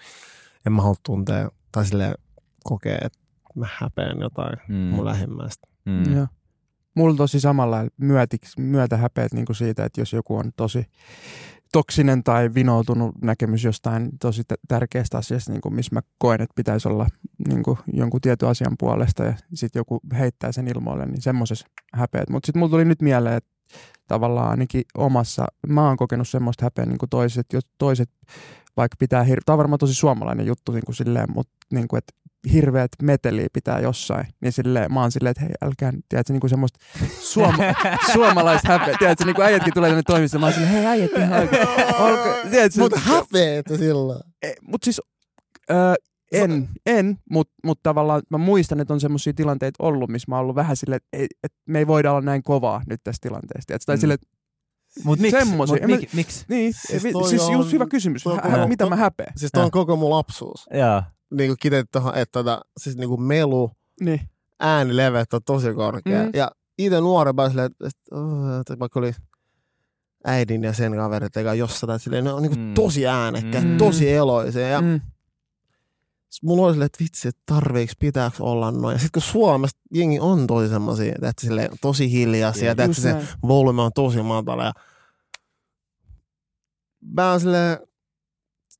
[0.65, 2.13] en mä halua tuntea, tai silleen
[2.63, 3.19] kokea, että
[3.55, 4.75] mä häpeän jotain Mm.
[4.75, 5.67] mun lähimmäistä.
[5.85, 6.15] Mm.
[6.15, 6.27] Joo.
[6.95, 7.77] Mulla tosi samalla
[8.57, 10.85] myötä häpeät niin kuin siitä, että jos joku on tosi
[11.73, 16.87] toksinen tai vinoutunut näkemys jostain tosi tärkeästä asiasta, niin kuin missä mä koen, että pitäisi
[16.87, 17.07] olla
[17.47, 22.29] niin kuin jonkun tietyn asian puolesta ja sitten joku heittää sen ilmoille, niin semmoisessa häpeät.
[22.29, 23.49] Mutta sitten mulla tuli nyt mieleen, että
[24.07, 28.09] tavallaan ainakin omassa, mä oon kokenut semmoista häpeä niin kuin toiset, jos toiset
[28.77, 31.97] vaikka pitää, hir- tämä on varmaan tosi suomalainen juttu niin kuin silleen, mutta niin kuin,
[31.97, 32.13] että
[32.53, 36.49] hirveät meteliä pitää jossain, niin silleen, mä oon silleen, että hei, älkää, tiedätkö, niin kuin
[36.49, 36.79] semmoista
[37.19, 37.57] suoma-
[38.13, 41.39] suomalaista häpeä, tiedätkö, niin kuin äijätkin tulee tänne toimistoon, mä oon silleen, hei äijät ihan
[41.39, 41.67] oikein,
[42.07, 44.19] olko, tiedätkö, Mutta häpeetä silloin.
[44.61, 45.01] mutta siis
[45.71, 45.93] öö,
[46.31, 50.41] en, en mutta mut tavallaan mä muistan, että on semmoisia tilanteita ollut, missä mä oon
[50.41, 53.67] ollut vähän silleen, että, ei, että me ei voida olla näin kovaa nyt tässä tilanteessa.
[53.67, 53.85] Tiedätkö?
[53.85, 53.99] Tai Mm.
[54.01, 54.27] silleen, että
[55.03, 55.45] Mut miksi?
[55.45, 56.45] Mut mik, miksi?
[56.49, 58.27] niin, Siis siis, on- just hyvä kysymys.
[58.27, 59.33] on Hä, koko- mitä mä häpeän?
[59.37, 60.65] Siis toi on koko mun lapsuus.
[60.73, 61.03] Joo.
[61.33, 63.71] Niin kuin kiteytti tuohon, että tota, siis niin kuin melu,
[64.01, 64.21] Niin.
[64.59, 66.23] äänilevet on tosi korkea.
[66.23, 66.29] Mm.
[66.33, 67.71] Ja itse nuorempana silleen,
[68.61, 69.11] että, vaikka oli
[70.25, 72.59] äidin ja sen kaverit eikä jossain, tai silleen, ne on niin Mm.
[72.67, 72.73] mm.
[72.73, 73.77] tosi äänekkäät, Mm.
[73.77, 74.67] tosi eloisia.
[74.67, 75.01] Ja mm.
[76.43, 78.93] Mulla oli silleen, että vitsi, että tarviiks pitääks olla noin.
[78.93, 82.79] Ja sitten kun Suomessa jengi on tosi semmosia, että silleen, tosi hiljaisia, Jep.
[82.79, 83.15] että se
[83.47, 84.63] volume on tosi matala.
[84.65, 84.73] Ja
[87.01, 87.77] mä oon silleen,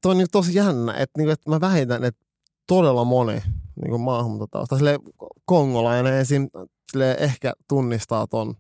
[0.02, 2.23] toi on niin tosi jännä, että, niin että mä vähitän, että
[2.68, 3.42] todella moni
[3.82, 5.00] niin maahanmuuttotausta, silleen
[5.46, 6.50] kongolainen esim.
[6.92, 8.56] Silleen ehkä tunnistaa ton,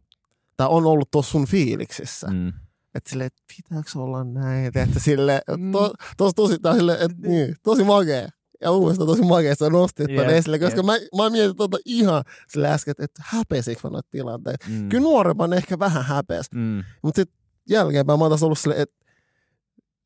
[0.57, 2.27] tai on ollut tuossa sun fiiliksissä.
[2.27, 2.47] Mm.
[2.95, 5.71] Että silleen, että pitääkö olla näin, että sille Mm.
[5.71, 8.29] to, tos, tosi, tää silleen, että niin, tosi makea.
[8.61, 10.85] Ja uudestaan tosi makea, että sä nostit yeah, esille, koska jep.
[10.85, 10.93] mä,
[11.23, 14.65] mä mietin tota ihan sille äsken, että, häpesikö mä noita tilanteita.
[14.69, 14.89] Mm.
[14.89, 16.83] Kyllä nuorempana ehkä vähän häpes, Mm.
[17.01, 17.37] mutta sitten
[17.69, 19.02] jälkeenpäin mä oon taas ollut silleen, että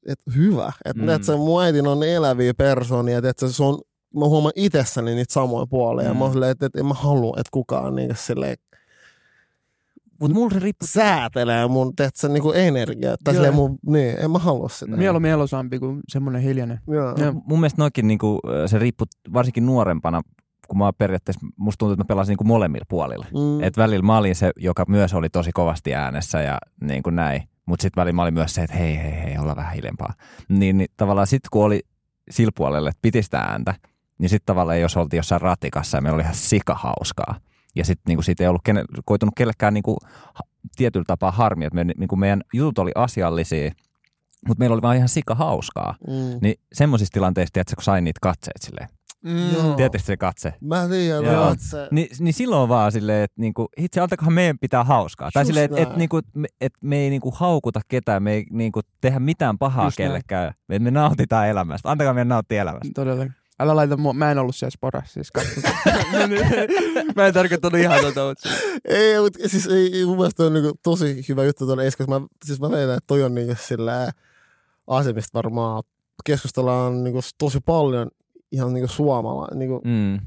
[0.07, 0.71] et hyvä.
[0.85, 1.09] Että Mm.
[1.11, 1.21] mm.
[1.21, 3.79] se mun äitin on eläviä persoonia, että se on,
[4.15, 6.03] mä huomaan itsessäni niitä samoja puolia.
[6.03, 6.07] Mm.
[6.07, 6.13] Mm.
[6.13, 8.57] Ja mä oon silleen, että, että en mä halua, että kukaan niin silleen
[10.21, 13.15] Mut mulla se riippuu säätelee mun, tiedätkö, niin energiaa.
[13.23, 14.85] Tai silleen mun, niin, en mä halua sitä.
[14.85, 14.99] Niin.
[14.99, 16.79] Mieluummin elosampi kuin semmoinen hiljainen.
[16.87, 17.15] Joo.
[17.17, 17.33] Joo.
[17.33, 20.21] mun mielestä noikin niinku, se riippuu varsinkin nuorempana,
[20.67, 23.25] kun mä periaatteessa, musta tuntuu, että mä pelasin niinku molemmilla puolilla.
[23.33, 23.63] Mm.
[23.63, 27.43] Et välillä mä olin se, joka myös oli tosi kovasti äänessä ja niin kuin näin.
[27.67, 30.13] Mutta sitten välillä mä olin myös se, että hei, hei, hei, olla vähän hiljempaa.
[30.49, 31.81] Niin, niin tavallaan sitten kun oli
[32.31, 33.73] sillä puolella, että piti sitä ääntä,
[34.17, 37.35] niin sitten tavallaan jos oltiin jossain ratikassa ja meillä oli ihan sikahauskaa.
[37.75, 39.97] Ja sitten niinku siitä ei ollut kene, koitunut kellekään niinku,
[40.75, 43.71] tietyllä tapaa harmi, että me, niinku meidän jutut oli asiallisia,
[44.47, 45.95] mutta meillä oli vaan ihan sikahauskaa.
[46.07, 46.39] Mm.
[46.41, 48.89] Niin semmoisissa tilanteissa, tiedätkö, kun sain niitä katseita silleen.
[49.27, 49.53] Mm.
[49.53, 49.89] Joo.
[49.97, 50.53] Se katse?
[50.61, 51.51] Mä tiedän, Joo.
[51.51, 51.87] että se...
[51.91, 55.29] Ni, niin silloin vaan silleen, että niinku, itse antakohan meidän pitää hauskaa.
[55.33, 58.45] Tai Just silleen, että et, niinku, me, et me ei niinku haukuta ketään, me ei
[58.51, 60.09] niinku tehdä mitään pahaa Just näin.
[60.09, 60.53] kellekään.
[60.67, 61.91] Me, me nautitaan elämästä.
[61.91, 62.91] Antakaa meidän nauttia elämästä.
[62.95, 63.33] Todellakin.
[63.59, 65.61] Älä laita mua, mä en ollut siellä sporassa, siis katso.
[67.15, 68.49] mä en tarkoittanut ihan tota, mutta
[68.85, 72.03] Ei, mutta siis ei, mun mielestä on niinku tosi hyvä juttu tuonne Esko.
[72.07, 74.11] Mä, siis mä väitän, että toi on niinku sillä
[74.87, 75.83] asemista varmaan
[76.25, 78.11] keskustellaan niinku tosi paljon
[78.51, 80.19] ihan niinku suomala, niinku Mm,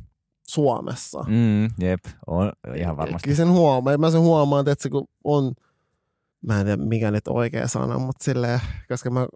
[0.49, 1.25] Suomessa.
[1.29, 3.25] mm, jep, on ihan varmasti.
[3.29, 3.99] Kyllä sen huomaa.
[3.99, 5.53] Mä sen huomaan, että se kun on,
[6.47, 9.27] mä en tiedä mikä nyt oikea sana, mutta silleen, koska mä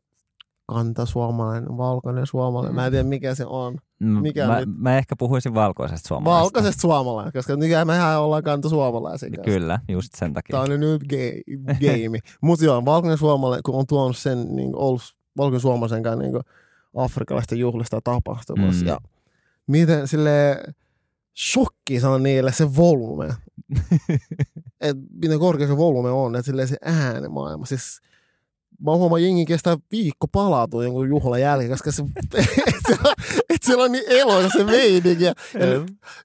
[0.66, 3.78] kanta suomalainen, valkoinen suomalainen, mä en tiedä mikä se on.
[4.01, 6.43] Mm, mikä mä, nyt- mä ehkä puhuisin valkoisesta suomalaisesta.
[6.45, 9.30] Valkoisesta suomalainen, koska nykyään mehän ollaan kanta suomalaisia.
[9.30, 9.45] kanssa.
[9.45, 10.53] Kyllä, just sen takia.
[10.55, 12.18] Tää on nyt nyt ga- game.
[12.41, 15.03] Mutta joo, valkoinen suomalainen, kun on tuonut sen niin ollut
[15.37, 16.32] valkoinen suomalaisen kanssa niin
[16.95, 18.82] afrikkalaisten juhlista tapahtumassa.
[18.82, 18.88] Mm.
[18.88, 18.99] Ja
[19.66, 20.62] miten sille
[21.36, 23.34] shokki se on niille se volume.
[24.80, 27.66] et miten korkea se volume on, että silleen se äänemaailma.
[27.66, 28.01] Siis
[28.80, 32.03] mä huomaan, jengi kestää viikko palautua jonkun juhlan jälkeen, koska se,
[32.34, 33.14] et siellä,
[33.51, 35.24] et siellä on niin eloisa se meininki.
[35.24, 35.66] Ja, ja,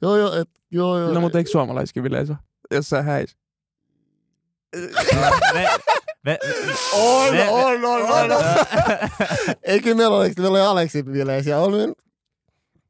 [0.01, 1.13] joo, joo, et, joo, joo.
[1.13, 2.35] No mutta eikö suomalaiskin yleensä
[2.71, 3.37] jossain häis?
[6.93, 8.43] On, on, on, on, on.
[9.63, 11.59] Ei kyllä meillä ole, meillä oli Aleksi bileisiä.
[11.59, 11.93] On, niin-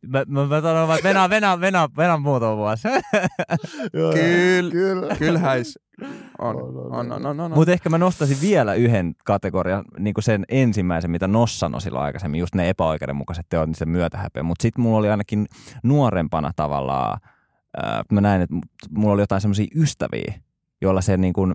[0.07, 2.87] Mä, mä, mä sanon vaan, että venä, venä, venä, venä muutama vuosi.
[3.93, 4.71] joo, Kyllä.
[4.71, 5.15] Kyllä.
[5.15, 5.79] Kyllä häis.
[6.39, 6.55] On,
[6.91, 7.51] On, on, on, on.
[7.51, 12.05] Mutta ehkä mä nostaisin vielä yhden kategorian, niin kuin sen ensimmäisen, mitä Nos sanoi silloin
[12.05, 14.43] aikaisemmin, just ne epäoikeudenmukaiset teot, niin se myötähäpeä.
[14.43, 15.45] Mutta sitten mulla oli ainakin
[15.83, 17.19] nuorempana tavallaan,
[17.83, 18.55] äh, mä näin, että
[18.91, 20.33] mulla oli jotain semmoisia ystäviä,
[20.81, 21.53] joilla se niin kuin,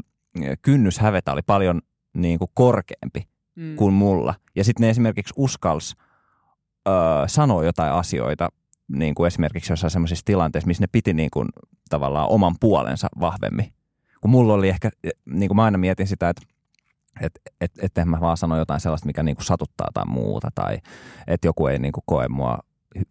[0.62, 1.80] kynnys hävetä oli paljon
[2.16, 3.76] niin kuin korkeampi Mm.
[3.76, 4.34] kuin mulla.
[4.56, 5.96] Ja sitten ne esimerkiksi uskals
[6.88, 6.94] öö,
[7.26, 8.48] sanoa jotain asioita,
[8.88, 11.48] niin kuin esimerkiksi jossain semmoisissa tilanteissa, missä ne piti niin kuin,
[11.90, 13.72] tavallaan oman puolensa vahvemmin
[14.24, 14.90] kun mulla oli ehkä,
[15.26, 16.42] niin kuin mä aina mietin sitä, että
[17.20, 20.78] että et, et, et mä vaan sano jotain sellaista, mikä niinku satuttaa tai muuta, tai
[21.26, 22.58] että joku ei niinku koe mua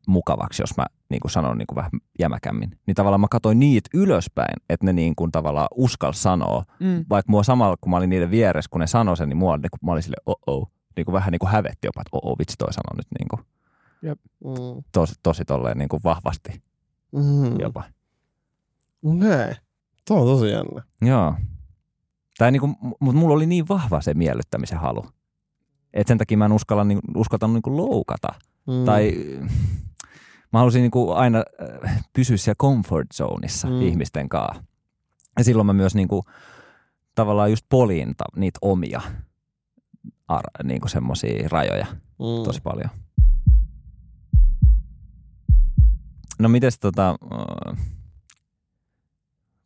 [0.07, 2.79] mukavaksi, jos mä niinku sanon niinku vähän jämäkämmin.
[2.87, 7.05] Niin tavallaan mä katsoin niitä ylöspäin, että ne niinku tavallaan uskal sanoa, mm.
[7.09, 9.77] vaikka mua samalla, kun mä olin niiden vieressä, kun ne sanoi sen, niin mua, niinku,
[9.81, 12.73] mä olin sille oh oh, niinku vähän niinku hävetti jopa, että oh, oh vitsi toi
[12.73, 13.39] sanoi nyt niinku,
[14.01, 14.19] Jep.
[14.43, 14.83] Mm.
[14.91, 16.63] tosi, tosi tolleen niinku vahvasti
[17.13, 17.59] Mm.
[17.59, 17.83] jopa.
[19.03, 19.55] Okei.
[20.07, 20.83] Tuo on tosi jännä.
[21.01, 21.35] Joo.
[22.37, 22.67] Tai niinku,
[22.99, 25.05] mutta mulla oli niin vahva se miellyttämisen halu.
[25.93, 28.27] Että sen takia mä en uskalla, niin, uskaltanut niinku loukata.
[28.67, 28.85] Mm.
[28.85, 29.13] Tai
[30.53, 31.43] mä halusin niinku aina
[31.85, 33.81] äh, pysyä siellä comfort zoneissa Mm.
[33.81, 34.63] ihmisten kanssa.
[35.37, 36.25] Ja silloin mä myös niinku,
[37.15, 39.01] tavallaan just poliin niitä omia
[40.27, 42.43] ar- niinku semmosia rajoja mm.
[42.43, 42.89] tosi paljon.
[46.39, 47.77] No mites tota, äh,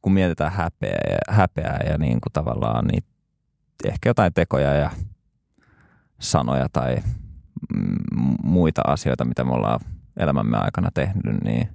[0.02, 3.08] kun mietitään häpeää ja, häpeää ja niin kuin tavallaan niitä,
[3.86, 4.92] ehkä jotain tekoja ja
[6.20, 6.98] sanoja tai
[8.44, 9.80] muita asioita, mitä me ollaan
[10.18, 11.70] elämämme aikana tehnyt, niin,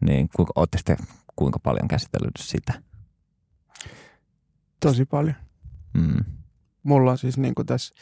[0.00, 0.96] niin kuinka, sitten
[1.36, 2.82] kuinka paljon käsitellyt sitä?
[4.80, 5.36] Tosi paljon.
[5.94, 6.24] Mm.
[6.82, 7.94] Mulla on siis niin kuin tässä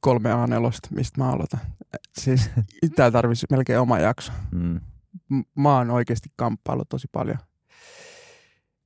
[0.00, 0.46] kolme a
[0.90, 1.60] mistä mä aloitan.
[2.18, 2.50] Siis
[2.96, 4.32] tää tarvitsisi melkein oma jakso.
[4.50, 4.80] Mm.
[5.56, 7.38] Mä oon oikeasti kamppailu tosi paljon.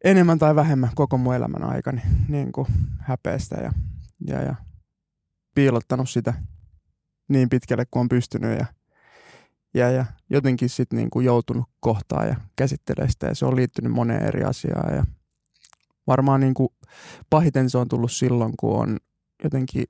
[0.04, 2.66] Enemmän tai vähemmän koko mun elämän aikani niin kuin
[2.98, 3.72] häpeästä ja,
[4.26, 4.54] ja, ja
[5.54, 6.34] piilottanut sitä
[7.28, 8.66] niin pitkälle kuin on pystynyt ja,
[9.74, 13.92] ja, ja jotenkin sitten niin kuin joutunut kohtaan ja käsittelemään sitä ja se on liittynyt
[13.92, 15.04] moneen eri asiaan ja
[16.06, 16.68] varmaan niin kuin
[17.30, 18.96] pahiten se on tullut silloin, kun on
[19.44, 19.84] jotenkin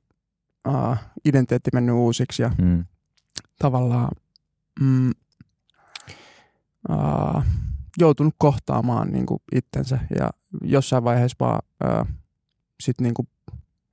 [0.69, 2.85] uh, identiteetti mennyt uusiksi ja Mm.
[3.59, 4.11] tavallaan
[4.81, 5.11] mm,
[6.89, 7.43] uh,
[7.99, 10.31] joutunut kohtaamaan niin kuin itsensä ja
[10.63, 12.07] jossain vaiheessa vaan uh,
[12.81, 13.29] sit niin kuin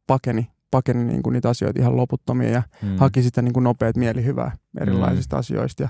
[0.08, 2.98] pakeni, pakeni niin kuin niitä asioita ihan loputtomia ja Mm.
[2.98, 5.84] haki sitä niin kuin nopeat mielihyvää erilaisista asioista.
[5.84, 5.90] Ja,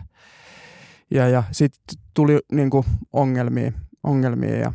[1.11, 3.71] ja, ja sitten tuli niin kuin ongelmia,
[4.03, 4.73] ongelmia ja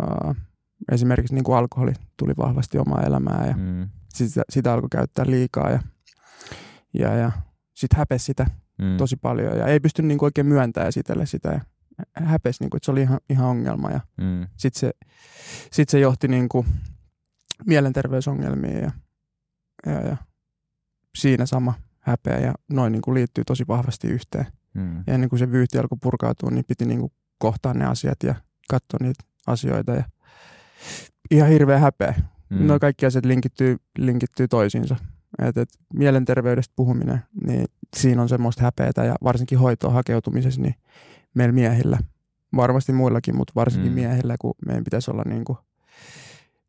[0.00, 0.34] uh,
[0.92, 3.88] esimerkiksi niin kuin alkoholi tuli vahvasti omaa elämää ja Mm.
[4.14, 5.80] sitä, sitä alkoi käyttää liikaa ja,
[6.94, 7.32] ja, ja
[7.74, 8.46] sitten häpesi sitä
[8.78, 8.96] Mm.
[8.96, 11.60] tosi paljon ja ei pysty niin kuin oikein myöntämään esitellä sitä ja
[12.14, 14.46] häpesi, niin kuin, että se oli ihan, ihan ongelma ja Mm.
[14.56, 14.90] sitten se,
[15.72, 16.66] sit se johti niin kuin
[17.66, 18.90] mielenterveysongelmiin ja,
[19.86, 20.16] ja, ja
[21.18, 24.46] siinä sama häpeä ja noin niin kuin liittyy tosi vahvasti yhteen.
[24.74, 25.04] Mm.
[25.06, 28.34] Ja ennen kuin se vyyhti alkoi purkautua, niin piti niin kuin kohtaa ne asiat ja
[28.70, 30.04] katsoa niitä asioita ja
[31.30, 32.14] ihan hirveä häpeä.
[32.50, 32.66] Mm.
[32.66, 34.96] Nuo kaikki asiat linkittyy, linkittyy toisiinsa.
[35.38, 37.66] Et, et mielenterveydestä puhuminen, niin
[37.96, 40.74] siinä on semmoista häpeätä ja varsinkin hoitoon hakeutumisessa, niin
[41.34, 41.98] meillä miehillä,
[42.56, 43.94] varmasti muillakin, mutta varsinkin mm.
[43.94, 45.58] miehillä, kun meidän pitäisi olla niin kuin,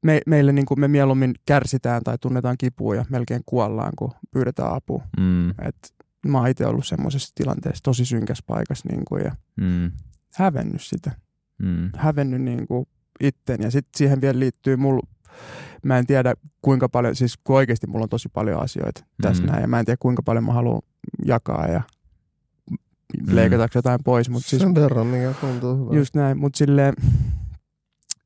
[0.05, 4.73] me, meille niin kuin me mieluummin kärsitään tai tunnetaan kipua ja melkein kuollaan, kun pyydetään
[4.73, 5.03] apua.
[5.19, 5.49] Mm.
[5.49, 5.93] Et
[6.27, 9.91] mä oon itse ollut semmoisessa tilanteessa tosi synkässä paikassa niin kuin, ja Mm.
[10.35, 11.11] hävennyt sitä.
[11.63, 11.89] Mm.
[11.95, 12.85] Hävennyt niin kuin
[13.19, 15.07] itten ja sitten siihen vielä liittyy mulla,
[15.83, 19.49] mä en tiedä kuinka paljon, siis kun oikeasti mulla on tosi paljon asioita tässä Mm.
[19.49, 20.81] näin ja mä en tiedä kuinka paljon mä haluan
[21.25, 21.81] jakaa ja
[22.71, 23.35] Mm.
[23.35, 25.95] leikataanko jotain pois, mutta siis Sen verran, mikä tuntuu hyvältä.
[25.97, 26.93] just näin, mutta silleen,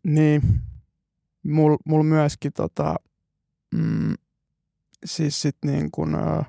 [0.03, 0.41] niin,
[1.43, 2.95] mulla mul myöskin tota,
[3.75, 4.13] mm,
[5.05, 6.45] siis sit niin kun, ää,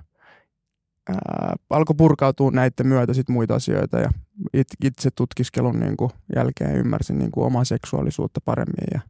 [1.09, 4.11] ää, alkoi purkautua näiden myötä sit muita asioita ja
[4.53, 5.97] it, itse tutkiskelun niin
[6.37, 9.01] jälkeen ymmärsin niin omaa seksuaalisuutta paremmin ja,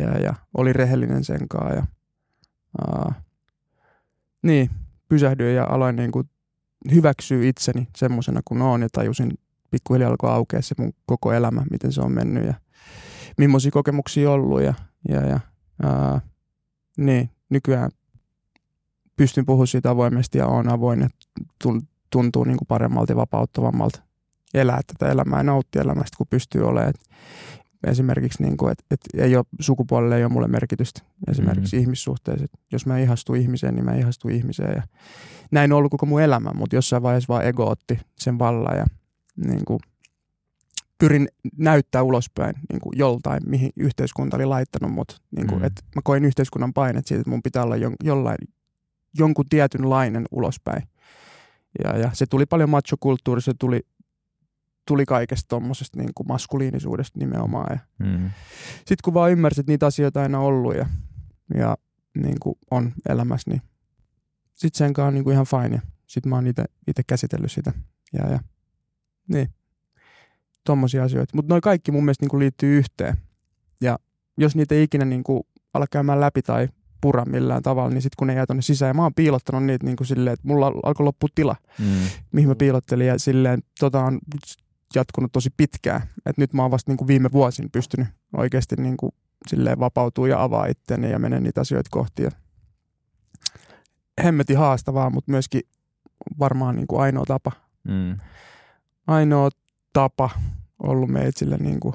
[0.00, 1.86] ja, ja oli rehellinen sen kanssa ja
[2.78, 3.22] ää,
[4.42, 4.70] niin,
[5.08, 6.28] pysähdyin ja aloin niin kun
[6.92, 9.38] hyväksyä itseni semmoisena kuin on ja tajusin
[9.70, 12.54] pikkuhiljaa alkoi aukea se mun koko elämä, miten se on mennyt ja
[13.38, 14.74] millaisia kokemuksia ollut ja,
[15.08, 15.40] ja, ja
[15.82, 16.20] ää,
[16.96, 17.90] niin, nykyään
[19.16, 21.08] pystyn puhumaan siitä avoimesti ja on avoin
[21.64, 24.02] tun- tuntuu niin kuin paremmalta ja vapauttavammalta
[24.54, 26.90] elää tätä elämää ja nauttia elämästä, kun pystyy olemaan.
[26.90, 27.00] Et
[27.86, 31.80] esimerkiksi, niin kuin, että, että ei ole, sukupuolelle ei ole mulle merkitystä esimerkiksi mm.
[31.80, 32.46] ihmissuhteessa.
[32.72, 34.82] Jos mä ihastun ihmiseen, niin mä ihastun ihmiseen ja
[35.50, 38.86] näin on ollut koko mun elämä, mutta jossain vaiheessa vaan ego otti sen vallan ja
[39.36, 39.80] niin kuin,
[40.98, 41.28] pyrin
[41.58, 45.22] näyttää ulospäin niin kuin joltain, mihin yhteiskunta oli laittanut mut.
[45.36, 45.64] Niin kuin, Mm.
[45.66, 48.38] että mä koin yhteiskunnan painet siitä, että mun pitää olla jon, jollain,
[49.18, 50.82] jonkun tietynlainen ulospäin.
[51.84, 53.80] Ja, ja se tuli paljon machokulttuurista, se tuli,
[54.86, 57.66] tuli kaikesta tuommoisesta niin kuin maskuliinisuudesta nimenomaan.
[57.70, 58.30] Ja Mm.
[58.76, 60.86] sitten kun vaan ymmärsit, että niitä asioita aina ollut ja,
[61.54, 61.76] ja
[62.22, 63.62] niin kuin on elämässä, niin
[64.54, 65.82] sitten sen kanssa on niin kuin ihan fine.
[66.06, 66.46] Sitten mä oon
[66.86, 67.72] itse käsitellyt sitä.
[68.12, 68.38] Ja, ja
[69.28, 69.48] niin,
[70.64, 71.36] tommosia asioita.
[71.36, 73.16] Mutta noin kaikki mun mielestä niin kuin liittyy yhteen.
[73.80, 73.98] Ja
[74.38, 75.42] jos niitä ei ikinä niin kuin
[75.74, 76.68] ala käymään läpi tai
[77.00, 79.86] pura millään tavalla, niin sitten kun ne jää tonne sisään, ja mä oon piilottanut niitä
[79.86, 81.86] niin kuin silleen, että mulla alkoi loppua tila, Mm.
[82.32, 84.18] mihin mä piilottelin, ja silleen tota on
[84.94, 86.02] jatkunut tosi pitkään.
[86.26, 89.12] Et nyt mä oon vasta niin kuin viime vuosin pystynyt oikeasti niin kuin
[89.48, 92.22] silleen vapautua ja avaa itteni ja menen niitä asioita kohti.
[92.22, 92.30] Ja
[94.24, 95.62] hemmetin haastavaa, mutta myöskin
[96.38, 97.52] varmaan niin kuin ainoa tapa.
[97.88, 98.18] Mm.
[99.06, 99.50] Ainoa
[99.94, 100.30] tapa
[100.78, 101.94] ollut meitsille niin kuin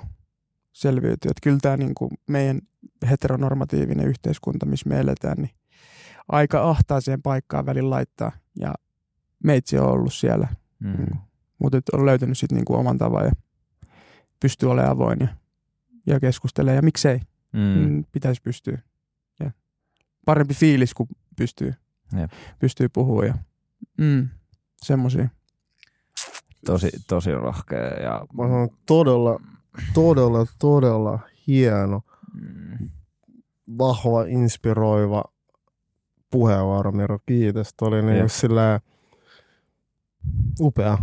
[0.73, 1.31] selviytyä.
[1.31, 2.61] Että kyllä tämä niin kuin meidän
[3.09, 5.51] heteronormatiivinen yhteiskunta, missä me eletään, niin
[6.27, 8.31] aika ahtaaseen paikkaan välin laittaa.
[8.59, 8.73] Ja
[9.43, 10.47] meitsi on ollut siellä
[10.83, 11.17] Mm.
[11.59, 13.31] mutta on löytänyt sitten niinku oman tavan ja
[14.39, 15.27] pystyy olemaan avoin ja,
[16.07, 16.75] ja keskustelemaan.
[16.75, 17.19] Ja miksei,
[17.53, 17.59] Mm.
[17.59, 18.03] mm.
[18.11, 18.77] pitäisi pystyä.
[19.39, 19.51] Ja
[20.25, 21.73] parempi fiilis, kun pystyy,
[22.19, 22.31] Jep.
[22.59, 23.27] pystyy puhumaan.
[23.27, 23.33] Ja,
[23.97, 24.27] mm,
[24.77, 25.29] semmoisia.
[26.65, 29.39] Tosi, tosi rohkea ja Mä sanon todella,
[29.93, 32.01] todella, todella hieno,
[32.33, 32.89] mm.
[33.77, 35.23] vahva, inspiroiva
[36.31, 37.19] puheenvuoro, Miro.
[37.25, 37.73] Kiitos.
[37.77, 38.79] Toi oli niin sillä
[40.59, 40.97] upea.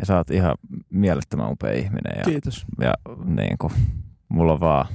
[0.00, 0.56] ja sä oot ihan
[0.90, 2.66] mielettömän upea ihminen ja, Kiitos.
[2.80, 2.94] ja
[3.24, 3.72] niin kuin,
[4.28, 4.86] mulla on vaan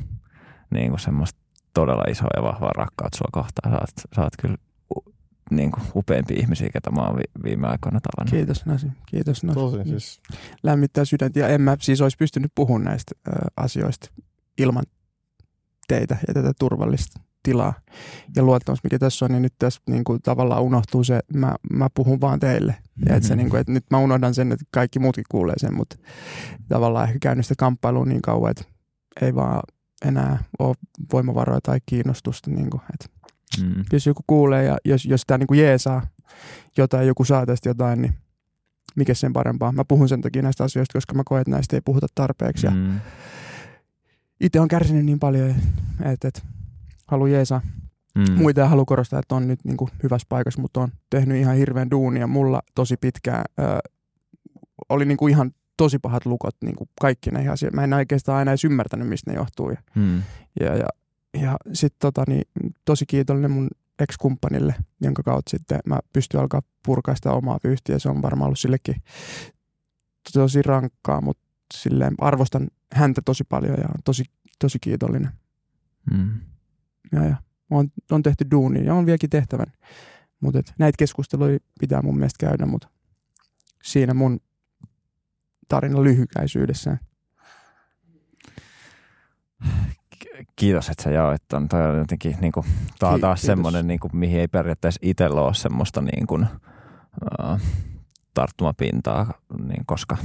[0.70, 1.40] niin kuin semmoista
[1.74, 3.74] todella isoa ja vahvaa rakkautta sua kohtaan.
[3.74, 4.58] Sä oot, sä oot kyllä
[5.52, 8.32] niin kuin upeimpia ihmisiä, ketä mä oon vi- viime aikoina tavannut.
[8.36, 8.88] Kiitos Nasi.
[9.06, 9.60] Kiitos Nasi.
[9.60, 10.22] Tosi siis.
[10.64, 11.40] Lämmittää sydäntä.
[11.40, 14.10] Ja en mä siis olisi pystynyt puhumaan näistä ö, asioista
[14.58, 14.84] ilman
[15.88, 17.74] teitä ja tätä turvallista tilaa
[18.36, 21.88] ja luottamus, mikä tässä on, niin nyt tässä niin kuin, tavallaan unohtuu se, mä, mä
[21.94, 22.76] puhun vaan teille.
[23.10, 23.38] Ja et se, Mhm.
[23.38, 25.96] niin kuin, että nyt mä unohdan sen, että kaikki muutkin kuulee sen, mutta
[26.70, 28.64] tavallaan ehkä käynyt sitä kamppailua niin kauan, että
[29.22, 29.62] ei vaan
[30.06, 30.76] enää ole
[31.14, 32.52] voimavaroja tai kiinnostusta.
[32.52, 33.21] Niin kuin, että
[33.62, 33.84] Mm.
[33.94, 36.08] jos joku kuulee ja jos, jos tämä niin kuin jeesaa
[36.78, 38.14] jotain, joku saa tästä jotain, niin
[38.96, 39.72] mikä sen parempaa.
[39.72, 42.68] Mä puhun sen takia näistä asioista, koska mä koen, että näistä ei puhuta tarpeeksi.
[42.68, 43.00] Mm.
[44.42, 45.56] itse on kärsinyt niin paljon,
[46.04, 46.42] että, että
[47.08, 47.62] haluan jeesaa
[48.16, 48.34] Mm.
[48.38, 51.92] muita haluan korostaa, että on nyt niin kuin hyvässä paikassa, mutta on tehnyt ihan hirveän
[51.92, 52.28] duunia.
[52.28, 53.64] Mulla tosi pitkään ö,
[54.90, 57.76] oli niin kuin ihan tosi pahat lukot niin kuin kaikki näihin asioihin.
[57.76, 59.70] Mä en oikeastaan aina edes ymmärtänyt, mistä ne johtuu.
[59.70, 60.22] Ja, Mm.
[60.60, 60.86] ja, ja,
[61.34, 62.44] ja sitten tota, niin,
[62.86, 63.70] tosi kiitollinen mun
[64.00, 68.00] ex-kumppanille, jonka kautta sitten mä pystyn alkaa purkaa sitä omaa vyyhtiä.
[68.00, 68.96] Se on varmaan ollut sillekin
[70.34, 74.24] tosi rankkaa, mutta silleen arvostan häntä tosi paljon ja on tosi,
[74.60, 75.32] tosi kiitollinen.
[76.12, 76.40] Mm.
[77.12, 77.36] Ja, ja
[77.70, 79.74] on, on tehty duunia ja on vieläkin tehtävän.
[80.40, 82.90] Mutta näitä keskusteluja pitää mun mielestä käydä, mutta
[83.84, 84.40] siinä mun
[85.68, 87.00] tarina lyhykäisyydessään.
[90.56, 91.68] Kiitos, että sä jaoit ton.
[91.70, 92.66] Toi on jotenkin, niin kuin,
[93.00, 96.48] tää on taas semmoinen, niin kuin, mihin ei periaatteessa itsellä ole semmoista niin kuin,
[97.40, 97.60] uh,
[98.34, 99.34] tarttumapintaa,
[99.68, 100.18] niin, koska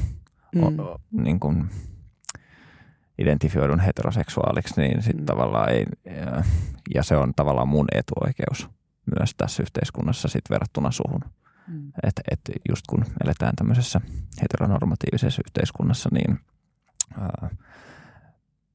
[0.55, 0.61] Mm.
[0.61, 0.79] mm.
[0.79, 1.71] o, niin kuin,
[3.19, 5.25] identifioidun heteroseksuaaliksi, niin sit Mm.
[5.25, 6.45] tavallaan ei, ja,
[6.95, 8.69] ja se on tavallaan mun etuoikeus
[9.19, 11.21] myös tässä yhteiskunnassa sit verrattuna suhun.
[11.69, 11.93] Mm.
[12.03, 14.01] Että et just kun eletään tämmöisessä
[14.43, 16.39] heteronormatiivisessa yhteiskunnassa, niin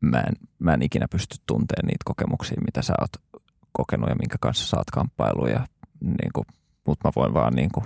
[0.01, 3.41] mä, en, mä en ikinä pysty tuntemaan niitä kokemuksia, mitä sä oot
[3.71, 5.47] kokenut ja minkä kanssa sä oot kamppailu.
[5.47, 5.67] Ja,
[6.01, 6.45] niin kuin,
[6.87, 7.85] mutta mä voin vaan niin kuin,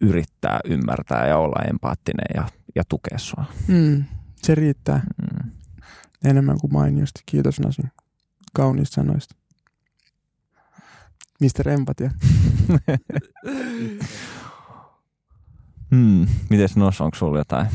[0.00, 3.44] yrittää ymmärtää ja olla empaattinen ja, ja tukea sua.
[3.68, 4.04] Mm.
[4.36, 5.50] Se riittää Mm.
[6.24, 7.20] enemmän kuin mainiosti.
[7.26, 7.82] Kiitos Nasi
[8.54, 9.34] kauniista sanoista.
[11.40, 11.68] Mr.
[11.68, 12.10] Empatia.
[15.90, 16.26] Hmm.
[16.50, 17.66] Mites Nos, onko sulla jotain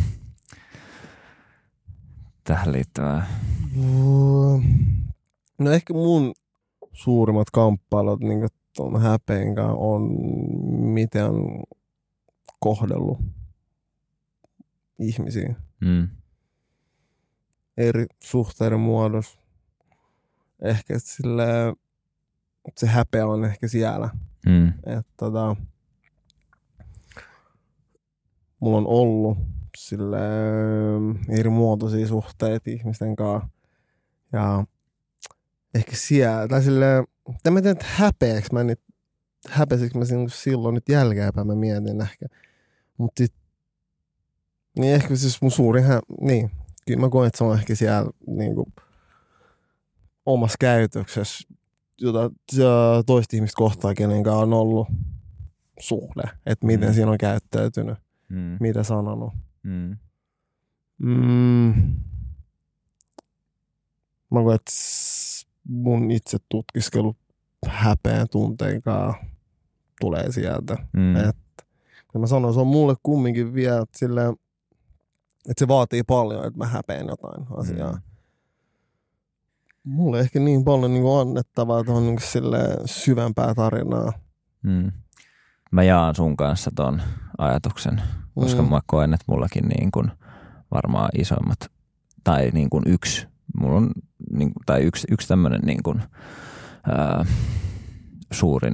[2.44, 3.28] tähän liittyvää?
[5.60, 6.34] No ehkä mun
[6.94, 10.02] suurimmat kamppailut niin tuon häpeen kanssa on,
[10.94, 11.64] miten on
[12.60, 13.20] kohdellut
[15.00, 16.08] ihmisiä Mm.
[17.78, 19.40] eri suhteiden muodossa.
[20.62, 21.46] Ehkä sille,
[22.78, 24.10] se häpeä on ehkä siellä.
[24.46, 24.68] Mm.
[24.68, 25.56] Että tota,
[28.60, 29.38] mulla on ollut
[29.78, 30.18] sille
[31.30, 33.50] eri muotoisia suhteita ihmisten kanssa.
[34.34, 34.66] Ja
[35.76, 36.98] ehkä siellä, tai sille,
[37.46, 38.80] en mä tiedä, että häpeäks mä nyt,
[39.50, 42.26] häpesikö mä silloin nyt jälkeenpäin mä mietin ehkä.
[42.98, 43.34] Mutta sit,
[44.80, 46.52] niin ehkä siis mun suuri, hä- niin,
[46.88, 48.72] kyllä mä koen, että se on ehkä siellä niinku,
[50.26, 51.48] omassa käytöksessä,
[52.02, 52.30] jota
[53.06, 54.88] toista ihmistä kohtaa, kenen kanssa on ollut
[55.80, 56.94] suhde, että miten Mm.
[56.94, 57.98] siinä on käyttäytynyt,
[58.30, 58.58] Mm.
[58.60, 59.34] mitä sanonut.
[59.64, 59.98] Mm.
[60.98, 61.74] Mm.
[64.32, 64.72] Mä koen, että
[65.68, 67.16] mun itse tutkiskelu
[67.68, 69.24] häpeän tunteen kanssa
[70.02, 70.78] tulee sieltä.
[70.94, 71.16] Mm.
[71.16, 71.36] Et-
[72.14, 74.34] Ja mä sanoin, se on mulle kumminkin vielä silleen,
[75.50, 77.92] että se vaatii paljon, että mä häpeän jotain asiaa.
[77.94, 78.02] Mm.
[79.84, 82.20] Mulla ei ehkä niin paljon niin kuin annettavaa tuohon niin
[82.86, 84.14] syvempää tarinaa.
[84.64, 84.92] Mm.
[85.72, 87.02] Mä jaan sun kanssa ton
[87.38, 88.02] ajatuksen,
[88.40, 88.70] koska Mm.
[88.70, 90.12] mä koen, että mullakin niin kuin
[90.72, 91.60] varmaan isoimmat,
[92.24, 93.28] tai niin kuin yksi,
[93.60, 93.92] mulla on,
[94.32, 96.02] niin, tai yksi, yksi tämmöinen niin kuin,
[96.88, 97.26] ää,
[98.32, 98.74] suurin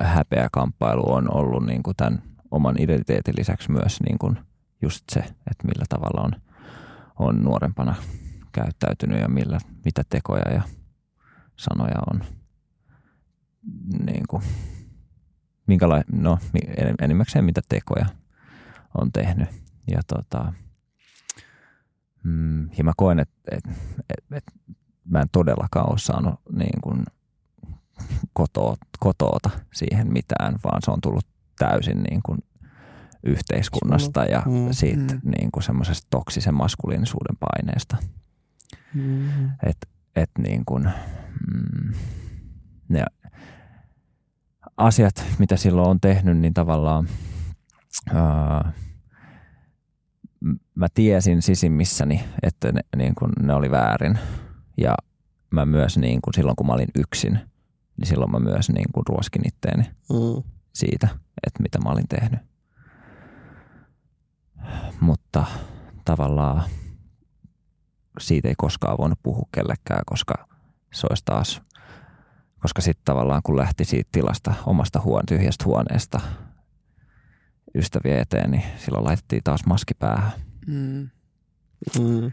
[0.00, 4.38] häpeä kamppailu on ollut niin kuin tämän oman identiteetin lisäksi myös niin kuin
[4.82, 6.32] just se, että millä tavalla on,
[7.18, 7.94] on nuorempana
[8.52, 10.62] käyttäytynyt ja millä, mitä tekoja ja
[11.56, 12.20] sanoja on
[14.06, 14.42] niin kuin,
[15.70, 16.38] minkäla- no,
[17.02, 18.06] enimmäkseen mitä tekoja
[18.98, 19.48] on tehnyt.
[19.90, 20.52] Ja, tota,
[22.24, 23.64] mm, ja mä koen, että et,
[24.10, 24.44] et, et,
[25.04, 27.04] mä en todellakaan ole saanut niin kuin
[28.32, 31.26] kotoa, kotoota siihen mitään, vaan se on tullut
[31.58, 32.38] täysin niin kuin
[33.24, 34.68] yhteiskunnasta ja Mm.
[34.72, 35.30] siitä Mm.
[35.36, 37.96] niin kuin semmoisesta toksisen maskuliinisuuden paineesta.
[38.94, 39.44] Mm.
[39.62, 40.90] Että et niin kuin,
[41.54, 41.94] mm,
[42.88, 43.04] ne
[44.80, 47.08] asiat, mitä silloin on tehnyt, niin tavallaan
[48.14, 48.72] ää,
[50.74, 54.18] mä tiesin sisimmissäni, että ne, niin kuin ne oli väärin.
[54.76, 54.94] Ja
[55.50, 57.38] mä myös niin kuin silloin, kun mä olin yksin,
[57.96, 60.42] niin silloin mä myös niin kuin ruoskin itteeni Mm.
[60.72, 61.08] siitä,
[61.46, 62.40] että mitä mä olin tehnyt.
[65.00, 65.44] Mutta
[66.04, 66.62] tavallaan
[68.20, 70.34] siitä ei koskaan voinut puhua kellekään, koska
[70.92, 71.62] se olisi taas,
[72.60, 76.20] koska sitten tavallaan kun lähti siitä tilasta omasta huon, tyhjästä huoneesta
[77.74, 80.32] ystävien eteen, niin silloin laitettiin taas maski päähän.
[80.66, 81.08] Mm.
[81.98, 82.32] Mm.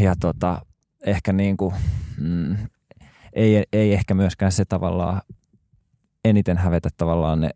[0.00, 0.66] Ja tota,
[1.06, 1.74] ehkä niin kuin,
[2.18, 2.56] mm,
[3.32, 5.22] ei, ei ehkä myöskään se tavallaan
[6.24, 7.50] eniten hävetä tavallaan ne,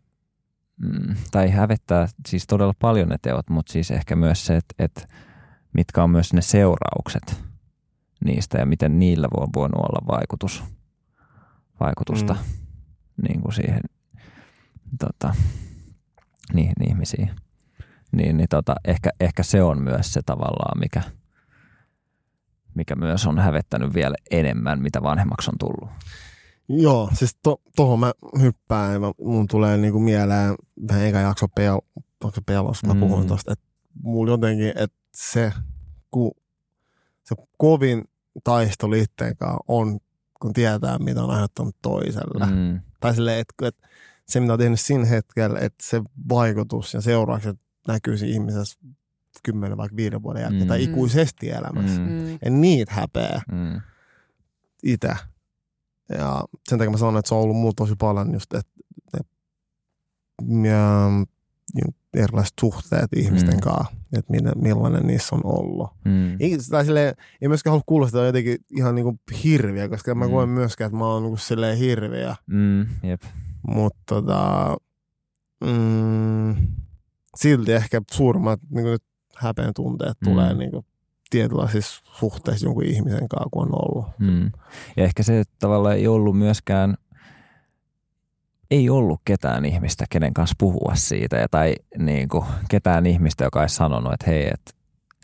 [0.77, 5.07] mm, tai hävettää siis todella paljon ne teot, mutta siis ehkä myös se, että, että
[5.73, 7.50] mitkä on myös ne seuraukset
[8.25, 10.63] niistä ja miten niillä voi voinut olla vaikutus,
[11.79, 13.27] vaikutusta Mm.
[13.27, 13.81] niin kuin siihen
[14.99, 15.35] tota,
[16.53, 17.31] niihin ihmisiin.
[18.11, 21.01] Niin, niin tota, ehkä, ehkä se on myös se tavallaan, mikä,
[22.75, 25.89] mikä myös on hävettänyt vielä enemmän, mitä vanhemmaksi on tullut.
[26.69, 28.11] Joo, siis to, tohon mä
[28.41, 30.55] hyppään ja mun tulee niinku mieleen
[30.89, 31.79] vähän eka jakso pel,
[32.45, 32.99] pelos, mä Mm.
[32.99, 33.65] puhun tosta, että
[34.03, 35.53] mulla jotenkin, että se,
[36.11, 36.31] kun
[37.23, 38.03] se kovin
[38.43, 39.99] taistelu itteen kanssa on,
[40.41, 42.45] kun tietää, mitä on aiheuttanut toiselle.
[42.45, 42.51] Mm.
[42.55, 43.87] Mm, Tai silleen, että, että
[44.27, 47.57] se, mitä on tehnyt siinä hetkellä, että se vaikutus ja seuraukset
[47.87, 48.79] näkyy siinä ihmisessä
[49.43, 50.67] kymmenen vaikka viiden vuoden jälkeen Mm.
[50.67, 52.01] tai ikuisesti elämässä.
[52.01, 52.07] Mm.
[52.07, 52.39] mm, Mm.
[52.45, 53.81] Ja niitä häpeää mm,
[54.83, 55.13] itse.
[56.09, 58.71] Ja sen takia mä sanon, että se on ollut mulla tosi paljon just, että
[60.41, 63.59] ne, ja, erilaiset suhteet ihmisten Mm.
[63.59, 65.89] kanssa, että millainen niissä on ollut.
[66.05, 70.31] mm, Ei, tai silleen, ei myöskään halua kuulostaa jotenkin ihan niinku hirviä, koska mä Mm.
[70.31, 72.35] koen myöskään, että mä oon niinku silleen hirviä.
[72.47, 73.21] mm, jep.
[73.67, 74.75] Mutta tota,
[75.65, 76.55] mm,
[77.35, 79.03] silti ehkä suurimmat niin nyt
[79.37, 80.29] häpeän tunteet Mm.
[80.29, 80.85] tulee niin kuin,
[81.29, 84.05] tietynlaisissa suhteissa jonkun ihmisen kanssa, kun on ollut.
[84.19, 84.51] Mm.
[84.97, 86.97] Ja ehkä se että tavallaan ei ollut myöskään,
[88.71, 93.61] ei ollut ketään ihmistä, kenen kanssa puhua siitä, ja tai niin kuin, ketään ihmistä, joka
[93.61, 94.71] olisi sanonut, että hei, että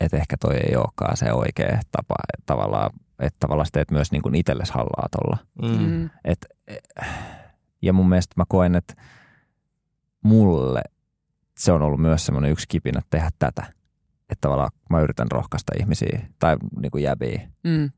[0.00, 4.22] et ehkä toi ei olekaan se oikea tapa, että tavallaan, että tavallaan teet myös niin
[4.22, 5.38] kuin itsellesi hallaa tuolla.
[5.62, 6.10] Mm.
[6.24, 6.46] Et,
[7.82, 8.94] ja mun mielestä mä koen, että
[10.22, 10.82] mulle
[11.58, 13.62] se on ollut myös semmoinen yksi kipinä tehdä tätä.
[14.30, 17.90] Että tavallaan mä yritän rohkaista ihmisiä tai niin kuin jäbiä Mm.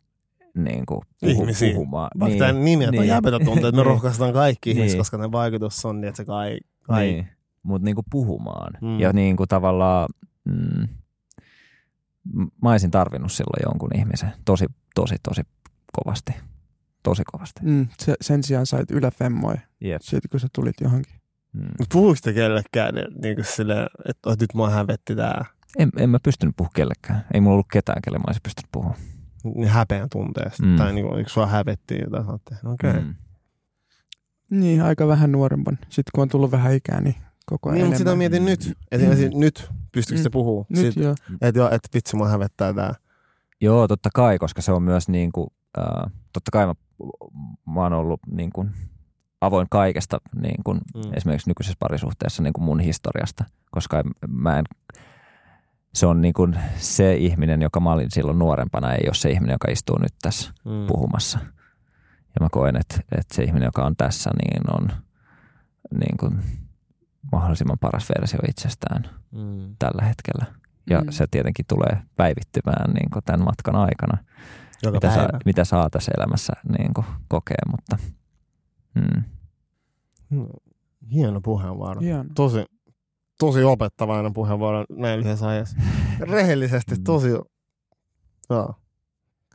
[0.54, 1.72] Niin kuin puhu, Ihmisiä.
[1.74, 2.10] puhumaan.
[2.20, 3.06] Vaikka niin, tämä nimi on niin.
[3.08, 3.86] jäbetä tuntuu, että me Niin.
[3.86, 4.98] rohkaistaan kaikki ihmiset, Niin.
[4.98, 7.06] koska ne vaikutus on niin, että se kai, kai.
[7.06, 7.28] Niin,
[7.62, 8.72] mutta niinku puhumaan.
[8.80, 9.00] Mm.
[9.00, 10.08] Ja niinku tavallaan,
[10.44, 10.88] mm,
[12.34, 15.42] m- mä olisin tarvinnut silloin jonkun ihmisen tosi, tosi, tosi
[15.92, 16.32] kovasti.
[17.02, 17.60] Tosi kovasti.
[17.64, 17.88] Mm.
[17.98, 20.02] Se, sen sijaan sait yläfemmoi, Jep.
[20.02, 21.14] siitä kun sä tulit johonkin.
[21.52, 21.62] Mm.
[21.78, 25.44] Mut Puhuiko te kellekään niin kuin silleen, että nyt mua hävetti tää
[25.78, 27.24] En, en mä pystynyt puhumaan kellekään.
[27.34, 28.98] Ei mulla ollut ketään, kelle mä olisin pystynyt puhumaan.
[29.44, 30.66] Niin häpeän tunteesta?
[30.66, 30.76] Mm.
[30.76, 32.90] Tai niin kuin, sua hävetti jotain, sä oot tehnyt, okei.
[32.90, 33.02] Okay.
[33.02, 33.14] Mm.
[34.50, 35.78] Niin, aika vähän nuorempan.
[35.82, 37.14] Sitten kun on tullut vähän ikää, niin
[37.46, 38.78] koko ajan Niin, mutta sitä mietin nyt.
[38.92, 40.32] Esimerkiksi nyt, pystyykö se Mm.
[40.32, 40.66] puhua?
[40.68, 41.14] Nyt joo.
[41.40, 42.94] Että joo, että vitsi mua hävettää tää.
[43.60, 46.74] Joo, totta kai, koska se on myös niin kuin, äh, totta kai mä,
[47.74, 48.70] mä oon ollut niin kuin
[49.40, 51.00] avoin kaikesta niin kuin Mm.
[51.16, 54.64] esimerkiksi nykyisessä parisuhteessa niin kuin mun historiasta, koska mä en,
[55.94, 59.54] se on niin kuin se ihminen, joka mä olin silloin nuorempana, ei ole se ihminen,
[59.54, 60.86] joka istuu nyt tässä Mm.
[60.86, 61.38] puhumassa.
[62.34, 64.88] Ja mä koen, että, että se ihminen, joka on tässä, niin on
[66.00, 66.40] niin kuin
[67.32, 69.02] mahdollisimman paras versio itsestään
[69.32, 69.74] Mm.
[69.78, 70.44] tällä hetkellä.
[70.90, 71.10] Ja Mm.
[71.10, 74.18] se tietenkin tulee päivittymään niin kuin tämän matkan aikana,
[74.82, 77.56] Joka mitä, saa, mitä saa tässä elämässä niin kuin kokea.
[77.70, 77.96] Mutta,
[78.94, 79.22] mm.
[80.30, 80.46] Mm,
[81.12, 82.00] Hieno puheenvuoro.
[82.00, 82.24] Hieno.
[82.34, 82.64] Tosi,
[83.40, 85.76] tosi opettavainen puheenvuoro näin lyhyessä ajassa.
[86.20, 87.04] Rehellisesti Mm.
[87.04, 87.28] tosi...
[88.50, 88.74] Joo.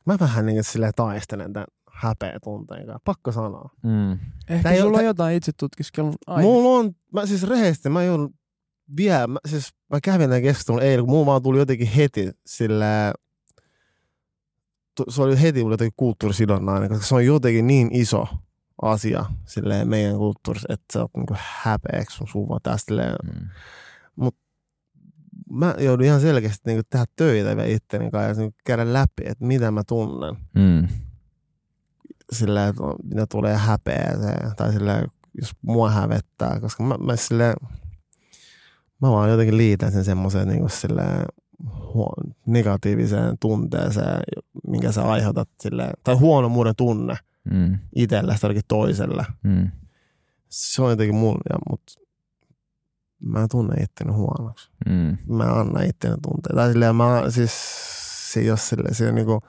[0.05, 3.01] Mä vähän niin silleen taistelen tämän häpeä tunteen kanssa.
[3.05, 3.69] Pakko sanoa.
[3.83, 4.11] Mm.
[4.49, 6.41] Ehkä Tää ei sulla on jotain itse tutkiskelun aihe.
[6.41, 8.33] Mulla on, mä siis rehellisesti, mä joudun
[8.97, 13.13] vielä, mä, siis mä kävin tämän keskustelun eilen, kun mulla vaan tuli jotenkin heti sillä
[15.09, 18.27] se oli heti mulle jotenkin kulttuurisidonnainen, koska se on jotenkin niin iso
[18.81, 22.85] asia silleen meidän kulttuurissa, että sä oot niinku häpeäksi sun suva tästä.
[22.85, 23.15] Silleen.
[23.23, 23.47] Mm.
[25.51, 29.45] Mä joudun ihan selkeästi niinku tehdä töitä vielä itteni kanssa ja niinku käydä läpi, että
[29.45, 30.35] mitä mä tunnen.
[30.55, 30.87] Mm.
[32.31, 35.03] Sillä että mitä tulee häpeäseen tai sillä
[35.41, 37.55] jos mua hävettää, koska mä, mä sillä
[39.01, 41.03] mä vaan jotenkin liitän sen semmoiseen niin sillä
[41.93, 44.21] huo- negatiiviseen tunteeseen,
[44.67, 47.15] minkä sä aiheutat sille, tai huonomuuden tunne
[47.51, 47.79] Mm.
[47.95, 49.25] itselle jollekin toiselle.
[49.43, 49.71] Mm.
[50.49, 51.81] Se on jotenkin mun, ja, mut
[53.19, 54.69] mä tunnen itteni huonoksi.
[54.85, 55.17] Mm.
[55.35, 56.55] Mä annan itteni tunteita.
[56.55, 57.51] Tai silleen, mä, siis
[58.33, 59.41] se ei ole silleen, se on niinku,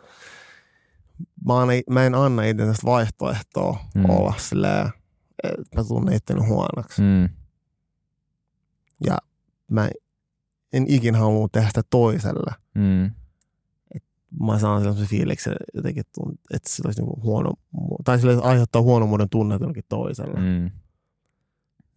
[1.46, 4.00] mä, annan, mä en anna itseni tästä vaihtoehtoa Mm.
[4.02, 4.10] mm.
[4.10, 4.88] olla silleen,
[5.44, 7.02] että mä tunnen itteni huonoksi.
[7.02, 7.28] Mm.
[9.06, 9.18] Ja
[9.70, 9.88] mä
[10.72, 12.52] en ikinä halua tehdä sitä toiselle.
[12.74, 13.10] Mm.
[14.42, 16.00] Mä saan sellaisen fiiliksen jotenkin,
[16.54, 17.50] että se olisi niinku huono,
[18.04, 20.40] tai sille aiheuttaa huonomuuden tunnet jollekin toiselle.
[20.40, 20.70] Mm.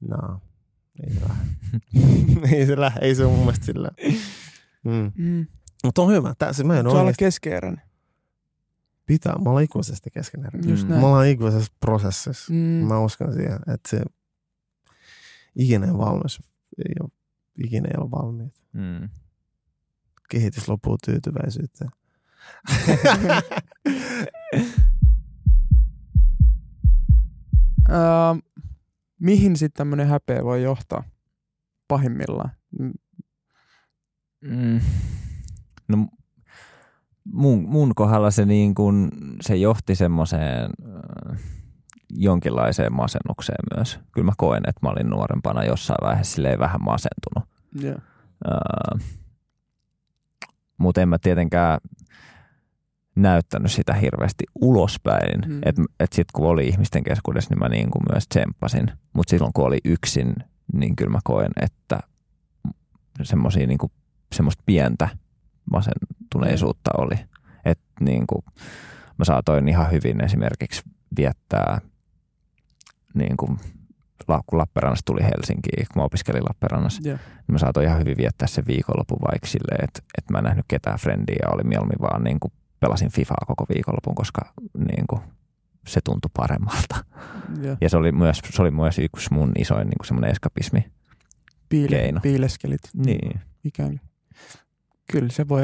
[0.10, 0.42] No,
[1.04, 1.46] ei se lähde.
[2.58, 3.90] ei se lähde, ei se ole mun mielestä sillä.
[4.86, 5.12] Mm.
[5.18, 5.48] Mm.
[5.84, 6.34] Mutta on hyvä.
[6.38, 7.82] Tässä mä en Saa olla oikeasti keskeeräinen.
[9.06, 9.36] pitää.
[9.44, 10.52] Me ollaan ikuisesti keskenään.
[10.70, 10.90] Just Mm.
[10.90, 11.02] näin.
[11.02, 12.54] Me ollaan ikuisessa prosessissa.
[12.54, 12.58] Mm.
[12.88, 14.02] Mä uskon siihen, että se
[15.56, 16.40] ikinä ei ole valmis.
[16.78, 17.10] Ei ole,
[17.64, 18.64] ikinä ei ole valmiit.
[18.74, 19.10] Mm.
[20.30, 21.90] Kehitys loppuu tyytyväisyyteen.
[27.92, 28.00] Öö,
[29.20, 31.04] mihin sitten tämmöinen häpeä voi johtaa
[31.88, 32.52] pahimmillaan?
[32.80, 32.92] Mm,
[34.42, 34.80] Mm.
[35.88, 35.98] No,
[37.34, 39.12] mun, mun kohdalla se, niin kun,
[39.42, 41.40] se johti semmoiseen äh,
[42.10, 44.00] jonkinlaiseen masennukseen myös.
[44.12, 47.50] Kyllä mä koen, että mä olin nuorempana jossain vaiheessa silleen vähän masentunut.
[47.82, 47.96] Joo.
[48.52, 49.08] Äh,
[50.78, 51.80] Mutta en mä tietenkään
[53.16, 55.42] näyttänyt sitä hirveästi ulospäin.
[55.48, 55.62] Mm.
[55.66, 58.92] Että et sitten kun oli ihmisten keskuudessa, niin mä niin kuin myös tsemppasin.
[59.14, 60.36] Mutta silloin kun oli yksin,
[60.74, 62.00] niin kyllä mä koen, että
[63.24, 63.92] semmoisia niin kuin,
[64.36, 65.10] semmoista pientä
[65.72, 67.16] masentuneisuutta oli.
[67.66, 68.42] Että niin kuin,
[69.18, 70.82] mä saatoin ihan hyvin esimerkiksi
[71.18, 71.82] viettää
[73.14, 73.60] niin kuin,
[74.46, 77.18] kun Lappeenrannasta tuli Helsinkiin, kun mä opiskelin Lappeenrannassa, Joo.
[77.18, 80.66] niin mä saatoin ihan hyvin viettää sen viikonlopun vaikka silleen, että, että mä en nähnyt
[80.68, 84.42] ketään frendiä ja oli mieluummin vaan niin kuin pelasin Fifaa koko viikonlopun, koska
[84.78, 85.22] niin kuin,
[85.88, 87.06] se tuntui paremmalta.
[87.64, 87.78] Joo.
[87.82, 90.92] Ja se oli myös, se oli myös yksi mun isoin niin kuin semmoinen eskapismi.
[91.70, 92.20] Piile, Keino.
[92.20, 92.82] piileskelit.
[92.94, 93.40] Niin.
[93.64, 94.02] Ikään kuin.
[95.12, 95.64] Kyllä se voi,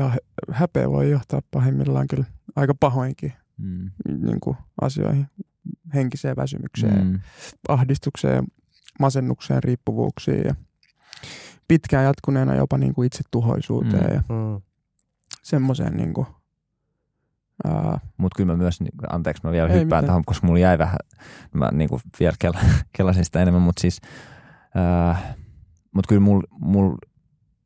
[0.51, 2.25] häpeä voi johtaa pahimmillaan kyllä
[2.55, 3.91] aika pahoinkin Mm.
[4.25, 5.27] niin kuin asioihin,
[5.93, 7.07] henkiseen väsymykseen.
[7.07, 7.19] Mm.
[7.67, 8.43] ahdistukseen,
[8.99, 10.55] masennukseen, riippuvuuksiin ja
[11.67, 14.13] pitkään jatkuneena jopa niin kuin itsetuhoisuuteen Mm.
[14.15, 14.61] ja Mm.
[15.43, 16.27] semmoiseen niin kuin,
[17.63, 18.79] ää, Mutta kyllä mä myös,
[19.09, 20.05] anteeksi mä vielä Ei hyppään mitään.
[20.05, 20.97] tähän, koska mulla jäi vähän,
[21.53, 22.59] mä niin kuin vielä kela,
[22.97, 24.01] kelasin sitä enemmän, mutta siis,
[24.77, 25.35] äh,
[25.91, 26.95] mutta kyllä mulla mul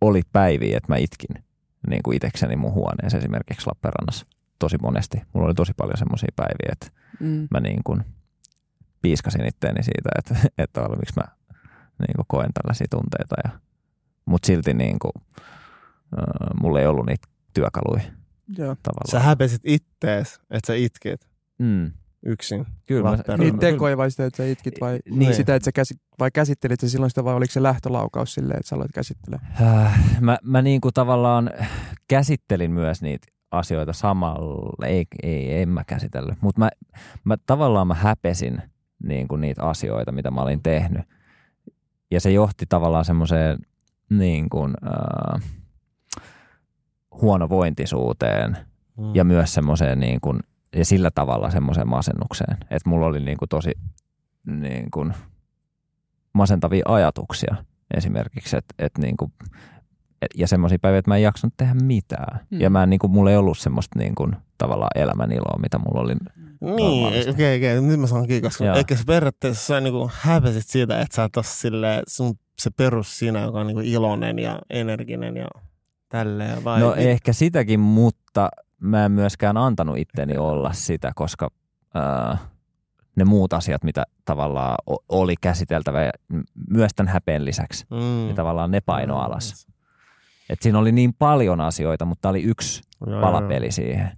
[0.01, 1.43] oli päiviä, että mä itkin
[1.89, 4.25] niin kuin itekseni mun huoneessa esimerkiksi Lappeenrannassa
[4.59, 5.21] tosi monesti.
[5.33, 6.87] Mulla oli tosi paljon semmoisia päiviä, että
[7.19, 8.03] mm, mä niin kuin
[9.01, 11.35] piiskasin itteeni siitä, että, että miksi mä
[11.99, 13.35] niin kuin koen tällaisia tunteita.
[13.43, 13.59] Ja,
[14.25, 15.11] mutta silti niin kuin,
[16.19, 18.18] äh, mulla ei ollut niitä työkaluja
[18.57, 18.75] joo.
[18.83, 19.11] tavallaan.
[19.11, 21.27] Sä häpesit ittees, että sä itkit
[21.59, 21.91] mm,
[22.25, 22.65] yksin.
[22.85, 23.53] kyllä mä, Lappeenrannassa.
[23.53, 25.19] Niitä tekoja vai sitä, että sä itkit vai Niin.
[25.19, 25.33] niin.
[25.35, 28.69] sitä, että sä käsi, vai käsittelit sä silloin sitä vai oliko se lähtölaukaus silleen, että
[28.69, 29.51] sä aloit käsittelemään?
[29.61, 31.51] Äh, mä, mä niin kuin tavallaan
[32.07, 36.69] käsittelin myös niitä asioita samalla, ei, ei en mä käsitellyt, mutta mä,
[37.23, 38.61] mä tavallaan mä häpesin
[39.03, 41.01] niin kuin niitä asioita, mitä mä olin tehnyt.
[42.11, 43.57] Ja se johti tavallaan semmoiseen
[44.09, 45.41] niin kuin, äh,
[47.21, 48.57] huonovointisuuteen
[48.99, 49.15] Mm.
[49.15, 50.39] ja myös semmoiseen niin kuin,
[50.75, 52.57] ja sillä tavalla semmoiseen masennukseen.
[52.61, 53.71] Että mulla oli niin kuin tosi
[54.45, 55.13] niin kuin
[56.33, 57.55] masentavia ajatuksia
[57.97, 59.31] esimerkiksi, että et niin kuin,
[60.21, 62.39] et, ja semmoisia päiviä, että mä en jaksanut tehdä mitään.
[62.49, 62.61] Mm.
[62.61, 65.77] Ja mä en, niin kuin, mulla ei ollut semmoista niin kuin, tavallaan elämän iloa, mitä
[65.77, 66.15] mulla oli.
[66.61, 68.75] Niin, okei, okei, okay, nyt mä saan kiinni, koska Joo.
[68.75, 73.19] ehkä sä periaatteessa sä niinku häpesit siitä, että sä oot tossa silleen, sun se perus
[73.19, 75.47] sinä, joka on niinku iloinen ja energinen ja
[76.09, 76.79] tälleen vai?
[76.79, 78.49] No ehkä sitäkin, mutta
[78.81, 81.49] mä en myöskään antanut itteni olla sitä, koska
[81.93, 82.37] ää,
[83.15, 84.75] ne muut asiat, mitä tavallaan
[85.09, 85.99] oli käsiteltävä
[86.69, 87.97] myös tämän häpeen lisäksi, Mm.
[87.97, 89.67] niin tavallaan ne paino alas.
[90.49, 94.17] Et siinä oli niin paljon asioita, mutta oli yksi Joo, palapeli siihen.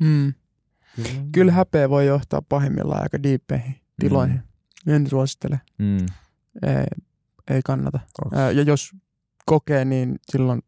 [0.00, 0.26] Mm.
[0.26, 1.06] joo.
[1.32, 4.42] Kyllä häpeä voi johtaa pahimmillaan aika diippeihin tiloihin.
[4.86, 5.60] En suosittele.
[5.78, 5.96] Mm.
[6.66, 6.84] Ei,
[7.50, 8.00] ei kannata.
[8.32, 8.90] Ää, Ja jos
[9.46, 10.62] kokee, niin silloin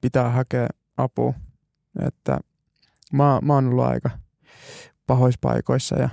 [0.00, 1.34] pitää hakea apua.
[2.06, 2.40] Että
[3.12, 4.10] mä, mä oon ollut aika
[5.06, 6.08] pahoissa paikoissa ja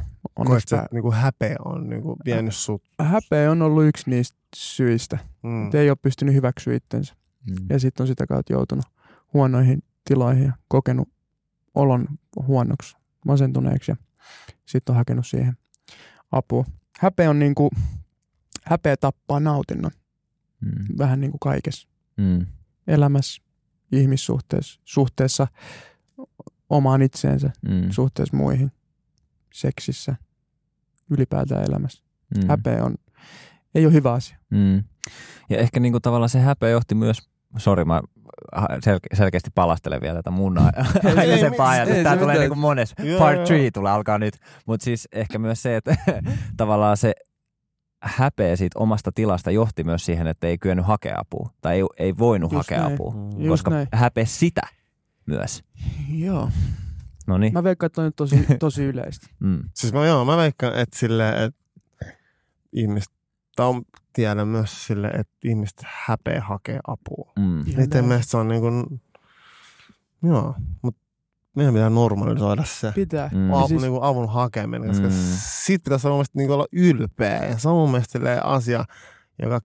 [0.46, 2.84] Koet että niinku häpeä on niinku vienyt sut?
[3.00, 5.18] häpeä on ollut yksi niistä syistä.
[5.44, 5.66] Mm.
[5.66, 7.16] Että ei ole pystynyt hyväksyä itsensä.
[7.50, 7.66] Mm.
[7.70, 8.86] Ja sitten on sitä kautta joutunut
[9.34, 11.10] huonoihin tiloihin ja kokenut
[11.76, 12.08] olon
[12.48, 13.96] huonoksi, masentuneeksi ja
[14.66, 15.58] sitten on hakenut siihen
[16.32, 16.66] apua.
[17.00, 17.70] Häpeä on niinku,
[18.64, 19.92] häpeä tappaa nautinnon
[20.62, 20.98] Mm.
[20.98, 21.88] vähän niin kuin kaikessa
[22.18, 22.46] Mm.
[22.88, 23.42] elämässä,
[23.92, 25.48] ihmissuhteessa, suhteessa
[26.70, 27.92] omaan itseensä, Mm.
[27.92, 28.72] suhteessa muihin,
[29.54, 30.16] seksissä,
[31.10, 32.04] ylipäätään elämässä.
[32.38, 32.48] Mm.
[32.48, 32.96] Häpeä on,
[33.76, 34.38] ei ole hyvä asia.
[34.50, 34.84] Mm.
[35.50, 37.18] Ja ehkä niinku tavallaan se häpeä johti myös,
[37.58, 38.02] sori mä
[38.58, 40.58] sel- selkeästi palastelen vielä tätä mun
[41.20, 42.04] aikaisempaa ajatusta.
[42.04, 42.96] Tämä tulee niinku monessa.
[43.04, 43.46] Joo, Part joo.
[43.46, 44.34] 3 tulee alkaa nyt.
[44.66, 45.96] Mutta siis ehkä myös se, että
[46.58, 47.14] tavallaan se
[48.06, 51.50] häpeä siitä omasta tilasta johti myös siihen, että ei kyennyt hakea apua.
[51.62, 52.94] Tai ei, ei voinut Just hakea näin.
[52.94, 53.14] apua.
[53.14, 53.30] Mm.
[53.30, 53.88] Just koska näin.
[53.92, 54.62] häpeä sitä
[55.26, 55.64] myös.
[56.10, 56.50] Joo.
[57.28, 57.54] No niin.
[57.54, 59.28] Mä veikkaan, että on nyt tosi, tosi yleistä.
[59.40, 59.64] Mm.
[59.74, 61.66] Siis mä, joo, mä veikkaan, että sille, että
[62.74, 63.14] ihmiset,
[63.56, 63.82] tai on,
[64.14, 67.34] tiedän myös sille, että ihmiset häpeä hakee apua.
[67.40, 67.64] Mm.
[67.78, 68.06] Näin.
[68.06, 68.68] mielestä se on niinku,
[70.24, 71.02] joo, mutta
[71.56, 72.92] meidän pitää normalisoida se.
[72.96, 73.30] Pitää.
[73.34, 73.50] Mm.
[73.54, 75.14] Avun, Ja siis, niinku avun hakeminen, koska Mm.
[75.66, 77.46] siitä pitäisi olla, niinku olla ylpeä.
[77.46, 78.86] Ja se on mun mielestä asia,
[79.42, 79.60] joka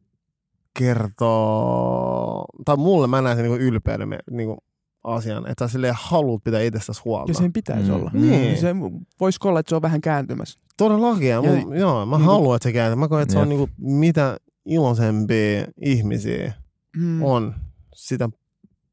[0.78, 4.58] kertoo, tai mulle mä näen sen niinku ylpeyden niinku
[5.04, 7.30] asian, että sä silleen haluat pitää itsestäsi huolta.
[7.30, 7.94] Ja sen pitäisi Mm.
[7.96, 8.10] olla.
[8.14, 8.58] Niin.
[8.60, 8.74] Se,
[9.20, 10.60] voisiko olla, että se on vähän kääntymässä.
[10.76, 11.28] Todellakin.
[11.28, 12.94] Ja Ja- mun, joo, mä niinku- haluan, että se käy.
[12.96, 13.58] Mä koen, että se on Jep.
[13.58, 14.36] niinku, mitä
[14.66, 16.52] iloisempia ihmisiä
[16.96, 17.22] Mm.
[17.22, 17.54] on,
[17.94, 18.28] sitä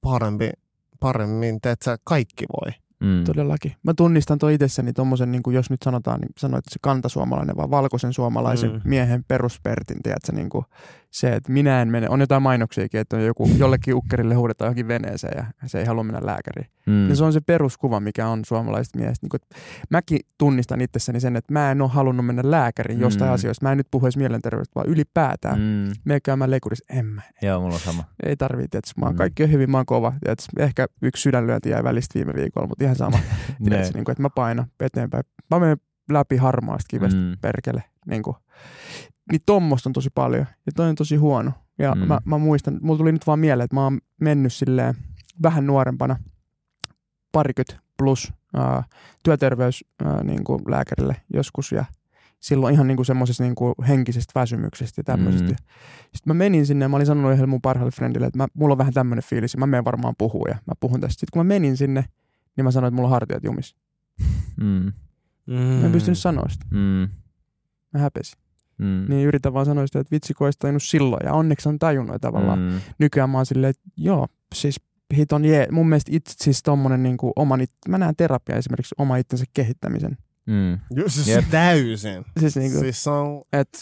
[0.01, 0.49] parempi,
[0.99, 2.71] paremmin, että sä kaikki voi.
[2.99, 3.23] Mm.
[3.23, 3.73] Todellakin.
[3.83, 7.71] Mä tunnistan tuon itsessäni tuommoisen, niin jos nyt sanotaan, niin sanoit, että se kantasuomalainen, vaan
[7.71, 8.81] valkoisen suomalaisen Mm.
[8.83, 10.65] miehen peruspertin, tiedätkö, niin kuin
[11.11, 14.87] se, että minä en mene, on jotain mainoksiakin, että on joku, jollekin ukkerille huudetaan johonkin
[14.87, 16.69] veneeseen ja se ei halua mennä lääkäriin.
[16.87, 17.09] Mm.
[17.09, 19.23] Ja se on se peruskuva, mikä on suomalaisesta miehestä.
[19.25, 19.41] Niin kuin,
[19.89, 23.33] mäkin tunnistan itsessäni sen, että mä en ole halunnut mennä lääkäriin jostain Mm.
[23.33, 23.65] asioista.
[23.65, 25.59] Mä en nyt puhu edes mielenterveydestä, vaan ylipäätään.
[25.59, 25.93] Mm.
[26.05, 27.21] Me käymään leikurissa, en mä.
[27.41, 28.03] Joo, mulla on sama.
[28.25, 28.99] Ei tarvitse, tietysti.
[28.99, 29.17] Mä oon Mm.
[29.17, 30.13] kaikki on hyvin, mä oon kova.
[30.23, 30.51] Tietysti.
[30.59, 33.19] Ehkä yksi sydänlyönti jäi välistä viime viikolla, mutta ihan sama.
[33.63, 35.23] Tiedätkö, niin kuin, että mä painan eteenpäin.
[35.51, 35.77] Mä menen
[36.11, 37.37] läpi harmaasta kivestä, mm.
[37.41, 37.83] Perkele.
[38.05, 38.35] Niin, kuin.
[39.31, 41.51] niin tommosta on tosi paljon ja toi on tosi huono.
[41.79, 42.07] Ja Mm.
[42.07, 44.95] mä, mä, muistan, mulla tuli nyt vaan mieleen, että mä oon mennyt silleen
[45.43, 46.15] vähän nuorempana,
[47.31, 48.83] parikymmentä plus ää,
[49.23, 51.85] työterveys ää, niin kuin lääkärille joskus ja
[52.39, 53.55] silloin ihan niin semmoisesta niin
[53.87, 55.47] henkisestä väsymyksestä ja tämmöisestä.
[55.47, 55.51] Mm.
[55.51, 55.65] Mm.
[56.01, 58.71] Sitten mä menin sinne ja mä olin sanonut yhdelle mun parhaalle friendille, että mä, mulla
[58.71, 61.19] on vähän tämmöinen fiilis ja mä menen varmaan puhua ja mä puhun tästä.
[61.19, 62.05] Sitten kun mä menin sinne,
[62.57, 63.75] niin mä sanoin, että mulla on hartiat jumis.
[64.61, 64.93] Mm.
[65.47, 65.53] Mm.
[65.55, 66.65] Mä en pystynyt sanoa sitä.
[66.71, 67.09] Mm.
[67.93, 68.39] Mä häpesin.
[68.77, 69.05] Mm.
[69.09, 71.25] Niin yritän vaan sanoa sitä, että vitsi kun olisi tajunnut silloin.
[71.25, 72.59] Ja onneksi on tajunnut tavallaan.
[72.59, 72.79] Mm.
[72.99, 74.79] Nykyään mä oon silleen, että joo, siis
[75.17, 75.67] hit on jee.
[75.71, 79.45] Mun mielestä itse siis tommonen niin kuin oman, it- mä näen terapia esimerkiksi oma itsensä
[79.53, 80.17] kehittämisen.
[80.45, 80.71] Mm.
[80.91, 82.25] Joo, siis täysin.
[82.39, 83.41] Siis niin kuin, Siis se on...
[83.53, 83.79] että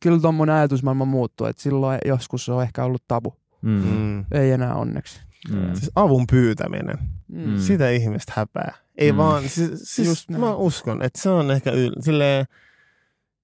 [0.00, 3.34] kyllä tommonen ajatusmaailma muuttuu, että silloin joskus se on ehkä ollut tabu.
[3.62, 3.70] Mm.
[3.70, 4.24] Mm.
[4.32, 5.20] Ei enää onneksi.
[5.50, 5.74] Mm.
[5.74, 6.98] Siis avun pyytäminen.
[7.28, 7.50] Mm.
[7.50, 7.58] Mm.
[7.58, 8.74] Sitä ihmistä häpää.
[8.98, 9.18] Ei Mm.
[9.18, 10.40] vaan, siis, siis Just näin.
[10.40, 11.92] mä uskon, että se on ehkä yl...
[12.00, 12.46] silleen,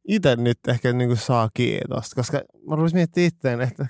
[0.08, 3.86] itse nyt ehkä niinku saa kiitosta, koska mä rupesin miettimään itteen, että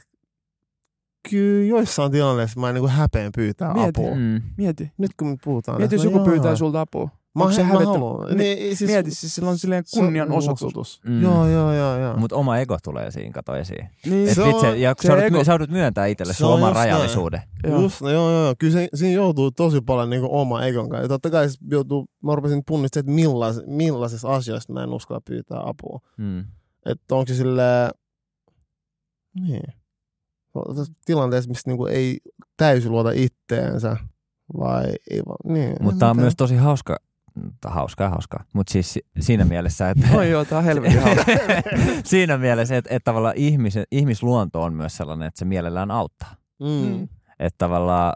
[1.30, 3.88] kyllä joissain tilanteissa mä niinku häpeän pyytää Mieti.
[4.00, 4.14] apua.
[4.14, 4.42] Mm.
[4.56, 4.92] Mieti.
[4.98, 5.78] Nyt kun me puhutaan.
[5.78, 6.56] Mieti, jos joku no pyytää joo.
[6.56, 7.08] sulta apua.
[7.34, 8.26] Mä, se mä haluan.
[8.36, 11.00] Niin, Niin, siis, Mieti, siis sillä on silleen se on kunnian osoitus.
[11.06, 11.22] Mm.
[11.22, 12.16] Joo, joo, joo, joo.
[12.16, 13.88] Mutta oma ego tulee siinä, kato esiin.
[14.06, 16.60] Niin, Et Se vitsi, on- ja se sä, ego- sä myöntää itselle Se sun oman
[16.74, 16.74] näin.
[16.76, 17.42] rajallisuuden.
[17.64, 17.80] joo.
[17.80, 18.54] Just, no, joo, joo, joo.
[18.58, 21.02] Kyllä se, siinä joutuu tosi paljon niin oma egon kanssa.
[21.04, 25.20] Ja totta kai se joutuu, mä rupesin tunnistamaan, että millais, millaisissa asioissa mä en uskalla
[25.28, 26.00] pyytää apua.
[26.16, 26.44] Mm.
[26.86, 27.90] Että onko se silleen,
[29.40, 29.72] niin.
[31.04, 32.18] Tilanteessa, missä niinku ei
[32.56, 33.96] täysin luota itteensä.
[34.58, 35.76] Vai ei vaan, niin.
[35.80, 36.96] Mutta tää on myös tosi hauska,
[37.66, 41.24] hauskaa hauskaa, mutta siis si- siinä mielessä, että Oi joo, tää on helvetin hauska.
[42.04, 46.34] siinä mielessä, että, että tavallaan ihmisen, ihmisluonto on myös sellainen, että se mielellään auttaa.
[46.60, 47.02] Mm.
[47.38, 48.12] Että tavallaan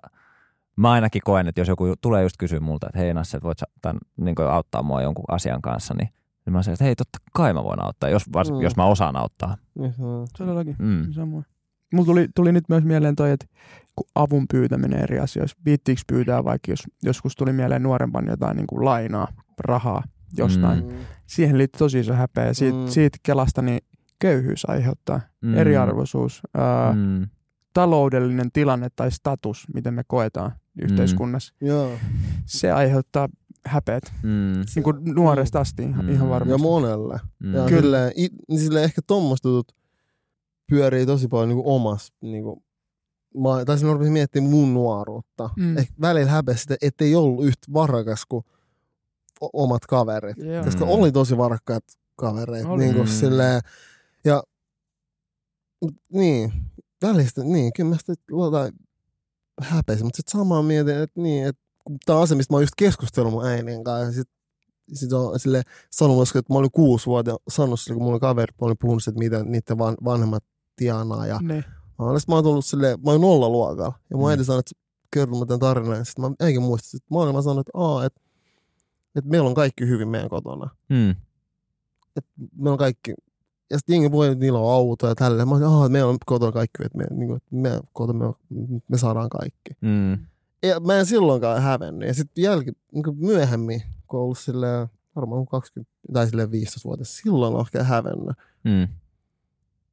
[0.76, 3.58] mä ainakin koen, että jos joku tulee just kysyä multa, että hei Nasse, että voit
[3.58, 6.08] sä tämän, niin auttaa mua jonkun asian kanssa, niin,
[6.46, 8.60] niin mä sanon, että hei totta kai mä voin auttaa, jos, vars, Mm.
[8.60, 9.56] jos mä osaan auttaa.
[9.78, 10.26] Niin se on.
[10.38, 10.76] Todellakin.
[10.78, 11.12] Mm.
[11.12, 11.44] Samoin.
[11.92, 13.46] Mulla tuli, tuli nyt myös mieleen toi, että
[13.96, 18.66] kun avun pyytäminen eri asioissa, viittiinkö pyytää vaikka jos joskus tuli mieleen nuorempan jotain niin
[18.66, 19.28] kuin lainaa,
[19.60, 20.02] rahaa
[20.36, 20.84] jostain.
[20.84, 20.92] Mm.
[21.26, 22.86] Siihen liittyy tosi iso häpeä ja siitä, Mm.
[22.88, 23.80] siitä kelasta niin
[24.18, 25.54] köyhyys aiheuttaa, Mm.
[25.54, 27.26] eriarvoisuus, ää, Mm.
[27.74, 30.52] taloudellinen tilanne tai status, miten me koetaan
[30.82, 31.54] yhteiskunnassa.
[31.60, 31.90] Joo.
[32.46, 33.28] Se aiheuttaa
[33.66, 34.52] häpeät, Mm.
[34.74, 36.10] niin kuin nuoresta asti ihan, Mm.
[36.12, 36.62] ihan Ja varmasti.
[36.62, 37.20] monelle.
[37.38, 37.54] Mm.
[37.54, 38.10] Ja Kyllä.
[38.16, 39.00] it, niin silleen ehkä
[39.44, 39.74] jutut
[40.70, 42.62] pyörii tosi paljon niin omassa, niin kuin,
[43.36, 45.50] mä, tai silloin rupesin miettimään mun nuoruutta.
[45.56, 45.78] Mm.
[45.78, 48.44] Ehkä välillä häpeä sitä, ettei ollut yhtä varakas kuin
[49.52, 50.36] omat kaverit.
[50.38, 50.64] Joo.
[50.64, 50.90] Koska Mm.
[50.90, 51.84] oli tosi varakkaat
[52.16, 52.68] kavereita.
[52.68, 52.82] Oli.
[52.84, 53.12] Niin kuin Mm.
[53.12, 53.60] silleen,
[54.24, 54.42] ja
[56.12, 56.52] niin,
[57.02, 58.72] välistä, niin, kyllä mä sitä jotain
[59.80, 61.62] mutta sitten samaan mietin, että niin, että
[62.06, 64.28] tämä on asia, mistä mä oon just keskustellut mun äidin kanssa, ja sit,
[64.94, 68.54] sit on sille sanonut, että mä olin kuusi vuotta sanonut sille, kun mulla oli kaveri,
[68.60, 70.44] mä olin puhunut, että mitä niiden van, vanhemmat
[70.78, 71.64] tienaa, ja Niin.
[71.98, 74.30] mä olin, sit mä oon tullut silleen, mä olin nolla luokalla, ja mun Mm.
[74.30, 74.72] äiti sanoi, että
[75.10, 78.04] kerro mä tämän tarinan, sitten mä eikä muista, että mä olin, mä sanoin, että aa,
[78.04, 78.20] että,
[79.16, 81.14] että meillä on kaikki hyvin meidän kotona Mm.
[82.56, 83.14] meillä on kaikki,
[83.70, 85.48] ja sitten jengi voi, että niillä on auto ja tälleen.
[85.48, 88.18] Mä sanoin, että meillä on kotona kaikki, että me, niin kuin, me, kotona
[88.50, 89.70] me, me, saadaan kaikki.
[89.80, 90.12] Mm.
[90.62, 92.08] Ja mä en silloinkaan hävennyt.
[92.08, 97.04] Ja sitten jälki, niin kuin myöhemmin, kun ollut silleen, varmaan 20 tai silleen 15 vuotta,
[97.04, 98.36] silloin on ehkä hävennyt.
[98.64, 98.88] Mm.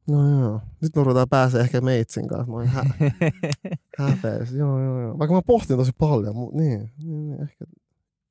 [0.10, 0.62] No joo.
[0.82, 2.52] Nyt me ruvetaan pääsee ehkä meitsin kanssa.
[2.52, 2.84] Mä olin hä-
[4.00, 4.52] häpeis.
[4.52, 5.20] Joo, joo, joo.
[5.20, 7.66] Vaikka mä pohtin tosi paljon, mutta niin, niin, niin ehkä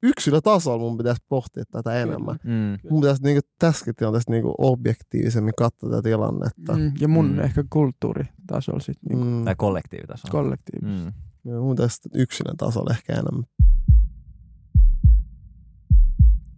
[0.02, 2.36] yksilötasolla mun pitäisi pohtia tätä enemmän.
[2.44, 2.90] Mm.
[2.90, 6.76] Mun pitäisi niinku tässäkin tilanteessa niinku objektiivisemmin katsoa tätä tilannetta.
[6.76, 7.40] Mm, ja mun Mm.
[7.40, 9.44] ehkä kulttuuritasolla sitten niin Mm.
[9.44, 10.30] Tai kollektiivitasolla.
[10.32, 10.86] kollektiivi.
[10.86, 11.12] Mm.
[11.44, 13.44] Ja mun pitäisi yksilön tasolla ehkä enemmän.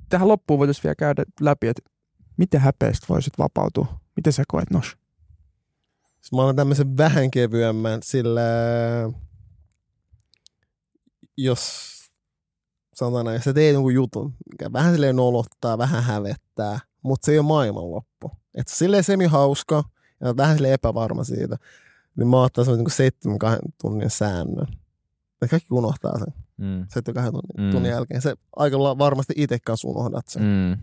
[0.08, 1.82] Tähän loppuun voitaisiin vielä käydä läpi, että
[2.36, 4.00] miten häpeästä voisit vapautua?
[4.16, 4.96] Miten sä koet nos?
[6.26, 8.40] Siis mä olen tämmöisen vähän kevyemmän, sillä
[11.36, 11.60] jos
[12.94, 17.38] sanotaan näin, sä teet jonkun jutun, mikä vähän silleen nolottaa, vähän hävettää, mutta se ei
[17.38, 18.30] ole maailmanloppu.
[18.54, 19.84] Että silleen semi-hauska
[20.20, 21.56] ja vähän silleen epävarma siitä,
[22.16, 24.66] niin mä ottaisin niin seitsemän kahden tunnin säännön.
[25.40, 26.86] Ja kaikki unohtaa sen Mm.
[26.88, 27.72] seitsemän kahden tunnin, Mm.
[27.72, 28.22] tunnin jälkeen.
[28.22, 30.42] Se aika varmasti itse kanssa unohdat sen.
[30.42, 30.76] Mm.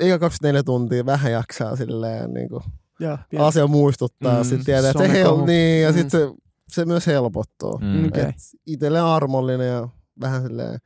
[0.00, 2.62] Eikä 24 tuntia vähän jaksaa silleen niin kuin
[3.00, 4.32] Ja, asia muistuttaa.
[4.32, 5.98] Mm, Mm, sitten tiedät, että hel- niin, ja Mm.
[5.98, 6.34] sitten se,
[6.68, 7.78] se myös helpottuu.
[7.78, 8.06] Mm.
[8.06, 8.22] Okei.
[8.22, 8.34] Et
[8.66, 9.88] itselleen armollinen ja
[10.20, 10.78] vähän silleen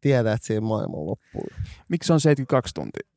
[0.00, 1.46] tietää, että siinä maailman loppuu.
[1.88, 3.08] Miksi se on 72 tuntia?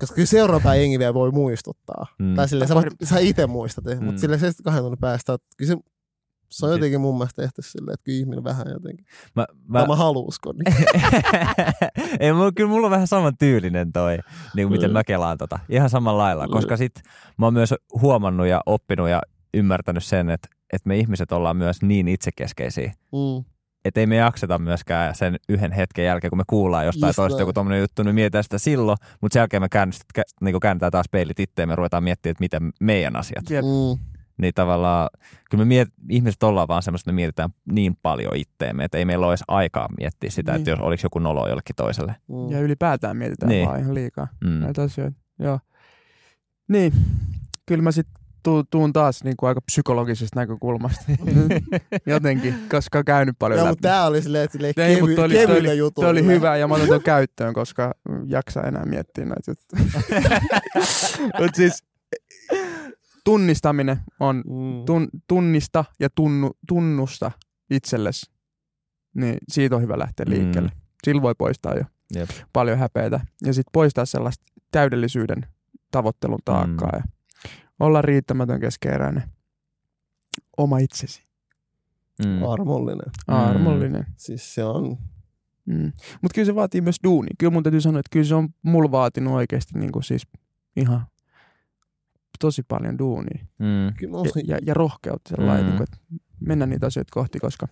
[0.00, 2.06] Koska kyllä seuraava jengi vielä voi muistuttaa.
[2.18, 2.26] Mm.
[2.26, 2.34] Mm.
[2.34, 3.90] Tai silleen, sä, voit, sä itse muistat, mm.
[3.98, 4.04] Mm.
[4.04, 5.78] mutta silleen 72 tunnin päästä, että kyllä se,
[6.50, 9.06] se on jotenkin mun mielestä tehty silleen, että kyllä ihminen vähän jotenkin.
[9.36, 10.54] Mä, Mä, mä, mä haluuskon.
[10.56, 10.74] Niin.
[12.20, 14.18] Ei, mulla, kyllä mulla on vähän saman tyylinen toi,
[14.54, 15.58] niin kuin miten mä kelaan tota.
[15.68, 16.92] Ihan samalla lailla, koska sit
[17.38, 19.20] mä oon myös huomannut ja oppinut ja
[19.54, 23.44] ymmärtänyt sen, että, että me ihmiset ollaan myös niin itsekeskeisiä, Mm.
[23.84, 27.36] että ei me jakseta myöskään sen yhden hetken jälkeen, kun me kuullaan jostain Just toista
[27.36, 27.42] näin.
[27.42, 30.92] joku tommonen juttu, niin mietitään sitä silloin, mutta sen jälkeen me käännys, kä, niin käännetään
[30.92, 33.50] taas peilit itteen ja me ruvetaan miettimään, että miten meidän asiat.
[33.50, 33.64] Jep.
[33.64, 34.15] Mm.
[34.38, 35.08] Niin tavallaan,
[35.50, 39.04] kyllä me miet, ihmiset ollaan vaan semmoista, että me mietitään niin paljon itteemme, että ei
[39.04, 40.60] meillä ole edes aikaa miettiä sitä, niin.
[40.60, 40.78] että Niin.
[40.78, 42.16] jos oliko joku nolo jollekin toiselle.
[42.28, 42.50] Mm.
[42.50, 43.68] Ja ylipäätään mietitään Niin.
[43.68, 44.50] vaan ihan liikaa Mm.
[44.50, 45.16] näitä asioita.
[45.38, 45.60] Joo.
[46.68, 46.92] Niin,
[47.66, 48.14] kyllä mä sitten
[48.70, 51.04] tuun taas niin kuin aika psykologisesta näkökulmasta.
[52.06, 53.72] Jotenkin, koska on käynyt paljon Joo, läpi.
[53.72, 56.12] mutta tää oli silleen, silleen Ei, kevy, mutta toi oli- toi kevyillä oli- jutuilla.
[56.12, 57.94] Tuo oli hyvä ja mä otan tuon käyttöön, koska
[58.26, 59.82] jaksaa enää miettiä näitä juttuja.
[61.40, 61.84] Mut siis
[63.26, 64.84] tunnistaminen on Mm.
[64.84, 67.30] tun, tunnista ja tunnu, tunnusta
[67.70, 68.30] itsellesi.
[69.14, 70.30] Niin siitä on hyvä lähteä Mm.
[70.32, 70.70] liikkeelle.
[71.04, 71.84] Sillä voi poistaa jo
[72.14, 72.28] Jep.
[72.52, 73.20] paljon häpeitä.
[73.46, 75.46] Ja sitten poistaa sellaista täydellisyyden
[75.90, 76.98] tavoittelun taakkaa Mm.
[76.98, 77.04] ja
[77.80, 79.22] olla riittämätön keskeeräinen.
[80.56, 81.22] Oma itsesi.
[82.26, 82.42] Mm.
[82.48, 83.12] Armollinen.
[83.26, 84.06] Armollinen.
[84.16, 84.96] Siis se on...
[85.66, 85.92] Mm.
[86.22, 87.28] Mutta kyllä se vaatii myös duuni.
[87.38, 90.26] Kyllä mun täytyy sanoa, että kyllä se on mulla vaatinut oikeasti niin kuin siis
[90.76, 91.06] ihan
[92.38, 93.44] tosi paljon duunia.
[93.58, 93.86] Mm.
[93.86, 95.70] Ja, ja, ja rohkeutta sellainen, Mm.
[95.72, 95.76] mm.
[95.76, 97.66] niin kuin, että mennä niitä asioita kohti, koska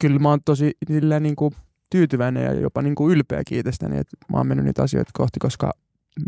[0.00, 1.54] kyllä mä oon tosi sillä niin kuin
[1.90, 5.72] tyytyväinen ja jopa niin kuin ylpeä kiitestäni, että mä oon mennyt niitä asioita kohti, koska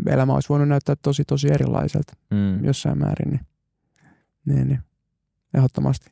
[0.05, 2.65] elämä olisi voinut näyttää tosi tosi erilaiselta Mm.
[2.65, 3.31] jossain määrin.
[3.31, 3.41] Niin,
[4.45, 4.79] niin, niin.
[5.53, 6.11] ehdottomasti.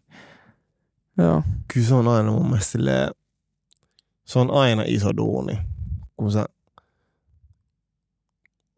[1.17, 1.43] Joo.
[1.73, 3.09] kyllä se on aina mun mielestä silleen,
[4.25, 5.59] se on aina iso duuni,
[6.17, 6.45] kun sä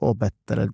[0.01, 0.69] opettelet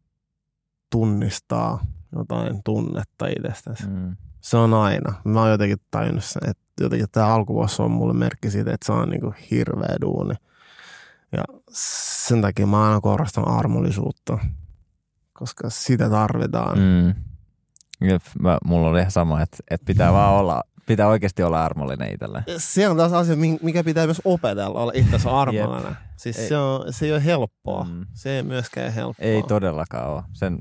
[0.91, 1.85] tunnistaa
[2.15, 3.87] jotain tunnetta itsestäsi.
[3.87, 4.15] Mm.
[4.41, 5.13] Se on aina.
[5.23, 8.91] Mä oon jotenkin tajunnut sen, että jotenkin tämä alkuvuosi on mulle merkki siitä, että se
[8.91, 10.35] on niinku hirveä duuni.
[11.31, 14.37] Ja sen takia mä aina korostan armollisuutta.
[15.33, 16.77] koska sitä tarvitaan.
[16.79, 17.15] Mm.
[18.07, 22.13] Jep, mä, mulla oli ihan sama, että, että pitää vaan olla, pitää oikeasti olla armollinen
[22.13, 22.43] itselle.
[22.57, 25.97] Se on taas asia, mi- mikä pitää myös opetella, olla itsensä armollinen.
[26.17, 26.47] Siis Ei.
[26.47, 27.83] se, on, se ei ole helppoa.
[27.83, 28.05] Mm.
[28.13, 29.25] Se ei myöskään helppoa.
[29.27, 30.23] Ei todellakaan ole.
[30.33, 30.57] Sen,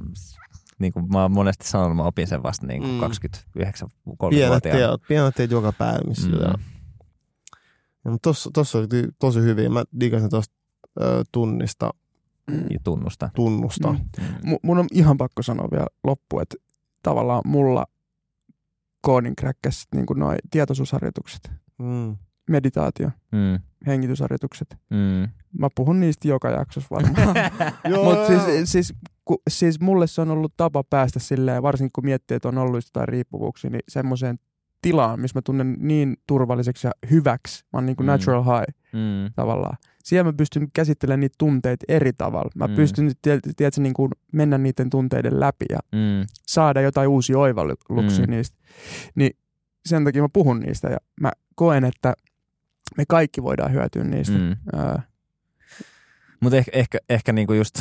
[0.79, 3.01] niin kuin mä oon monesti sanonut, mä opin sen vasta niin kuin Mm.
[3.01, 6.35] 29 Pienet 30 teot, pienet teot joka päivä, missä Mm.
[6.41, 6.55] ja,
[8.23, 8.87] tossa, tossa oli
[9.19, 9.73] tosi hyvin.
[9.73, 10.55] Mä digasin tuosta
[11.33, 11.91] tunnista,
[12.71, 13.31] Ja tunnusta.
[13.35, 13.93] tunnusta.
[13.93, 13.99] Mm.
[14.45, 14.51] Mm.
[14.55, 16.57] M- mun on ihan pakko sanoa vielä loppu, että
[17.03, 17.87] tavallaan mulla
[19.05, 22.17] koodin kräkkäs niin noi tietoisuusharjoitukset, Mm.
[22.51, 23.61] meditaatio, Mm.
[23.87, 24.77] hengitysharjoitukset.
[24.91, 25.29] Mm.
[25.59, 27.37] Mä puhun niistä joka jaksossa varmaan.
[28.05, 28.95] Mutta siis, siis,
[29.25, 32.85] ku, siis mulle se on ollut tapa päästä silleen, varsinkin kun miettii, että on ollut
[32.85, 34.39] jotain riippuvuuksia, niin semmoiseen
[34.85, 37.65] tilaan, missä mä tunnen niin turvalliseksi ja hyväksi.
[37.73, 38.11] Mä oon niin kuin Mm.
[38.11, 39.33] natural high Mm.
[39.37, 39.77] tavallaan.
[40.05, 42.51] Siellä mä pystyn käsittelemään niitä tunteita eri tavalla.
[42.55, 42.75] Mä Mm.
[42.75, 46.27] pystyn tiedätkö, tiedätkö, niin kuin mennä niiden tunteiden läpi ja Mm.
[46.47, 48.31] saada jotain uusia oivalluksia Mm.
[48.31, 48.57] niistä.
[49.15, 49.31] Niin
[49.87, 52.15] sen takia mä puhun niistä ja mä koen, että
[52.97, 54.39] me kaikki voidaan hyötyä niistä.
[54.39, 54.57] Mm.
[54.81, 54.97] Öö,
[56.41, 57.75] Mutta ehkä, ehkä, ehkä niinku just,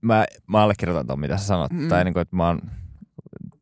[0.00, 1.72] mä, mä allekirjoitan tuon, mitä sä sanot.
[1.72, 1.88] Mm.
[1.88, 2.60] Tai niinku, että mä oon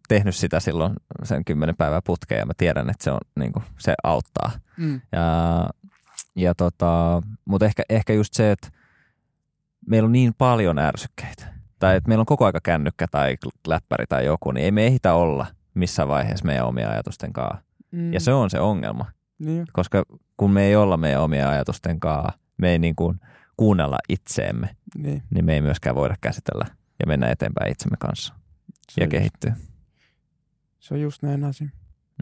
[0.09, 3.95] tehnyt sitä silloin sen kymmenen päivää putkeen ja mä tiedän, että se, on, niinku, se
[4.05, 4.51] auttaa.
[4.77, 5.01] mm.
[5.13, 5.69] Ja,
[6.37, 8.69] ja tota, mutta ehkä, ehkä just se, että
[9.87, 11.55] meillä on niin paljon ärsykkeitä.
[11.79, 13.37] Tai että meillä on koko aika kännykkä tai
[13.67, 17.65] läppäri tai joku, niin ei me ehitä olla missään vaiheessa meidän omia ajatusten kanssa.
[17.91, 18.13] Mm.
[18.13, 19.07] Ja se on se ongelma.
[19.39, 19.67] Niin.
[19.73, 20.03] Koska
[20.37, 23.21] kun me ei olla meidän omia ajatusten kanssa, me ei niin kuin
[23.57, 25.23] kuunnella itseemme, Niin.
[25.31, 26.65] niin me ei myöskään voida käsitellä
[27.01, 28.35] ja mennä eteenpäin itsemme kanssa
[28.91, 29.57] Se ja kehittyä.
[30.85, 31.69] Se on just näin asia.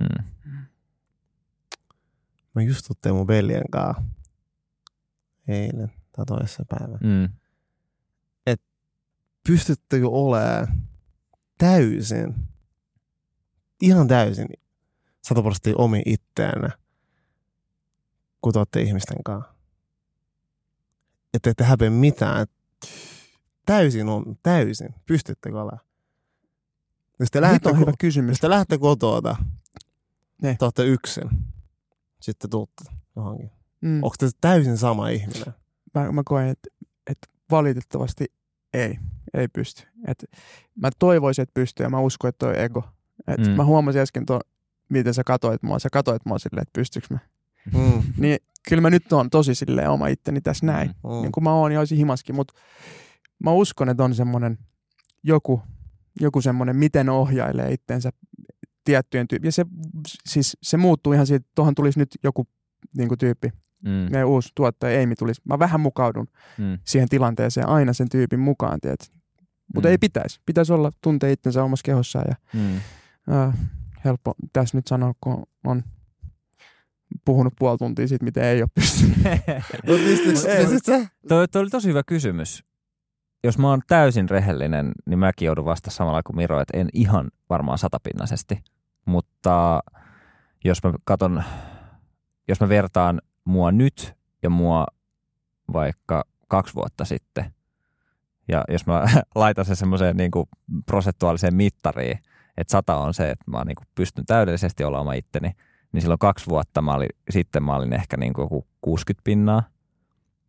[0.00, 0.24] Mm.
[2.54, 4.02] Mä just tuttiin mun veljen kanssa
[5.48, 6.98] eilen tai toisessa päivänä.
[7.02, 7.28] Mm.
[9.48, 10.82] Pystyttekö olemaan
[11.58, 12.34] täysin,
[13.80, 14.46] ihan täysin
[15.22, 16.68] sataprosenttisesti omi itteenne,
[18.40, 19.54] kun te olette ihmisten kanssa?
[21.34, 22.46] Että ette häpeä mitään.
[23.66, 24.94] Täysin on, täysin.
[25.06, 25.91] Pystyttekö olemaan?
[27.22, 28.28] Jos te Nyt lähdette, on hyvä ko- kysymys.
[28.30, 29.36] jos te lähdette kotoa,
[30.42, 30.56] Ne.
[30.58, 31.24] te olette yksin,
[32.20, 32.84] sitten tuutte
[33.16, 33.50] johonkin.
[33.80, 33.96] Mm.
[34.02, 35.54] Onko te täysin sama ihminen?
[35.94, 36.68] Mä, mä koen, että,
[37.10, 38.24] että valitettavasti
[38.74, 38.98] ei.
[39.34, 39.82] Ei pysty.
[40.06, 40.24] Et
[40.74, 42.84] mä toivoisin, että pystyy ja mä uskon, että toi ego.
[43.26, 43.50] Et Mm.
[43.52, 44.40] Mä huomasin äsken tuon,
[44.88, 45.78] miten sä katoit mua.
[45.78, 47.18] Sä katoit mua silleen, että pystyykö mä.
[47.72, 48.02] Mm.
[48.16, 48.38] Niin
[48.68, 50.88] kyllä mä nyt on tosi silleen oma itteni tässä näin.
[51.04, 51.10] Mm.
[51.22, 52.54] Niin kuin mä oon ja olisin himaskin, mutta
[53.44, 54.58] mä uskon, että on semmoinen
[55.22, 55.62] joku,
[56.20, 58.10] joku semmoinen, miten ohjailee itsensä
[58.84, 59.48] tiettyjen tyyppi.
[59.48, 59.64] Ja se,
[60.26, 62.46] siis, se muuttuu ihan siitä, että tuohon tulisi nyt joku
[62.96, 63.48] niin kuin tyyppi,
[63.84, 63.90] Mm.
[63.90, 65.40] meidän uusi tuottaja Amy tulisi.
[65.44, 66.26] Mä vähän mukaudun
[66.58, 66.78] Mm.
[66.84, 69.12] siihen tilanteeseen aina sen tyypin mukaan, tiedät.
[69.74, 69.90] Mutta Mm.
[69.90, 70.40] ei pitäisi.
[70.46, 72.76] Pitäisi olla tuntea itsensä omassa kehossaan ja Mm.
[73.34, 73.54] äh,
[74.04, 75.82] helppo tässä nyt sanoa, kun on
[77.24, 79.16] puhunut puoli tuntia siitä, miten ei ole pystynyt.
[79.86, 80.64] No, pystytkö- Ei.
[80.66, 81.08] pystytkö sä?
[81.28, 82.64] Toi, toi oli tosi hyvä kysymys.
[83.44, 87.30] Jos mä oon täysin rehellinen, niin mäkin joudun vasta samalla kuin Miro, että en ihan
[87.50, 88.64] varmaan satapinnaisesti.
[89.04, 89.82] Mutta
[90.64, 91.44] jos mä katon,
[92.48, 94.86] jos mä vertaan mua nyt ja mua
[95.72, 97.54] vaikka kaksi vuotta sitten,
[98.48, 99.04] ja jos mä
[99.34, 100.30] laitan sen semmoiseen niin
[100.86, 102.18] prosentuaaliseen mittariin,
[102.56, 105.50] että sata on se, että mä niin pystyn täydellisesti oma itteni,
[105.92, 108.48] niin silloin kaksi vuotta mä olin, sitten mä olin ehkä niin kuin
[108.80, 109.62] 60 pinnaa,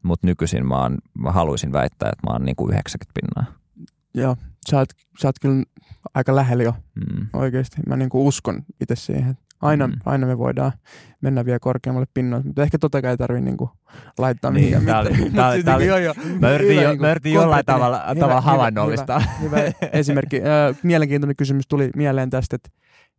[0.04, 3.60] mutta nykyisin mä, oon, mä haluaisin väittää, että mä oon niin kuin 90 pinnaa.
[4.16, 4.36] Joo,
[4.70, 4.90] sä oot,
[5.22, 5.64] sä oot kyllä
[6.14, 7.28] aika lähellä jo Mm.
[7.34, 7.78] oikeasti.
[7.88, 9.38] Mä niinku uskon itse siihen.
[9.62, 9.94] Aina, Mm.
[10.06, 10.72] aina me voidaan
[11.22, 13.70] mennä vielä korkeammalle pinnoille, mutta ehkä tota ei tarvitse niinku
[14.18, 15.34] laittaa Niin, mihinkään tää oli- mitään.
[15.34, 16.14] tää oli- tää oli- joo, joo.
[16.40, 19.20] Mä yritin, Hyvä jo, niinku mä yritin jollain tavalla, hyvä- tavalla hyvä- havainnollistaa.
[19.42, 20.38] Hyvä, hyvä esimerkki.
[20.42, 22.70] Ö, Mielenkiintoinen kysymys tuli mieleen tästä, että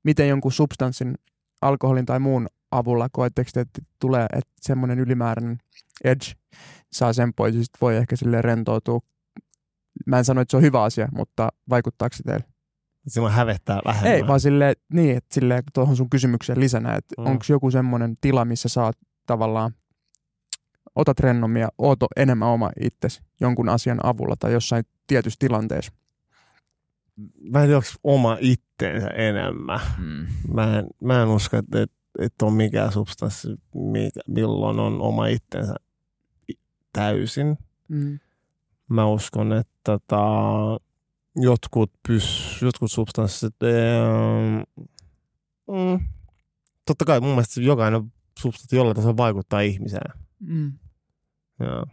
[0.02, 1.14] miten jonkun substanssin,
[1.62, 5.58] alkoholin tai muun avulla koetteko te, että tulee että semmoinen ylimääräinen
[6.04, 6.24] edge
[6.92, 9.00] saa sen pois, sit voi ehkä sille rentoutua.
[10.06, 12.44] Mä en sano, että se on hyvä asia, mutta vaikuttaako se teille?
[13.08, 14.12] Silloin hävettää vähemmän.
[14.12, 17.26] Ei, vaan silleen, niin, että silleen tuohon sun kysymykseen lisänä, että Mm.
[17.26, 19.74] onko joku semmoinen tila, missä saat tavallaan,
[20.94, 25.92] otat rennommin ja oot enemmän oma itsesi jonkun asian avulla tai jossain tietyssä tilanteessa.
[27.50, 29.80] Mä en tiedä, onko oma itteensä enemmän.
[29.98, 30.26] Mm.
[30.54, 31.86] Mä en, mä en usko, että,
[32.18, 35.93] että, on mikään substanssi, mikä, milloin on oma itsensä i-
[36.94, 37.58] täysin.
[37.88, 38.18] Mm.
[38.88, 40.24] Mä uskon, että tota,
[41.36, 44.62] jotkut, pys, jotkut substanssit, ähm,
[45.68, 46.06] mm,
[46.86, 50.12] totta kai mun mielestä jokainen substanssi jollain tasolla vaikuttaa ihmiseen.
[50.40, 50.72] Mm.
[51.60, 51.86] Joo.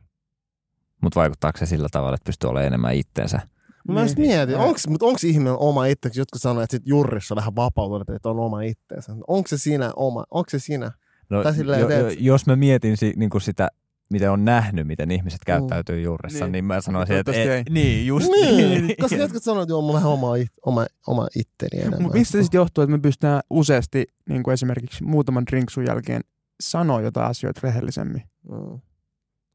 [1.01, 3.39] Mutta vaikuttaako se sillä tavalla, että pystyy olemaan enemmän itteensä?
[3.87, 4.13] Mä niin.
[4.17, 6.19] Mietin, onks, mutta onko ihminen oma itseksi?
[6.19, 9.15] Jotkut sanoo, että sit jurrissa on vähän vapautunut, että on oma itteensä.
[9.27, 10.23] Onko se sinä oma?
[10.31, 10.91] Onko se sinä?
[11.29, 11.43] No,
[11.79, 13.67] jo, jo, jos mä mietin si, niin kuin sitä,
[14.11, 16.51] miten on nähnyt, miten ihmiset käyttäytyy juurissa, niin, Niin.
[16.51, 17.73] niin mä sanoisin, että Toivottavasti et, ei.
[17.83, 21.79] niin, just Niin, koska jotkut sanoo, että joo, oon vähän oma, it- oma, oma itteni
[21.81, 22.01] enemmän.
[22.01, 26.21] Mutta mistä se sitten johtuu, että me pystytään useasti niin kuin esimerkiksi muutaman drinksun jälkeen
[26.61, 28.21] sanoa jotain asioita rehellisemmin?
[28.49, 28.79] Mm.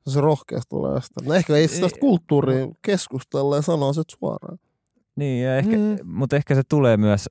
[0.08, 1.28] Se rohkeasti tulee jostain.
[1.28, 4.58] No ehkä ei sitä Ei- kulttuuria keskustella ja sanoa se suoraan.
[5.16, 5.96] Niin, ja ehkä, Mm.
[6.12, 7.28] mutta ehkä se tulee myös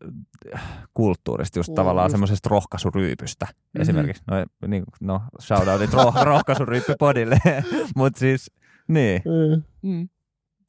[0.93, 2.11] kulttuurista, just Mm, tavallaan just.
[2.11, 3.45] semmoisesta rohkaisuryypystä.
[3.45, 3.53] Mhm.
[3.57, 3.81] Mm-hmm.
[3.81, 7.39] Esimerkiksi, no, niin, no shoutoutit roh- rohkaisuryyppypodille,
[7.95, 8.51] mutta siis,
[8.87, 9.21] niin.
[9.25, 9.63] Mm.
[9.89, 10.09] Mm.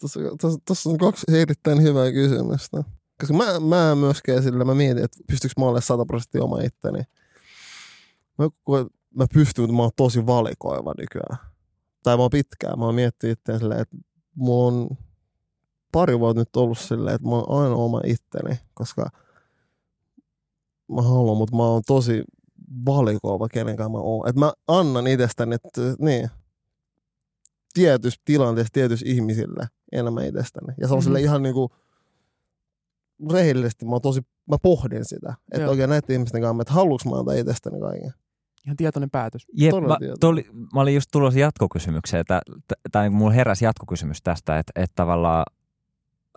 [0.00, 2.82] Tuossa, tuossa, tuossa on kaksi erittäin hyvää kysymystä.
[3.20, 6.98] Koska mä, mä myöskään sillä, mä mietin, että pystyykö mä olemaan 100 prosenttia oma itteni.
[8.38, 8.44] Mä,
[9.14, 11.38] mä pystyn, mutta mä oon tosi valikoiva nykyään.
[12.02, 13.96] Tai mä oon pitkään, mä oon miettinyt itseäni silleen, että
[14.34, 14.88] mulla on
[15.92, 19.10] pari vuotta nyt ollut silleen, että mä oon aina oma itteni, koska
[20.92, 22.24] mä haluan, mutta mä oon tosi
[22.86, 24.28] valikoiva, kenenkään mä oon.
[24.28, 26.28] Että mä annan itsestäni, että niin,
[27.74, 30.74] tietyssä tilanteessa tietyssä ihmisille enemmän itsestäni.
[30.80, 31.04] Ja se on Mhm.
[31.04, 31.70] sille ihan niinku
[33.32, 35.34] rehellisesti, mä, oon tosi, mä pohdin sitä.
[35.52, 38.12] Että oikein näiden ihmisten kanssa, että haluuks mä antaa itsestäni kaiken.
[38.66, 39.46] Ihan tietoinen päätös.
[39.52, 40.20] Jep, Todella mä, tietoinen.
[40.20, 44.94] tuli, mä olin just tulossa jatkokysymykseen, että, t- tai mulla heräsi jatkokysymys tästä, että, että
[44.94, 45.44] tavallaan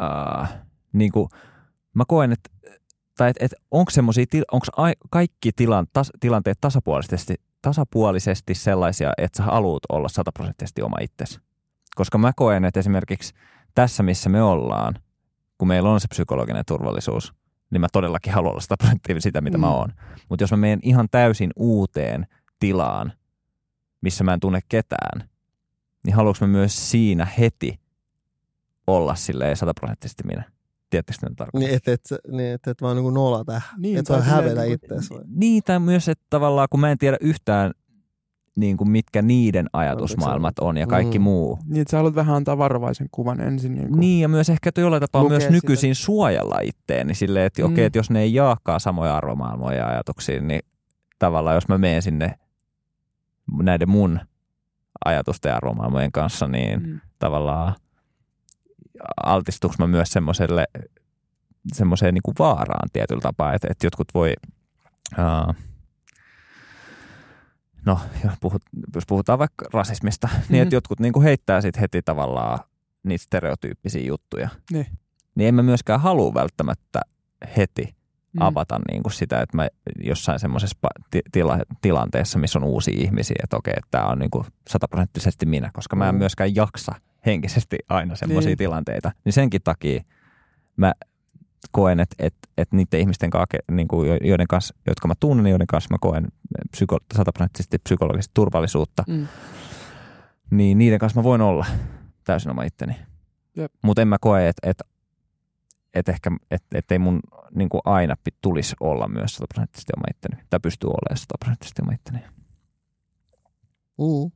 [0.02, 0.54] äh,
[0.94, 1.30] niin kuin,
[1.94, 2.50] mä koen, että
[3.20, 4.66] tai että, että onko semmoisia, onko
[5.10, 11.40] kaikki tilan, tas, tilanteet tasapuolisesti, tasapuolisesti sellaisia, että sä haluat olla sataprosenttisesti oma itsesi.
[11.96, 13.34] Koska mä koen, että esimerkiksi
[13.76, 14.96] tässä, missä me ollaan,
[15.58, 17.34] kun meillä on se psykologinen turvallisuus,
[17.72, 19.62] niin mä todellakin haluan olla 100 prosenttia sitä, mitä mm.
[19.62, 19.94] mä oon.
[20.30, 22.28] Mutta jos mä menen ihan täysin uuteen
[22.60, 23.14] tilaan,
[24.02, 25.30] missä mä en tunne ketään,
[26.06, 27.80] niin haluanko mä myös siinä heti
[28.96, 30.44] olla silleen sataprosenttisesti minä?
[30.90, 31.68] Tiedättekö mitä tarkoittaa?
[31.68, 32.02] Niin, että et,
[32.32, 33.52] niin, et, et vaan niinku nolata.
[33.52, 35.14] Niin, Niin, et tai vaan hävetä niinku- itseäsi.
[35.36, 37.72] Niin, tai myös, että tavallaan kun mä en tiedä yhtään,
[38.56, 41.24] niin kuin mitkä niiden ajatusmaailmat on ja kaikki Mm.
[41.24, 41.60] muu.
[41.66, 43.74] Niin, että sä haluat vähän antaa varovaisen kuvan ensin.
[43.74, 45.54] Niin, kuin, Niin, ja myös ehkä että jollain tapaa myös sitä.
[45.54, 47.72] nykyisin suojella itteeni silleen, että Mm.
[47.74, 50.62] okei, että jos ne ei jaakaan samoja arvomaailmoja ja ajatuksia, niin
[51.20, 52.40] tavallaan jos mä menen sinne
[53.62, 54.20] näiden mun
[55.06, 57.00] ajatusten ja arvomaailmojen kanssa, niin Mm.
[57.20, 57.74] tavallaan
[59.24, 60.66] altistuks mä myös semmoiselle
[61.74, 64.34] semmoiseen niin vaaraan tietyllä tapaa, että, että jotkut voi,
[65.18, 65.54] ää,
[67.86, 68.62] no jos, puhut,
[68.96, 70.46] jos puhutaan vaikka rasismista, mm-hmm.
[70.50, 72.60] niin että jotkut niin kuin heittää sit heti tavallaan
[73.04, 74.50] niitä stereotyyppisiä juttuja.
[74.72, 74.88] Niin.
[75.36, 77.02] Niin en mä myöskään halua välttämättä
[77.58, 78.00] heti
[78.34, 78.42] Mm.
[78.42, 79.68] avata niin kuin sitä, että mä
[80.04, 80.78] jossain semmoisessa
[81.32, 85.70] tila- tilanteessa, missä on uusia ihmisiä, että okei, että tämä on niin kuin sataprosenttisesti minä,
[85.74, 86.20] koska mä en Mm.
[86.20, 88.58] myöskään jaksa henkisesti aina semmoisia Niin.
[88.58, 89.12] tilanteita.
[89.26, 90.04] Niin senkin takia
[90.76, 90.94] mä
[91.72, 95.48] koen, että, että, että niiden ihmisten kanssa, niin kuin jo- joiden kanssa, jotka mä tunnen,
[95.52, 96.28] joiden kanssa mä koen
[96.72, 99.28] psyko, sataprosenttisesti psykologista turvallisuutta, Mm.
[100.52, 101.66] niin niiden kanssa mä voin olla
[102.24, 102.96] täysin oma itteni.
[103.82, 104.84] Mutta en mä koe, että, että,
[105.94, 107.20] että ehkä, että, että ei mun
[107.56, 110.44] niin kuin aina tulisi olla myös sataprosenttisesti oma itteni.
[110.50, 112.20] Tai pystyy olemaan sataprosenttisesti oma itteni.
[113.98, 114.32] Mm.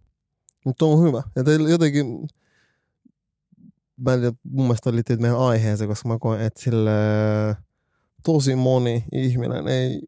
[0.66, 1.24] Mutta on hyvä.
[1.36, 2.28] Ja teillä jotenkin,
[4.12, 6.92] tiedä, mun mielestä liittyy meidän aiheeseen, koska mä koen, että sille
[8.24, 10.02] tosi moni ihminen ei,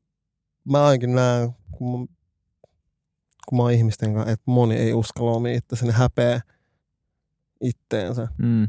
[0.72, 2.06] mä ainakin näen, kun mä,
[3.50, 6.42] kun mä oon ihmisten kanssa, että moni ei uskalla omia itse, ne häpeä
[7.62, 8.28] itteensä.
[8.38, 8.68] Mm.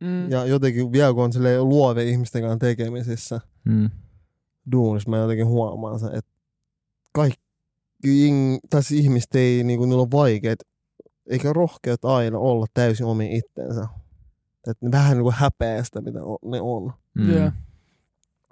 [0.00, 0.30] Mm.
[0.30, 3.90] Ja jotenkin vielä kun on silleen luovia ihmisten kanssa tekemisissä Mm.
[4.72, 6.30] duunissa, mä jotenkin huomaan sen, että
[7.12, 7.42] kaikki
[8.70, 10.64] tässä ihmiset ei, niinku, niillä on vaikeet,
[11.30, 13.86] eikä rohkeut aina olla täysin omi itsensä.
[14.70, 16.92] Että ne vähän niinku häpeää sitä, mitä o- ne on.
[17.14, 17.30] Mm.
[17.32, 17.50] Joo.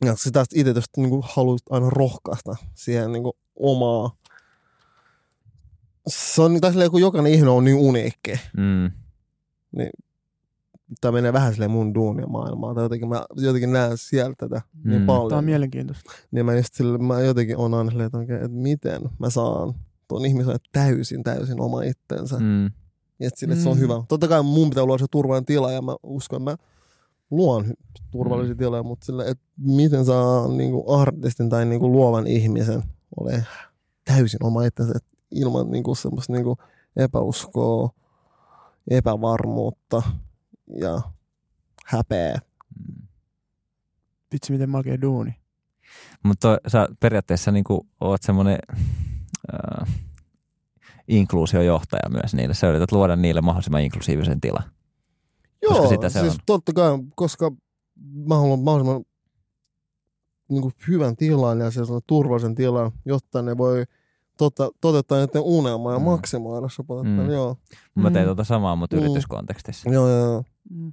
[0.05, 4.17] Ja sitä itse tästä niinku haluat aina rohkaista siihen niinku omaa.
[6.09, 8.33] Se on tai silleen, kun jokainen ihminen on niin uniikki.
[8.57, 8.91] Mm.
[11.01, 12.75] Tämä menee vähän silleen mun duunia maailmaa.
[12.75, 14.91] Tai jotenkin mä jotenkin näen sieltä tätä mm.
[14.91, 15.07] niin Mm.
[15.07, 15.29] paljon.
[15.29, 16.11] Tämä on mielenkiintoista.
[16.31, 19.75] Niin mä, just sille, mä jotenkin on aina silleen, että, että miten mä saan
[20.09, 22.39] tuon ihmisen täysin, täysin oma itsensä.
[22.39, 22.71] Mm.
[23.21, 23.25] Mm.
[23.25, 23.81] Ja sille, että se on Mm.
[23.81, 24.03] hyvä.
[24.09, 26.57] Totta kai mun pitää luoda se turvallinen tila ja mä uskon, että mä
[27.31, 27.65] luon
[28.11, 28.59] turvallisia mm.
[28.59, 32.83] tiloja, mutta sille, että miten saa niin kuin artistin tai niin kuin luovan ihmisen
[33.21, 33.45] ole
[34.05, 36.57] täysin oma itsensä että ilman niin kuin semmoista niin kuin
[36.97, 37.91] epäuskoa,
[38.91, 40.03] epävarmuutta
[40.81, 41.01] ja
[41.87, 42.41] häpeä.
[42.79, 43.03] Mm.
[44.33, 45.35] Vitsi, miten makea duuni.
[46.23, 48.59] Mutta sä periaatteessa niin kuin, oot semmoinen
[49.55, 49.95] äh,
[51.11, 52.55] inkluusiojohtaja myös niille.
[52.55, 54.65] Sä yrität luoda niille mahdollisimman inklusiivisen tilan.
[55.63, 56.39] Joo, koska sitä se siis on.
[56.47, 57.51] totta kai, koska
[58.29, 59.05] mä haluan mahdollisimman
[60.51, 63.85] niin kuin hyvän tilan ja sellaisen turvallisen tilan, jotta ne voi
[64.39, 66.05] tota, toteuttaa niiden unelmaa ja Mm.
[66.05, 67.31] maksimoida se mm.
[67.31, 67.57] Joo,
[67.95, 68.29] Mä tein Mm.
[68.29, 69.03] tuota samaa, mutta Mm.
[69.03, 69.91] yrityskontekstissa.
[69.91, 70.45] joo, joo.
[70.71, 70.93] Mm.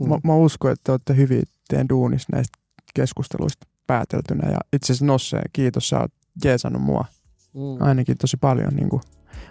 [0.00, 0.08] Mm.
[0.08, 2.58] Mä, mä uskon, että te olette hyvin teidän duunissa näistä
[2.94, 4.50] keskusteluista pääteltynä.
[4.50, 6.10] Ja itse asiassa Nosse, kiitos, sä oot
[6.44, 7.04] jeesannut mua
[7.54, 7.82] Mm.
[7.86, 9.02] ainakin tosi paljon niin kuin,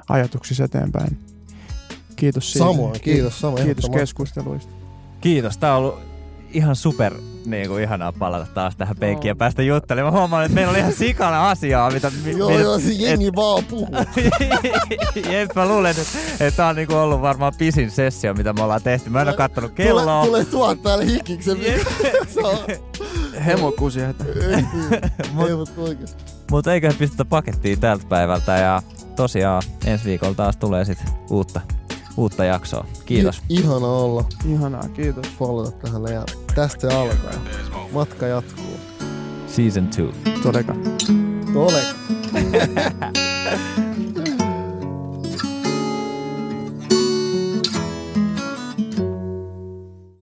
[0.10, 1.18] ajatuksissa eteenpäin.
[2.15, 2.65] Kiitos siitä.
[2.65, 3.40] Samoin, kiitos.
[3.40, 4.73] Samoin, Kiitos keskusteluista.
[5.22, 5.99] Kiitos, tää on ollut
[6.52, 7.14] ihan super
[7.46, 10.14] niin kuin, ihanaa palata taas tähän penkkiin ja päästä juttelemaan.
[10.14, 12.12] Mä huomaan, että meillä oli ihan sikana asiaa, mitä...
[12.26, 13.88] mi- Joo, mitä- joo, se jengi vaan puhuu.
[15.32, 16.02] Jep, mä luulen, että,
[16.40, 19.10] että tää on niinku ollut varmaan pisin sessio, mitä me ollaan tehty.
[19.10, 20.04] Mä en oo kattonut kelloa.
[20.04, 21.58] Tulee, tulee tuot päälle hikiksen.
[23.46, 24.66] Hemokusi, että Ei,
[25.34, 26.24] Mut- ei, mutta oikeesti.
[26.52, 28.82] Mutta eiköhän pistetä pakettiin tältä päivältä ja
[29.16, 30.98] tosiaan ensi viikolla taas tulee sit
[31.30, 31.62] uutta,
[32.18, 32.86] uutta jaksoa.
[33.06, 33.42] Kiitos.
[33.50, 34.26] I, ihana olla.
[34.46, 35.28] ihanaa, kiitos.
[35.40, 36.26] Palata tähän ja
[36.56, 37.34] tästä se alkaa.
[37.94, 38.80] Matka jatkuu.
[39.48, 39.88] Season
[40.24, 40.42] 2.
[40.44, 40.76] Todeka.
[41.56, 41.84] Ole.